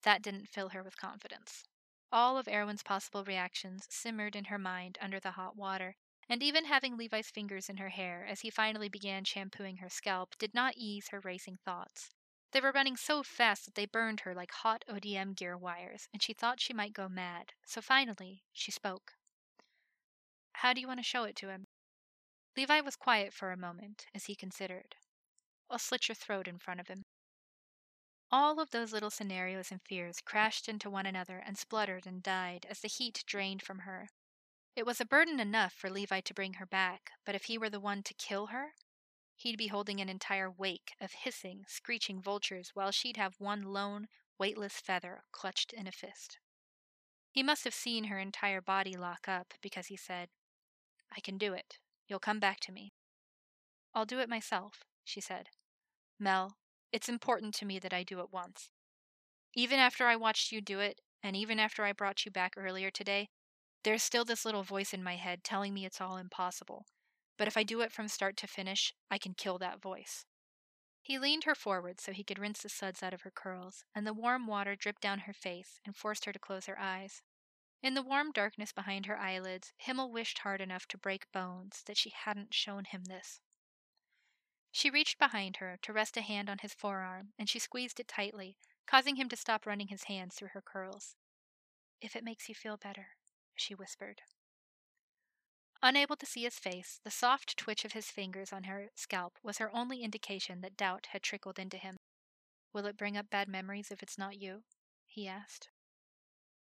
That 0.04 0.22
didn't 0.22 0.48
fill 0.48 0.70
her 0.70 0.84
with 0.84 0.98
confidence. 0.98 1.64
All 2.12 2.38
of 2.38 2.48
Erwin's 2.48 2.84
possible 2.84 3.24
reactions 3.24 3.86
simmered 3.90 4.36
in 4.36 4.46
her 4.46 4.58
mind 4.58 4.98
under 5.00 5.20
the 5.20 5.32
hot 5.32 5.56
water, 5.56 5.96
and 6.28 6.42
even 6.42 6.66
having 6.66 6.98
Levi's 6.98 7.30
fingers 7.30 7.70
in 7.70 7.78
her 7.78 7.90
hair 7.90 8.26
as 8.26 8.42
he 8.42 8.50
finally 8.50 8.90
began 8.90 9.24
shampooing 9.24 9.78
her 9.78 9.90
scalp 9.90 10.36
did 10.38 10.54
not 10.54 10.76
ease 10.76 11.10
her 11.10 11.20
racing 11.20 11.58
thoughts. 11.66 12.10
They 12.52 12.62
were 12.62 12.72
running 12.72 12.98
so 12.98 13.22
fast 13.22 13.66
that 13.66 13.76
they 13.76 13.86
burned 13.86 14.22
her 14.22 14.34
like 14.34 14.52
hot 14.52 14.84
ODM 14.90 15.36
gear 15.36 15.56
wires, 15.56 16.08
and 16.12 16.22
she 16.22 16.34
thought 16.34 16.60
she 16.60 16.74
might 16.74 16.94
go 16.94 17.08
mad. 17.08 17.54
So 17.66 17.80
finally, 17.82 18.44
she 18.54 18.72
spoke. 18.72 19.14
How 20.54 20.74
do 20.74 20.82
you 20.82 20.88
want 20.88 21.00
to 21.00 21.04
show 21.04 21.26
it 21.26 21.36
to 21.38 21.50
him? 21.50 21.68
Levi 22.58 22.82
was 22.82 22.96
quiet 22.96 23.34
for 23.34 23.52
a 23.52 23.58
moment 23.58 24.08
as 24.16 24.26
he 24.26 24.36
considered. 24.36 24.96
I'll 25.70 25.78
slit 25.78 26.08
your 26.08 26.16
throat 26.16 26.48
in 26.48 26.58
front 26.58 26.80
of 26.80 26.88
him. 26.88 27.06
All 28.32 28.60
of 28.60 28.70
those 28.70 28.94
little 28.94 29.10
scenarios 29.10 29.72
and 29.72 29.82
fears 29.82 30.22
crashed 30.22 30.70
into 30.70 30.90
one 30.90 31.08
another 31.08 31.42
and 31.44 31.58
spluttered 31.58 32.06
and 32.06 32.22
died 32.22 32.68
as 32.70 32.82
the 32.82 32.88
heat 32.88 33.24
drained 33.26 33.64
from 33.64 33.80
her. 33.80 34.10
It 34.76 34.86
was 34.86 35.02
a 35.02 35.06
burden 35.06 35.40
enough 35.40 35.74
for 35.74 35.90
Levi 35.90 36.22
to 36.22 36.34
bring 36.34 36.54
her 36.54 36.66
back, 36.66 37.12
but 37.26 37.34
if 37.34 37.46
he 37.46 37.58
were 37.58 37.72
the 37.72 37.80
one 37.80 38.04
to 38.04 38.14
kill 38.14 38.48
her, 38.48 38.74
he'd 39.36 39.58
be 39.58 39.68
holding 39.68 40.00
an 40.00 40.10
entire 40.10 40.50
wake 40.50 40.94
of 41.02 41.12
hissing, 41.12 41.66
screeching 41.68 42.22
vultures 42.22 42.72
while 42.76 42.92
she'd 42.92 43.18
have 43.18 43.40
one 43.40 43.64
lone, 43.64 44.08
weightless 44.38 44.80
feather 44.80 45.24
clutched 45.32 45.74
in 45.74 45.88
a 45.88 45.92
fist. 45.92 46.38
He 47.32 47.42
must 47.42 47.64
have 47.64 47.74
seen 47.74 48.06
her 48.06 48.20
entire 48.20 48.62
body 48.62 48.96
lock 48.96 49.28
up 49.28 49.56
because 49.62 49.88
he 49.88 49.98
said, 49.98 50.30
I 51.12 51.20
can 51.20 51.38
do 51.40 51.54
it. 51.54 51.80
You'll 52.08 52.20
come 52.20 52.40
back 52.40 52.60
to 52.62 52.72
me. 52.72 52.94
I'll 53.94 54.06
do 54.06 54.20
it 54.20 54.30
myself, 54.30 54.84
she 55.04 55.20
said. 55.20 55.50
Mel, 56.20 56.59
it's 56.92 57.10
important 57.10 57.54
to 57.56 57.66
me 57.66 57.80
that 57.80 57.94
I 57.94 58.04
do 58.04 58.20
it 58.20 58.32
once. 58.32 58.70
Even 59.56 59.80
after 59.80 60.06
I 60.08 60.16
watched 60.16 60.52
you 60.52 60.62
do 60.62 60.80
it, 60.80 61.02
And 61.22 61.36
even 61.36 61.60
after 61.60 61.84
I 61.84 61.92
brought 61.92 62.26
you 62.26 62.32
back 62.32 62.54
earlier 62.56 62.90
today, 62.90 63.30
there's 63.84 64.04
still 64.04 64.26
this 64.26 64.46
little 64.46 64.64
voice 64.64 64.94
in 64.94 65.04
my 65.04 65.16
head 65.16 65.44
telling 65.44 65.74
me 65.74 65.86
it's 65.86 66.02
all 66.02 66.18
impossible. 66.18 66.86
But 67.38 67.48
if 67.48 67.58
I 67.58 67.64
do 67.64 67.82
it 67.82 67.92
from 67.92 68.08
start 68.08 68.38
to 68.38 68.48
finish, 68.48 68.94
I 69.10 69.18
can 69.18 69.34
kill 69.34 69.58
that 69.60 69.82
voice. 69.82 70.26
He 71.02 71.18
leaned 71.18 71.46
her 71.46 71.56
forward 71.56 72.00
so 72.00 72.12
he 72.12 72.24
could 72.24 72.40
rinse 72.40 72.62
the 72.62 72.70
suds 72.70 73.02
out 73.02 73.14
of 73.14 73.22
her 73.22 73.32
curls, 73.32 73.84
and 73.96 74.06
the 74.06 74.14
warm 74.14 74.48
water 74.48 74.76
dripped 74.76 75.02
down 75.02 75.20
her 75.20 75.34
face 75.34 75.80
and 75.86 75.96
forced 75.96 76.26
her 76.26 76.34
to 76.34 76.40
close 76.40 76.66
her 76.66 76.80
eyes. 76.80 77.22
In 77.82 77.94
the 77.94 78.04
warm 78.04 78.32
darkness 78.32 78.74
behind 78.74 79.06
her 79.06 79.18
eyelids, 79.18 79.72
Himmel 79.78 80.12
wished 80.12 80.40
hard 80.40 80.60
enough 80.60 80.86
to 80.88 80.98
break 80.98 81.32
bones 81.32 81.82
that 81.86 81.98
she 81.98 82.10
hadn't 82.10 82.54
shown 82.54 82.84
him 82.84 83.06
this. 83.06 83.40
She 84.72 84.90
reached 84.90 85.18
behind 85.18 85.58
her 85.58 85.78
to 85.82 85.94
rest 85.94 86.18
a 86.18 86.22
hand 86.22 86.50
on 86.50 86.60
his 86.60 86.74
forearm, 86.74 87.34
and 87.38 87.50
she 87.50 87.60
squeezed 87.60 88.00
it 88.00 88.08
tightly, 88.08 88.58
causing 88.86 89.16
him 89.16 89.30
to 89.30 89.36
stop 89.36 89.66
running 89.66 89.88
his 89.88 90.06
hands 90.06 90.36
through 90.36 90.50
her 90.50 90.62
curls. 90.62 91.16
If 92.02 92.16
it 92.16 92.24
makes 92.24 92.48
you 92.48 92.56
feel 92.56 92.78
better, 92.78 93.18
she 93.56 93.76
whispered. 93.76 94.22
Unable 95.82 96.18
to 96.18 96.26
see 96.26 96.44
his 96.44 96.60
face, 96.60 97.00
the 97.04 97.12
soft 97.12 97.58
twitch 97.58 97.86
of 97.86 97.94
his 97.94 98.12
fingers 98.12 98.52
on 98.52 98.66
her 98.66 98.92
scalp 98.96 99.40
was 99.42 99.60
her 99.60 99.74
only 99.74 100.04
indication 100.04 100.62
that 100.62 100.76
doubt 100.76 101.08
had 101.08 101.24
trickled 101.24 101.58
into 101.58 101.78
him. 101.78 101.98
Will 102.74 102.86
it 102.86 102.98
bring 102.98 103.18
up 103.18 103.30
bad 103.30 103.48
memories 103.48 103.92
if 103.92 104.04
it's 104.04 104.18
not 104.18 104.38
you? 104.38 104.64
he 105.08 105.28
asked. 105.28 105.70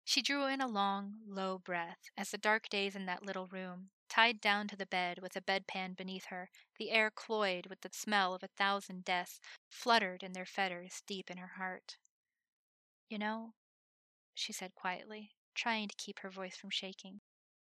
She 0.04 0.22
drew 0.22 0.46
in 0.46 0.60
a 0.60 0.68
long, 0.68 1.20
low 1.26 1.58
breath 1.58 2.10
as 2.16 2.30
the 2.30 2.38
dark 2.38 2.68
days 2.68 2.94
in 2.94 3.06
that 3.06 3.24
little 3.24 3.46
room, 3.46 3.90
tied 4.08 4.40
down 4.40 4.68
to 4.68 4.76
the 4.76 4.86
bed 4.86 5.20
with 5.20 5.36
a 5.36 5.40
bedpan 5.40 5.96
beneath 5.96 6.26
her, 6.26 6.50
the 6.78 6.90
air 6.90 7.10
cloyed 7.10 7.66
with 7.66 7.80
the 7.80 7.90
smell 7.92 8.34
of 8.34 8.42
a 8.42 8.48
thousand 8.48 9.04
deaths, 9.04 9.40
fluttered 9.68 10.22
in 10.22 10.32
their 10.32 10.46
fetters 10.46 11.02
deep 11.06 11.30
in 11.30 11.38
her 11.38 11.52
heart. 11.58 11.96
You 13.08 13.18
know, 13.18 13.54
she 14.34 14.52
said 14.52 14.74
quietly, 14.74 15.30
trying 15.54 15.88
to 15.88 15.96
keep 15.96 16.20
her 16.20 16.30
voice 16.30 16.56
from 16.56 16.70
shaking, 16.70 17.20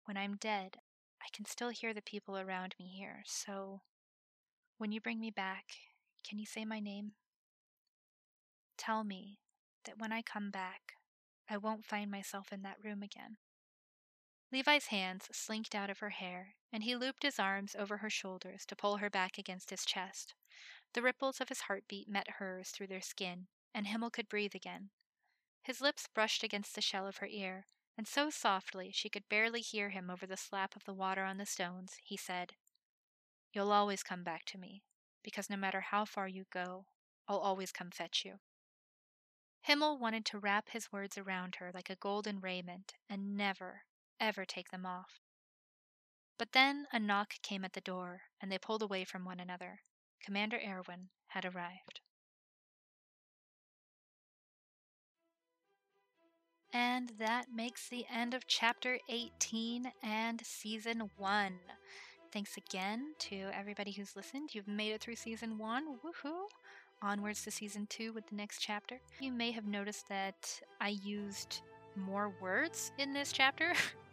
when 0.04 0.16
I'm 0.16 0.36
dead, 0.36 0.78
I 1.22 1.26
can 1.32 1.44
still 1.44 1.70
hear 1.70 1.92
the 1.92 2.02
people 2.02 2.38
around 2.38 2.74
me 2.78 2.86
here, 2.86 3.22
so 3.26 3.82
when 4.78 4.92
you 4.92 5.00
bring 5.00 5.20
me 5.20 5.30
back, 5.30 5.64
can 6.26 6.38
you 6.38 6.46
say 6.46 6.64
my 6.64 6.80
name? 6.80 7.12
Tell 8.78 9.04
me 9.04 9.38
that 9.84 9.98
when 9.98 10.12
I 10.12 10.22
come 10.22 10.50
back, 10.50 10.94
I 11.48 11.56
won't 11.56 11.84
find 11.84 12.10
myself 12.10 12.52
in 12.52 12.62
that 12.62 12.82
room 12.82 13.02
again. 13.02 13.36
Levi's 14.52 14.86
hands 14.86 15.28
slinked 15.30 15.74
out 15.74 15.90
of 15.90 16.00
her 16.00 16.10
hair, 16.10 16.56
and 16.72 16.82
he 16.82 16.96
looped 16.96 17.22
his 17.22 17.38
arms 17.38 17.76
over 17.76 17.98
her 17.98 18.10
shoulders 18.10 18.66
to 18.66 18.74
pull 18.74 18.96
her 18.96 19.08
back 19.08 19.38
against 19.38 19.70
his 19.70 19.84
chest. 19.84 20.34
The 20.92 21.02
ripples 21.02 21.40
of 21.40 21.48
his 21.48 21.62
heartbeat 21.62 22.08
met 22.08 22.38
hers 22.38 22.70
through 22.70 22.88
their 22.88 23.00
skin, 23.00 23.46
and 23.72 23.86
Himmel 23.86 24.10
could 24.10 24.28
breathe 24.28 24.54
again. 24.56 24.90
His 25.62 25.80
lips 25.80 26.08
brushed 26.12 26.42
against 26.42 26.74
the 26.74 26.80
shell 26.80 27.06
of 27.06 27.18
her 27.18 27.28
ear, 27.28 27.66
and 27.96 28.08
so 28.08 28.28
softly 28.30 28.90
she 28.92 29.08
could 29.08 29.28
barely 29.28 29.60
hear 29.60 29.90
him 29.90 30.10
over 30.10 30.26
the 30.26 30.36
slap 30.36 30.74
of 30.74 30.84
the 30.84 30.94
water 30.94 31.22
on 31.22 31.36
the 31.36 31.46
stones, 31.46 31.98
he 32.02 32.16
said, 32.16 32.54
You'll 33.52 33.72
always 33.72 34.02
come 34.02 34.24
back 34.24 34.44
to 34.46 34.58
me, 34.58 34.82
because 35.22 35.48
no 35.48 35.56
matter 35.56 35.80
how 35.80 36.04
far 36.04 36.26
you 36.26 36.46
go, 36.50 36.86
I'll 37.28 37.38
always 37.38 37.70
come 37.70 37.90
fetch 37.90 38.24
you. 38.24 38.40
Himmel 39.62 39.98
wanted 39.98 40.24
to 40.26 40.38
wrap 40.38 40.70
his 40.70 40.90
words 40.90 41.18
around 41.18 41.56
her 41.56 41.70
like 41.72 41.90
a 41.90 41.96
golden 41.96 42.40
raiment 42.40 42.94
and 43.08 43.36
never, 43.36 43.82
ever 44.20 44.44
take 44.44 44.70
them 44.70 44.86
off. 44.86 45.20
But 46.38 46.52
then 46.52 46.86
a 46.92 46.98
knock 46.98 47.34
came 47.42 47.64
at 47.64 47.72
the 47.72 47.80
door, 47.80 48.22
and 48.40 48.50
they 48.50 48.58
pulled 48.58 48.82
away 48.82 49.04
from 49.04 49.24
one 49.24 49.40
another. 49.40 49.80
Commander 50.24 50.58
Erwin 50.64 51.08
had 51.28 51.44
arrived. 51.44 52.00
And 56.72 57.12
that 57.18 57.46
makes 57.52 57.88
the 57.88 58.06
end 58.12 58.32
of 58.32 58.46
chapter 58.46 58.98
18 59.08 59.92
and 60.02 60.40
season 60.44 61.10
1. 61.16 61.52
Thanks 62.32 62.56
again 62.56 63.14
to 63.18 63.48
everybody 63.52 63.90
who's 63.90 64.14
listened. 64.14 64.50
You've 64.54 64.68
made 64.68 64.92
it 64.92 65.00
through 65.00 65.16
season 65.16 65.58
1. 65.58 65.98
Woohoo! 66.04 66.46
onwards 67.02 67.42
to 67.44 67.50
season 67.50 67.86
two 67.88 68.12
with 68.12 68.26
the 68.28 68.36
next 68.36 68.58
chapter. 68.58 69.00
You 69.20 69.32
may 69.32 69.50
have 69.52 69.66
noticed 69.66 70.08
that 70.08 70.60
I 70.80 70.90
used 71.02 71.62
more 71.96 72.32
words 72.40 72.92
in 72.98 73.12
this 73.12 73.32
chapter. 73.32 73.72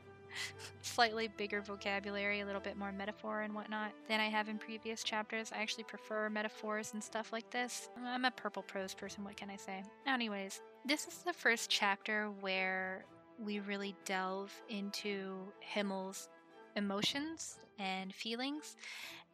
Slightly 0.81 1.27
bigger 1.27 1.61
vocabulary, 1.61 2.41
a 2.41 2.45
little 2.45 2.61
bit 2.61 2.77
more 2.77 2.91
metaphor 2.91 3.41
and 3.41 3.53
whatnot 3.53 3.91
than 4.07 4.19
I 4.19 4.27
have 4.27 4.49
in 4.49 4.57
previous 4.57 5.03
chapters. 5.03 5.51
I 5.53 5.61
actually 5.61 5.83
prefer 5.85 6.29
metaphors 6.29 6.93
and 6.93 7.03
stuff 7.03 7.31
like 7.31 7.49
this. 7.51 7.89
I'm 8.03 8.25
a 8.25 8.31
purple 8.31 8.63
prose 8.63 8.93
person, 8.93 9.23
what 9.23 9.37
can 9.37 9.49
I 9.49 9.57
say? 9.57 9.83
Anyways, 10.05 10.61
this 10.85 11.07
is 11.07 11.19
the 11.19 11.33
first 11.33 11.69
chapter 11.69 12.29
where 12.41 13.05
we 13.39 13.59
really 13.59 13.95
delve 14.05 14.53
into 14.69 15.51
Himmel's 15.61 16.29
emotions 16.75 17.59
and 17.79 18.13
feelings. 18.13 18.75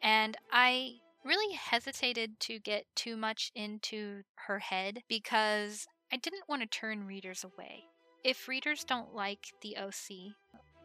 And 0.02 0.36
I 0.52 0.94
really 1.24 1.54
hesitated 1.54 2.38
to 2.40 2.58
get 2.58 2.84
too 2.94 3.16
much 3.16 3.50
into 3.54 4.22
her 4.46 4.58
head 4.58 5.00
because 5.08 5.86
I 6.12 6.16
didn't 6.16 6.48
want 6.48 6.62
to 6.62 6.68
turn 6.68 7.06
readers 7.06 7.44
away. 7.44 7.84
If 8.22 8.48
readers 8.48 8.84
don't 8.84 9.14
like 9.14 9.52
the 9.62 9.76
OC, 9.76 10.34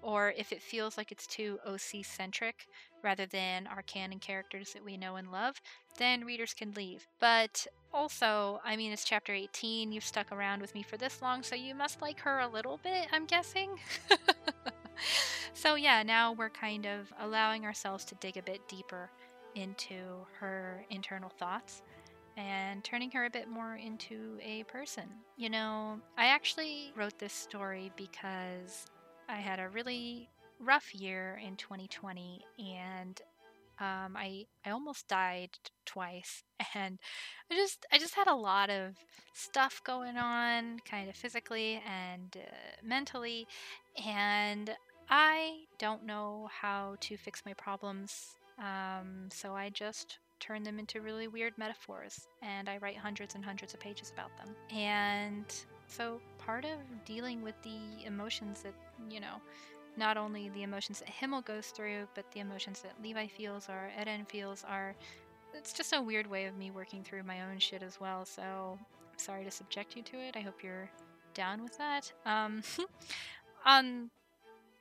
or 0.01 0.33
if 0.37 0.51
it 0.51 0.61
feels 0.61 0.97
like 0.97 1.11
it's 1.11 1.27
too 1.27 1.59
OC 1.65 2.03
centric 2.03 2.67
rather 3.03 3.25
than 3.25 3.67
our 3.67 3.81
canon 3.81 4.19
characters 4.19 4.73
that 4.73 4.83
we 4.83 4.97
know 4.97 5.15
and 5.15 5.31
love, 5.31 5.61
then 5.97 6.25
readers 6.25 6.53
can 6.53 6.71
leave. 6.71 7.07
But 7.19 7.67
also, 7.93 8.61
I 8.63 8.75
mean, 8.75 8.91
it's 8.91 9.03
chapter 9.03 9.33
18, 9.33 9.91
you've 9.91 10.03
stuck 10.03 10.31
around 10.31 10.61
with 10.61 10.73
me 10.75 10.83
for 10.83 10.97
this 10.97 11.21
long, 11.21 11.43
so 11.43 11.55
you 11.55 11.75
must 11.75 12.01
like 12.01 12.19
her 12.21 12.39
a 12.39 12.47
little 12.47 12.79
bit, 12.83 13.07
I'm 13.11 13.25
guessing. 13.25 13.79
so, 15.53 15.75
yeah, 15.75 16.03
now 16.03 16.33
we're 16.33 16.49
kind 16.49 16.85
of 16.85 17.11
allowing 17.19 17.65
ourselves 17.65 18.05
to 18.05 18.15
dig 18.15 18.37
a 18.37 18.43
bit 18.43 18.67
deeper 18.67 19.09
into 19.55 19.95
her 20.39 20.85
internal 20.89 21.29
thoughts 21.29 21.81
and 22.37 22.83
turning 22.83 23.11
her 23.11 23.25
a 23.25 23.29
bit 23.29 23.49
more 23.49 23.75
into 23.75 24.37
a 24.41 24.63
person. 24.63 25.03
You 25.35 25.49
know, 25.49 25.99
I 26.17 26.27
actually 26.27 26.93
wrote 26.95 27.17
this 27.19 27.33
story 27.33 27.91
because 27.97 28.85
I 29.29 29.37
had 29.37 29.59
a 29.59 29.69
really 29.69 30.29
rough 30.59 30.93
year 30.93 31.39
in 31.45 31.55
2020 31.55 32.45
and 32.59 33.21
um, 33.79 34.17
I 34.17 34.45
I 34.65 34.71
almost 34.71 35.07
died 35.07 35.51
twice, 35.85 36.43
and 36.75 36.99
I 37.49 37.55
just 37.55 37.85
I 37.93 37.97
just 37.97 38.13
had 38.13 38.27
a 38.27 38.35
lot 38.35 38.69
of 38.69 38.95
stuff 39.33 39.81
going 39.85 40.17
on, 40.17 40.79
kind 40.79 41.07
of 41.07 41.15
physically 41.15 41.81
and 41.87 42.35
uh, 42.35 42.55
mentally, 42.83 43.47
and 44.05 44.71
I 45.09 45.61
don't 45.77 46.05
know 46.05 46.49
how 46.51 46.97
to 46.99 47.15
fix 47.15 47.43
my 47.45 47.53
problems 47.53 48.35
um, 48.59 49.29
so 49.31 49.55
I 49.55 49.69
just 49.69 50.19
turn 50.39 50.63
them 50.63 50.79
into 50.79 51.01
really 51.01 51.27
weird 51.27 51.57
metaphors 51.57 52.27
and 52.41 52.69
I 52.69 52.77
write 52.77 52.97
hundreds 52.97 53.35
and 53.35 53.43
hundreds 53.43 53.73
of 53.73 53.79
pages 53.79 54.11
about 54.13 54.35
them. 54.37 54.55
And 54.69 55.45
so 55.87 56.19
part 56.37 56.65
of 56.65 56.77
dealing 57.05 57.41
with 57.41 57.55
the 57.63 58.05
emotions 58.05 58.61
that, 58.63 58.73
you 59.09 59.19
know, 59.19 59.41
not 59.97 60.17
only 60.17 60.49
the 60.49 60.63
emotions 60.63 60.99
that 60.99 61.09
Himmel 61.09 61.41
goes 61.41 61.67
through, 61.67 62.07
but 62.15 62.25
the 62.31 62.39
emotions 62.39 62.81
that 62.81 63.01
Levi 63.01 63.27
feels 63.27 63.69
or 63.69 63.91
Eren 63.99 64.29
feels 64.29 64.63
are 64.67 64.95
it's 65.53 65.73
just 65.73 65.93
a 65.93 66.01
weird 66.01 66.27
way 66.27 66.45
of 66.45 66.55
me 66.55 66.69
working 66.69 67.03
through 67.03 67.23
my 67.23 67.41
own 67.41 67.57
shit 67.57 67.81
as 67.81 67.99
well. 67.99 68.25
So 68.25 68.77
I'm 68.79 69.17
sorry 69.17 69.43
to 69.43 69.51
subject 69.51 69.95
you 69.95 70.03
to 70.03 70.17
it. 70.17 70.37
I 70.37 70.41
hope 70.41 70.63
you're 70.63 70.89
down 71.33 71.63
with 71.63 71.77
that. 71.77 72.11
Um, 72.25 72.61
on 73.65 74.11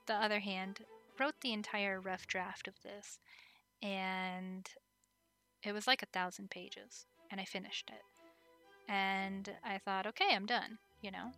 the 0.06 0.14
other 0.14 0.40
hand, 0.40 0.80
wrote 1.18 1.40
the 1.40 1.52
entire 1.52 2.00
rough 2.00 2.26
draft 2.26 2.68
of 2.68 2.74
this 2.82 3.18
and 3.82 4.68
it 5.62 5.72
was 5.72 5.86
like 5.86 6.02
a 6.02 6.06
thousand 6.06 6.50
pages, 6.50 7.06
and 7.30 7.40
I 7.40 7.44
finished 7.44 7.90
it. 7.90 8.02
And 8.90 9.50
I 9.64 9.78
thought, 9.78 10.06
okay, 10.06 10.28
I'm 10.32 10.46
done, 10.46 10.78
you 11.02 11.10
know. 11.10 11.32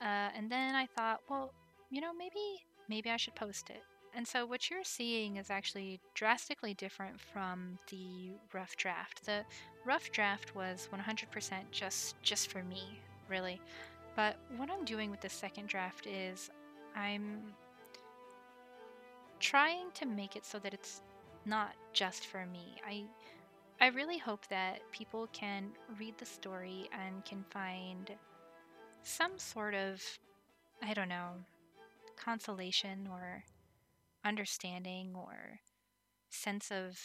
Uh, 0.00 0.30
and 0.36 0.50
then 0.50 0.74
I 0.74 0.86
thought, 0.86 1.20
well, 1.28 1.52
you 1.90 2.00
know, 2.00 2.12
maybe 2.12 2.64
maybe 2.88 3.10
I 3.10 3.16
should 3.16 3.34
post 3.34 3.70
it. 3.70 3.82
And 4.14 4.26
so 4.26 4.46
what 4.46 4.70
you're 4.70 4.84
seeing 4.84 5.36
is 5.36 5.50
actually 5.50 6.00
drastically 6.14 6.74
different 6.74 7.20
from 7.20 7.78
the 7.90 8.30
rough 8.52 8.76
draft. 8.76 9.24
The 9.26 9.44
rough 9.84 10.10
draft 10.10 10.54
was 10.54 10.88
100% 10.92 11.52
just 11.70 12.20
just 12.22 12.50
for 12.50 12.62
me, 12.62 12.98
really. 13.28 13.60
But 14.16 14.36
what 14.56 14.70
I'm 14.70 14.84
doing 14.84 15.10
with 15.10 15.20
the 15.20 15.28
second 15.28 15.68
draft 15.68 16.06
is 16.06 16.50
I'm 16.96 17.54
trying 19.38 19.90
to 19.94 20.06
make 20.06 20.34
it 20.34 20.44
so 20.44 20.58
that 20.58 20.74
it's 20.74 21.02
not 21.44 21.74
just 21.92 22.26
for 22.26 22.44
me. 22.46 22.76
I 22.86 23.04
I 23.80 23.88
really 23.88 24.18
hope 24.18 24.46
that 24.48 24.80
people 24.90 25.28
can 25.32 25.70
read 25.98 26.18
the 26.18 26.26
story 26.26 26.90
and 26.92 27.24
can 27.24 27.44
find 27.50 28.10
some 29.02 29.38
sort 29.38 29.74
of 29.74 30.02
I 30.82 30.94
don't 30.94 31.08
know, 31.08 31.30
consolation 32.18 33.08
or 33.10 33.44
understanding 34.24 35.14
or 35.16 35.60
sense 36.30 36.70
of 36.72 36.98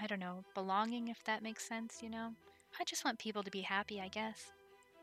I 0.00 0.06
don't 0.06 0.20
know, 0.20 0.44
belonging 0.54 1.08
if 1.08 1.22
that 1.24 1.42
makes 1.42 1.64
sense, 1.66 2.02
you 2.02 2.10
know. 2.10 2.32
I 2.80 2.84
just 2.84 3.04
want 3.04 3.18
people 3.18 3.42
to 3.42 3.50
be 3.50 3.60
happy, 3.60 4.00
I 4.00 4.08
guess. 4.08 4.50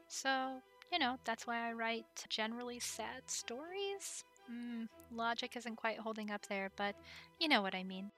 So, 0.08 0.62
you 0.92 1.00
know, 1.00 1.18
that's 1.26 1.48
why 1.48 1.70
I 1.70 1.74
write 1.74 2.06
generally 2.30 2.80
sad 2.80 3.24
stories. 3.28 4.24
Mm, 4.52 4.88
logic 5.12 5.56
isn't 5.56 5.76
quite 5.78 6.00
holding 6.00 6.32
up 6.32 6.48
there, 6.48 6.72
but 6.76 6.96
you 7.40 7.48
know 7.48 7.62
what 7.62 7.76
I 7.76 7.84
mean. 7.84 8.12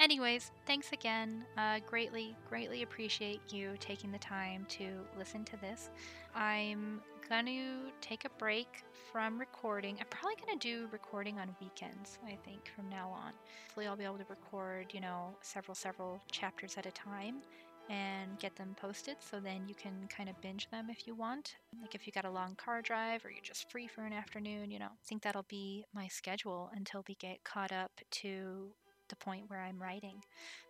Anyways, 0.00 0.50
thanks 0.66 0.92
again. 0.92 1.44
Uh, 1.56 1.80
greatly, 1.86 2.36
greatly 2.48 2.82
appreciate 2.82 3.40
you 3.50 3.76
taking 3.80 4.12
the 4.12 4.18
time 4.18 4.66
to 4.70 5.06
listen 5.18 5.44
to 5.46 5.56
this. 5.56 5.90
I'm 6.34 7.00
going 7.28 7.46
to 7.46 7.92
take 8.00 8.24
a 8.24 8.30
break 8.38 8.84
from 9.12 9.38
recording. 9.38 9.96
I'm 10.00 10.06
probably 10.10 10.36
going 10.36 10.58
to 10.58 10.68
do 10.68 10.88
recording 10.90 11.38
on 11.38 11.54
weekends, 11.60 12.18
I 12.26 12.36
think, 12.44 12.70
from 12.74 12.88
now 12.88 13.10
on. 13.10 13.32
Hopefully, 13.66 13.86
I'll 13.86 13.96
be 13.96 14.04
able 14.04 14.18
to 14.18 14.24
record, 14.28 14.86
you 14.92 15.00
know, 15.00 15.34
several, 15.40 15.74
several 15.74 16.20
chapters 16.30 16.76
at 16.78 16.86
a 16.86 16.90
time 16.90 17.42
and 17.90 18.38
get 18.38 18.54
them 18.56 18.74
posted 18.78 19.16
so 19.18 19.40
then 19.40 19.66
you 19.66 19.74
can 19.74 19.92
kind 20.14 20.28
of 20.28 20.38
binge 20.42 20.68
them 20.70 20.88
if 20.90 21.06
you 21.06 21.14
want. 21.14 21.56
Like 21.80 21.94
if 21.94 22.06
you 22.06 22.12
got 22.12 22.26
a 22.26 22.30
long 22.30 22.54
car 22.56 22.82
drive 22.82 23.24
or 23.24 23.30
you're 23.30 23.40
just 23.42 23.70
free 23.70 23.86
for 23.86 24.02
an 24.02 24.12
afternoon, 24.12 24.70
you 24.70 24.78
know. 24.78 24.86
I 24.86 25.06
think 25.06 25.22
that'll 25.22 25.46
be 25.48 25.84
my 25.94 26.06
schedule 26.08 26.70
until 26.74 27.04
we 27.08 27.14
get 27.14 27.44
caught 27.44 27.72
up 27.72 27.92
to 28.10 28.68
the 29.08 29.16
point 29.16 29.48
where 29.48 29.60
I'm 29.60 29.80
writing. 29.80 30.22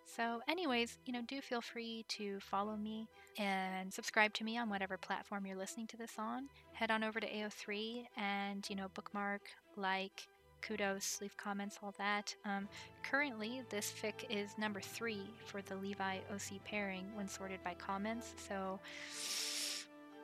So, 0.05 0.41
anyways, 0.49 0.99
you 1.05 1.13
know, 1.13 1.23
do 1.27 1.41
feel 1.41 1.61
free 1.61 2.05
to 2.09 2.41
follow 2.41 2.77
me 2.77 3.09
and 3.39 3.93
subscribe 3.93 4.33
to 4.35 4.45
me 4.45 4.57
on 4.59 4.71
whatever 4.71 4.97
platform 4.97 5.47
you're 5.47 5.57
listening 5.57 5.87
to 5.89 5.97
this 5.97 6.13
on. 6.19 6.49
Head 6.73 6.91
on 6.91 7.05
over 7.05 7.21
to 7.21 7.27
AO3 7.27 8.07
and, 8.17 8.67
you 8.71 8.77
know, 8.77 8.89
bookmark, 8.95 9.43
like, 9.77 10.29
kudos, 10.63 11.21
leave 11.21 11.37
comments, 11.37 11.79
all 11.83 11.95
that. 11.99 12.35
Um, 12.45 12.69
currently, 13.03 13.63
this 13.71 13.93
fic 13.93 14.25
is 14.29 14.57
number 14.59 14.81
three 14.81 15.23
for 15.47 15.63
the 15.63 15.77
Levi 15.77 16.19
OC 16.33 16.65
pairing 16.65 17.05
when 17.15 17.29
sorted 17.29 17.63
by 17.63 17.75
comments, 17.75 18.35
so 18.37 18.81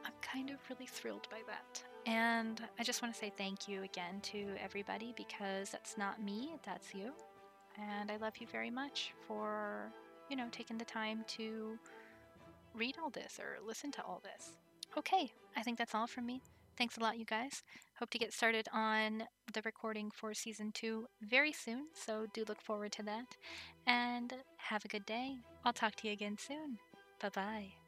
I'm 0.04 0.12
kind 0.20 0.50
of 0.50 0.56
really 0.68 0.86
thrilled 0.86 1.28
by 1.30 1.38
that. 1.46 1.82
And 2.06 2.62
I 2.78 2.82
just 2.82 3.00
want 3.00 3.14
to 3.14 3.18
say 3.18 3.32
thank 3.36 3.66
you 3.66 3.82
again 3.82 4.20
to 4.24 4.46
everybody 4.62 5.14
because 5.16 5.70
that's 5.70 5.96
not 5.96 6.22
me, 6.22 6.52
that's 6.64 6.94
you. 6.94 7.12
And 7.78 8.10
I 8.10 8.16
love 8.16 8.36
you 8.38 8.46
very 8.46 8.70
much 8.70 9.12
for, 9.26 9.92
you 10.28 10.36
know, 10.36 10.46
taking 10.52 10.78
the 10.78 10.84
time 10.84 11.24
to 11.28 11.78
read 12.74 12.96
all 13.02 13.10
this 13.10 13.38
or 13.38 13.58
listen 13.66 13.90
to 13.92 14.02
all 14.04 14.22
this. 14.22 14.56
Okay, 14.96 15.32
I 15.56 15.62
think 15.62 15.78
that's 15.78 15.94
all 15.94 16.06
from 16.06 16.26
me. 16.26 16.40
Thanks 16.76 16.96
a 16.96 17.00
lot, 17.00 17.18
you 17.18 17.24
guys. 17.24 17.62
Hope 17.98 18.10
to 18.10 18.18
get 18.18 18.32
started 18.32 18.66
on 18.72 19.24
the 19.52 19.62
recording 19.64 20.10
for 20.10 20.34
season 20.34 20.72
two 20.72 21.06
very 21.22 21.52
soon, 21.52 21.86
so 21.94 22.26
do 22.32 22.44
look 22.48 22.60
forward 22.60 22.92
to 22.92 23.02
that. 23.04 23.36
And 23.86 24.34
have 24.56 24.84
a 24.84 24.88
good 24.88 25.06
day. 25.06 25.36
I'll 25.64 25.72
talk 25.72 25.94
to 25.96 26.08
you 26.08 26.12
again 26.12 26.36
soon. 26.38 26.78
Bye 27.20 27.28
bye. 27.28 27.83